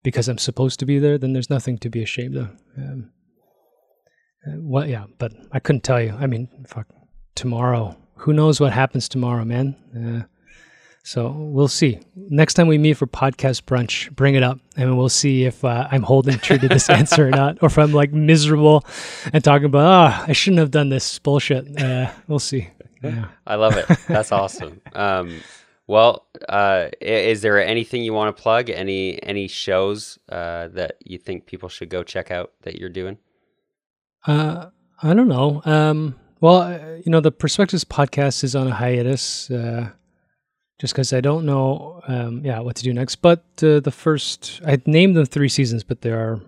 because 0.04 0.30
I'm 0.30 0.38
supposed 0.38 0.80
to 0.80 0.86
be 0.86 1.00
there, 1.00 1.18
then 1.18 1.34
there's 1.34 1.50
nothing 1.50 1.78
to 1.80 1.90
be 1.90 2.02
ashamed 2.02 2.38
of. 2.38 2.50
Um, 2.78 3.12
uh, 4.48 4.54
well, 4.60 4.88
yeah, 4.88 5.06
but 5.20 5.34
I 5.52 5.60
couldn't 5.60 5.84
tell 5.84 6.02
you. 6.02 6.16
I 6.18 6.28
mean, 6.28 6.48
fuck, 6.66 6.88
tomorrow. 7.36 7.98
Who 8.20 8.32
knows 8.32 8.62
what 8.62 8.72
happens 8.72 9.10
tomorrow, 9.10 9.44
man? 9.44 9.76
Uh, 9.94 10.28
so 11.04 11.30
we'll 11.30 11.68
see. 11.68 12.00
Next 12.16 12.54
time 12.54 12.68
we 12.68 12.78
meet 12.78 12.94
for 12.94 13.06
podcast 13.06 13.64
brunch, 13.64 14.10
bring 14.16 14.36
it 14.36 14.42
up, 14.42 14.60
and 14.78 14.98
we'll 14.98 15.10
see 15.10 15.44
if 15.44 15.66
uh, 15.66 15.90
I'm 15.92 16.04
holding 16.04 16.40
true 16.40 16.58
to 16.58 16.70
this 16.70 16.90
answer 16.90 17.28
or 17.28 17.32
not, 17.32 17.58
or 17.62 17.66
if 17.66 17.78
I'm 17.78 17.92
like 17.92 18.14
miserable 18.14 18.86
and 19.34 19.44
talking 19.44 19.66
about, 19.66 19.86
ah, 19.86 20.22
oh, 20.22 20.26
I 20.30 20.34
shouldn't 20.34 20.60
have 20.60 20.72
done 20.72 20.88
this 20.88 21.20
bullshit. 21.20 21.80
Uh, 21.80 22.12
we'll 22.28 22.40
see. 22.40 22.70
Yeah. 23.04 23.26
I 23.46 23.54
love 23.54 23.78
it. 23.78 23.86
That's 24.08 24.32
awesome. 24.32 24.82
Um, 24.94 25.40
well, 25.88 26.26
uh, 26.50 26.90
is 27.00 27.42
there 27.42 27.64
anything 27.64 28.04
you 28.04 28.14
want 28.14 28.36
to 28.36 28.42
plug? 28.42 28.70
Any 28.70 29.22
any 29.22 29.48
shows 29.48 30.18
uh, 30.30 30.70
that 30.70 30.96
you 31.06 31.18
think 31.18 31.46
people 31.46 31.70
should 31.70 31.90
go 31.90 32.04
check 32.04 32.32
out 32.32 32.54
that 32.64 32.76
you're 32.76 32.90
doing? 32.90 33.18
Uh, 34.26 34.70
I 35.04 35.14
don't 35.14 35.28
know. 35.28 35.62
Um, 35.66 36.16
well, 36.42 36.62
uh, 36.62 36.96
you 37.06 37.12
know, 37.12 37.22
the 37.22 37.32
Perspectives 37.32 37.84
podcast 37.84 38.44
is 38.44 38.56
on 38.56 38.68
a 38.68 38.74
hiatus, 38.74 39.50
uh, 39.52 39.90
just 40.80 40.94
because 40.94 41.14
I 41.14 41.22
don't 41.22 41.46
know, 41.46 42.02
um, 42.08 42.44
yeah, 42.44 42.60
what 42.60 42.76
to 42.78 42.84
do 42.84 42.94
next. 42.94 43.18
But 43.18 43.44
uh, 43.62 43.80
the 43.80 43.92
first, 43.92 44.62
I 44.66 44.82
named 44.86 45.16
them 45.16 45.26
three 45.26 45.50
seasons, 45.50 45.84
but 45.84 46.02
there 46.02 46.20
are, 46.20 46.42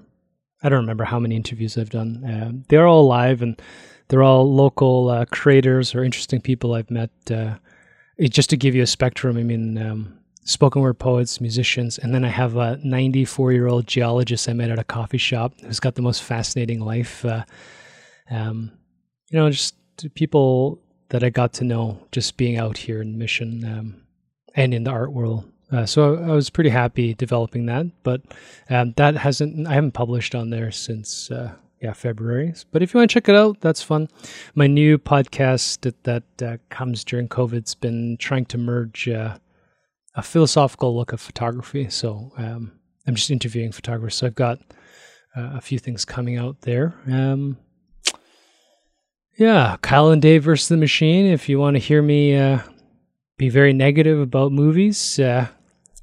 I 0.64 0.70
don't 0.70 0.80
remember 0.82 1.04
how 1.04 1.20
many 1.20 1.36
interviews 1.36 1.78
I've 1.78 1.92
done. 1.92 2.26
Uh, 2.26 2.64
they're 2.70 2.88
all 2.88 3.08
live 3.08 3.42
and 3.42 3.62
they're 4.08 4.24
all 4.24 4.52
local 4.52 5.10
uh, 5.10 5.26
creators 5.26 5.94
or 5.94 6.04
interesting 6.04 6.42
people 6.42 6.74
I've 6.74 6.92
met 6.92 7.12
it, 8.18 8.30
just 8.30 8.50
to 8.50 8.58
give 8.58 8.76
you 8.76 8.84
a 8.84 8.88
spectrum, 8.88 9.38
I 9.38 9.44
mean, 9.44 9.78
um, 9.78 10.18
spoken 10.44 10.82
word 10.82 10.98
poets, 10.98 11.42
musicians, 11.42 11.98
and 11.98 12.14
then 12.14 12.24
I 12.24 12.30
have 12.30 12.56
a 12.56 12.80
94 12.84 13.52
year 13.52 13.68
old 13.68 13.88
geologist 13.88 14.48
I 14.50 14.54
met 14.54 14.72
at 14.72 14.80
a 14.80 14.84
coffee 14.84 15.18
shop 15.18 15.54
who's 15.62 15.80
got 15.80 15.96
the 15.96 16.02
most 16.02 16.24
fascinating 16.24 16.80
life. 16.80 17.24
Uh, 17.26 17.44
um, 18.30 18.72
you 19.30 19.38
know, 19.38 19.50
just 19.50 19.76
people 20.16 20.80
that 21.10 21.24
I 21.24 21.30
got 21.30 21.54
to 21.54 21.64
know 21.64 22.00
just 22.12 22.38
being 22.38 22.58
out 22.58 22.78
here 22.78 23.02
in 23.02 23.18
Mission 23.18 23.64
um, 23.66 24.02
and 24.56 24.74
in 24.74 24.84
the 24.84 24.92
art 24.92 25.12
world. 25.12 25.46
Uh, 25.72 25.86
so 25.86 26.16
I, 26.16 26.30
I, 26.30 26.32
was 26.32 26.50
pretty 26.50 26.70
happy 26.70 27.14
developing 27.14 27.66
that, 27.66 27.86
but 28.04 28.22
um, 28.70 28.94
that 28.96 29.18
hasn't 29.18 29.68
I 29.68 29.74
haven't 29.74 29.92
published 29.92 30.34
on 30.34 30.50
there 30.50 30.72
since 30.72 31.30
uh, 31.30 31.54
yeah, 31.82 31.94
February. 31.94 32.54
But 32.72 32.82
if 32.82 32.94
you 32.94 33.00
want 33.00 33.10
to 33.10 33.14
check 33.14 33.30
it 33.30 33.36
out, 33.36 33.62
that's 33.62 33.84
fun. 33.84 34.08
My 34.56 34.68
new 34.68 34.98
podcast 34.98 35.82
that, 35.82 36.04
that 36.04 36.24
uh, 36.42 36.58
comes 36.70 37.04
during 37.04 37.28
COVID's 37.28 37.76
been 37.76 38.18
trying 38.18 38.46
to 38.46 38.58
merge 38.58 39.08
uh, 39.08 39.38
a 40.16 40.24
philosophical 40.24 40.96
look 40.96 41.14
of 41.14 41.22
photography. 41.22 41.90
So 41.90 42.32
um, 42.38 42.72
I'm 43.06 43.16
just 43.16 43.30
interviewing 43.30 43.72
photographers. 43.72 44.16
So 44.16 44.28
I've 44.28 44.36
got 44.36 44.60
uh, 45.36 45.52
a 45.54 45.62
few 45.62 45.78
things 45.78 46.04
coming 46.04 46.38
out 46.38 46.62
there. 46.62 46.96
Um, 47.08 47.58
yeah, 49.38 49.78
Kyle 49.82 50.10
and 50.10 50.22
Dave 50.22 50.44
versus 50.44 50.68
the 50.68 50.78
Machine. 50.78 51.28
If 51.28 51.48
you 51.48 51.60
want 51.60 51.76
to 51.76 51.80
hear 51.80 52.02
me 52.02 52.36
uh, 52.36 52.60
be 53.38 53.50
very 53.50 53.72
negative 53.72 54.20
about 54.20 54.52
movies, 54.52 55.20
uh, 55.20 55.48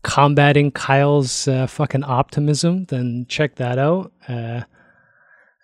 combating 0.05 0.71
Kyle's 0.71 1.49
uh, 1.49 1.67
fucking 1.67 2.05
optimism, 2.05 2.85
then 2.85 3.27
check 3.29 3.57
that 3.57 3.77
out. 3.77 4.13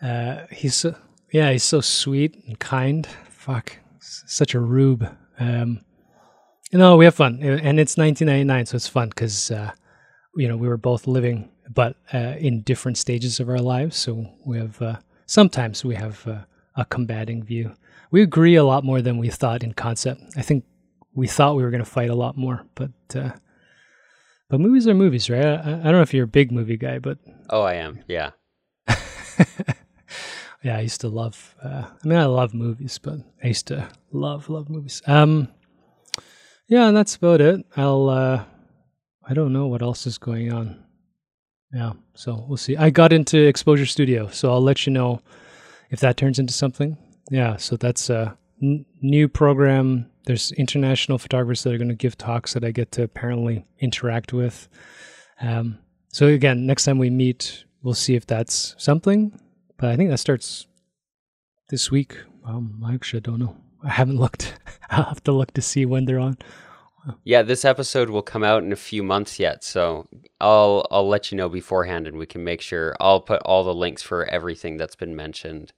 Uh, 0.03 0.47
he's 0.51 0.75
so, 0.75 0.95
yeah, 1.33 1.51
he's 1.53 1.65
so 1.65 1.81
sweet 1.81 2.43
and 2.47 2.59
kind. 2.59 3.07
Fuck, 3.29 3.79
such 4.01 4.55
a 4.55 4.61
rube. 4.61 5.07
Um, 5.39 5.81
you 6.71 6.79
know, 6.79 6.97
we 6.97 7.05
have 7.05 7.15
fun, 7.15 7.41
uh, 7.43 7.59
and 7.63 7.81
it's 7.81 7.97
1999, 7.97 8.67
so 8.67 8.77
it's 8.77 8.89
fun 8.89 9.09
because 9.09 9.51
uh, 9.51 9.73
you 10.37 10.49
know 10.49 10.57
we 10.57 10.69
were 10.69 10.77
both 10.77 11.07
living, 11.07 11.51
but 11.69 11.97
uh, 12.15 12.35
in 12.39 12.63
different 12.63 12.97
stages 12.97 13.41
of 13.41 13.49
our 13.49 13.59
lives. 13.59 13.97
So 13.97 14.27
we 14.45 14.59
have 14.59 14.81
uh, 14.81 14.97
sometimes 15.27 15.85
we 15.85 15.97
have 15.97 16.27
uh, 16.27 16.41
a 16.77 16.85
combating 16.85 17.43
view. 17.43 17.75
We 18.11 18.23
agree 18.23 18.55
a 18.57 18.65
lot 18.65 18.85
more 18.85 19.03
than 19.03 19.19
we 19.19 19.31
thought 19.31 19.63
in 19.63 19.73
concept. 19.75 20.23
I 20.37 20.43
think 20.43 20.65
we 21.15 21.27
thought 21.27 21.57
we 21.57 21.63
were 21.63 21.71
going 21.71 21.85
to 21.85 21.91
fight 21.91 22.11
a 22.11 22.15
lot 22.15 22.37
more, 22.37 22.65
but 22.75 22.91
but 24.51 24.61
movies 24.61 24.89
are 24.89 24.95
movies, 24.95 25.31
right? 25.31 25.45
I, 25.45 25.59
I, 25.59 25.61
don't 25.63 25.93
know 25.93 26.03
if 26.03 26.13
you're 26.13 26.25
a 26.25 26.29
big 26.29 26.51
movie 26.51 26.77
guy, 26.77 26.99
but 26.99 27.19
oh, 27.51 27.63
I 27.63 27.75
am. 27.75 28.01
Yeah. 28.09 28.31
yeah, 30.63 30.77
I 30.77 30.81
used 30.81 31.01
to 31.03 31.09
love. 31.09 31.55
Uh, 31.63 31.85
I 31.87 32.09
mean, 32.09 32.19
I 32.19 32.27
love 32.27 32.53
movies, 32.55 32.99
but 32.99 33.19
I 33.43 33.49
used 33.49 33.67
to 33.69 33.89
love 34.13 34.49
love 34.49 34.69
movies. 34.69 35.01
Um, 35.07 35.49
yeah, 36.69 36.89
and 36.89 36.97
that's 36.97 37.17
about 37.17 37.41
it. 37.41 37.65
I'll. 37.77 38.09
Uh, 38.09 38.45
I 39.29 39.35
don't 39.35 39.53
know 39.53 39.69
what 39.69 39.83
else 39.83 40.07
is 40.07 40.19
going 40.19 40.53
on. 40.53 40.85
Yeah, 41.73 41.93
so 42.15 42.45
we'll 42.49 42.57
see. 42.57 42.77
I 42.77 42.91
got 42.91 43.13
into 43.13 43.39
Exposure 43.39 43.87
Studio, 43.87 44.29
so 44.29 44.51
I'll 44.51 44.61
let 44.61 44.87
you 44.87 44.93
know 44.93 45.23
if 45.91 46.01
that 46.01 46.17
turns 46.17 46.39
into 46.39 46.53
something. 46.53 46.99
Yeah, 47.31 47.57
so 47.57 47.77
that's 47.77 48.11
a 48.11 48.37
n- 48.61 48.85
new 49.01 49.29
program. 49.29 50.11
There's 50.27 50.51
international 50.53 51.19
photographers 51.19 51.63
that 51.63 51.73
are 51.73 51.79
going 51.79 51.89
to 51.89 51.95
give 51.95 52.19
talks 52.19 52.55
that 52.55 52.65
I 52.65 52.73
get 52.73 52.91
to 52.93 53.05
apparently 53.05 53.65
interact 53.79 54.33
with. 54.33 54.69
Um, 55.41 55.79
so 56.09 56.27
again, 56.27 56.67
next 56.67 56.85
time 56.85 56.99
we 56.99 57.09
meet, 57.09 57.65
we'll 57.83 57.95
see 57.95 58.17
if 58.17 58.27
that's 58.27 58.75
something 58.79 59.41
but 59.81 59.89
I 59.91 59.97
think 59.97 60.11
that 60.11 60.19
starts 60.19 60.67
this 61.71 61.91
week. 61.91 62.17
Um, 62.45 62.83
I 62.85 62.95
actually 62.95 63.21
don't 63.23 63.39
know. 63.39 63.57
I 63.83 63.89
haven't 63.89 64.19
looked. 64.19 64.59
I'll 64.91 65.05
have 65.05 65.25
to 65.25 65.33
look 65.33 65.53
to 65.55 65.63
see 65.63 65.87
when 65.87 66.05
they're 66.05 66.19
on. 66.21 66.37
Yeah, 67.25 67.41
this 67.41 67.65
episode 67.65 68.11
will 68.11 68.21
come 68.23 68.45
out 68.45 68.63
in 68.63 68.73
a 68.73 68.77
few 68.77 69.03
months 69.03 69.41
yet, 69.41 69.65
so 69.65 70.07
I'll 70.39 70.87
I'll 70.91 71.09
let 71.09 71.33
you 71.33 71.39
know 71.39 71.49
beforehand, 71.49 72.07
and 72.07 72.19
we 72.19 72.27
can 72.27 72.45
make 72.45 72.61
sure 72.61 72.95
I'll 73.01 73.23
put 73.23 73.41
all 73.43 73.65
the 73.65 73.75
links 73.75 74.03
for 74.03 74.27
everything 74.27 74.77
that's 74.77 74.97
been 74.97 75.17
mentioned 75.17 75.73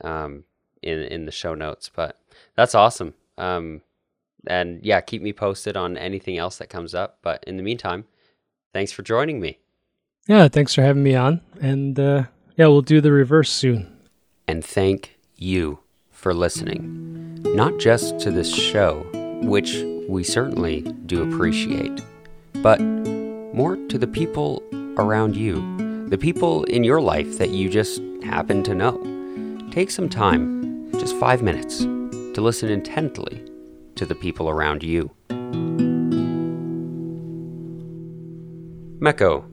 um, 0.00 0.42
in 0.82 0.98
in 0.98 1.24
the 1.24 1.30
show 1.30 1.54
notes. 1.54 1.88
But 1.88 2.18
that's 2.56 2.74
awesome. 2.74 3.14
Um, 3.38 3.82
And 4.48 4.84
yeah, 4.84 5.00
keep 5.00 5.22
me 5.22 5.32
posted 5.32 5.76
on 5.76 5.96
anything 5.96 6.36
else 6.36 6.58
that 6.58 6.68
comes 6.68 6.94
up. 6.94 7.18
But 7.22 7.44
in 7.46 7.56
the 7.56 7.62
meantime, 7.62 8.04
thanks 8.72 8.90
for 8.90 9.02
joining 9.02 9.38
me. 9.40 9.58
Yeah, 10.26 10.48
thanks 10.48 10.74
for 10.74 10.82
having 10.82 11.04
me 11.04 11.14
on. 11.14 11.40
And 11.60 11.98
uh, 11.98 12.24
yeah, 12.56 12.66
we'll 12.66 12.82
do 12.82 13.00
the 13.00 13.12
reverse 13.12 13.50
soon. 13.50 13.86
And 14.48 14.64
thank 14.64 15.18
you 15.36 15.80
for 16.10 16.32
listening, 16.32 17.42
not 17.42 17.78
just 17.78 18.18
to 18.20 18.30
this 18.30 18.54
show, 18.54 19.06
which 19.42 19.82
we 20.08 20.24
certainly 20.24 20.82
do 21.04 21.22
appreciate, 21.22 22.00
but 22.54 22.80
more 22.80 23.76
to 23.88 23.98
the 23.98 24.06
people 24.06 24.62
around 24.96 25.36
you, 25.36 26.06
the 26.08 26.16
people 26.16 26.64
in 26.64 26.84
your 26.84 27.00
life 27.00 27.38
that 27.38 27.50
you 27.50 27.68
just 27.68 28.00
happen 28.24 28.62
to 28.62 28.74
know. 28.74 28.98
Take 29.70 29.90
some 29.90 30.08
time, 30.08 30.90
just 30.98 31.16
five 31.16 31.42
minutes, 31.42 31.80
to 31.80 32.40
listen 32.40 32.70
intently 32.70 33.44
to 33.96 34.06
the 34.06 34.14
people 34.14 34.48
around 34.48 34.82
you. 34.82 35.10
Meko, 38.98 39.44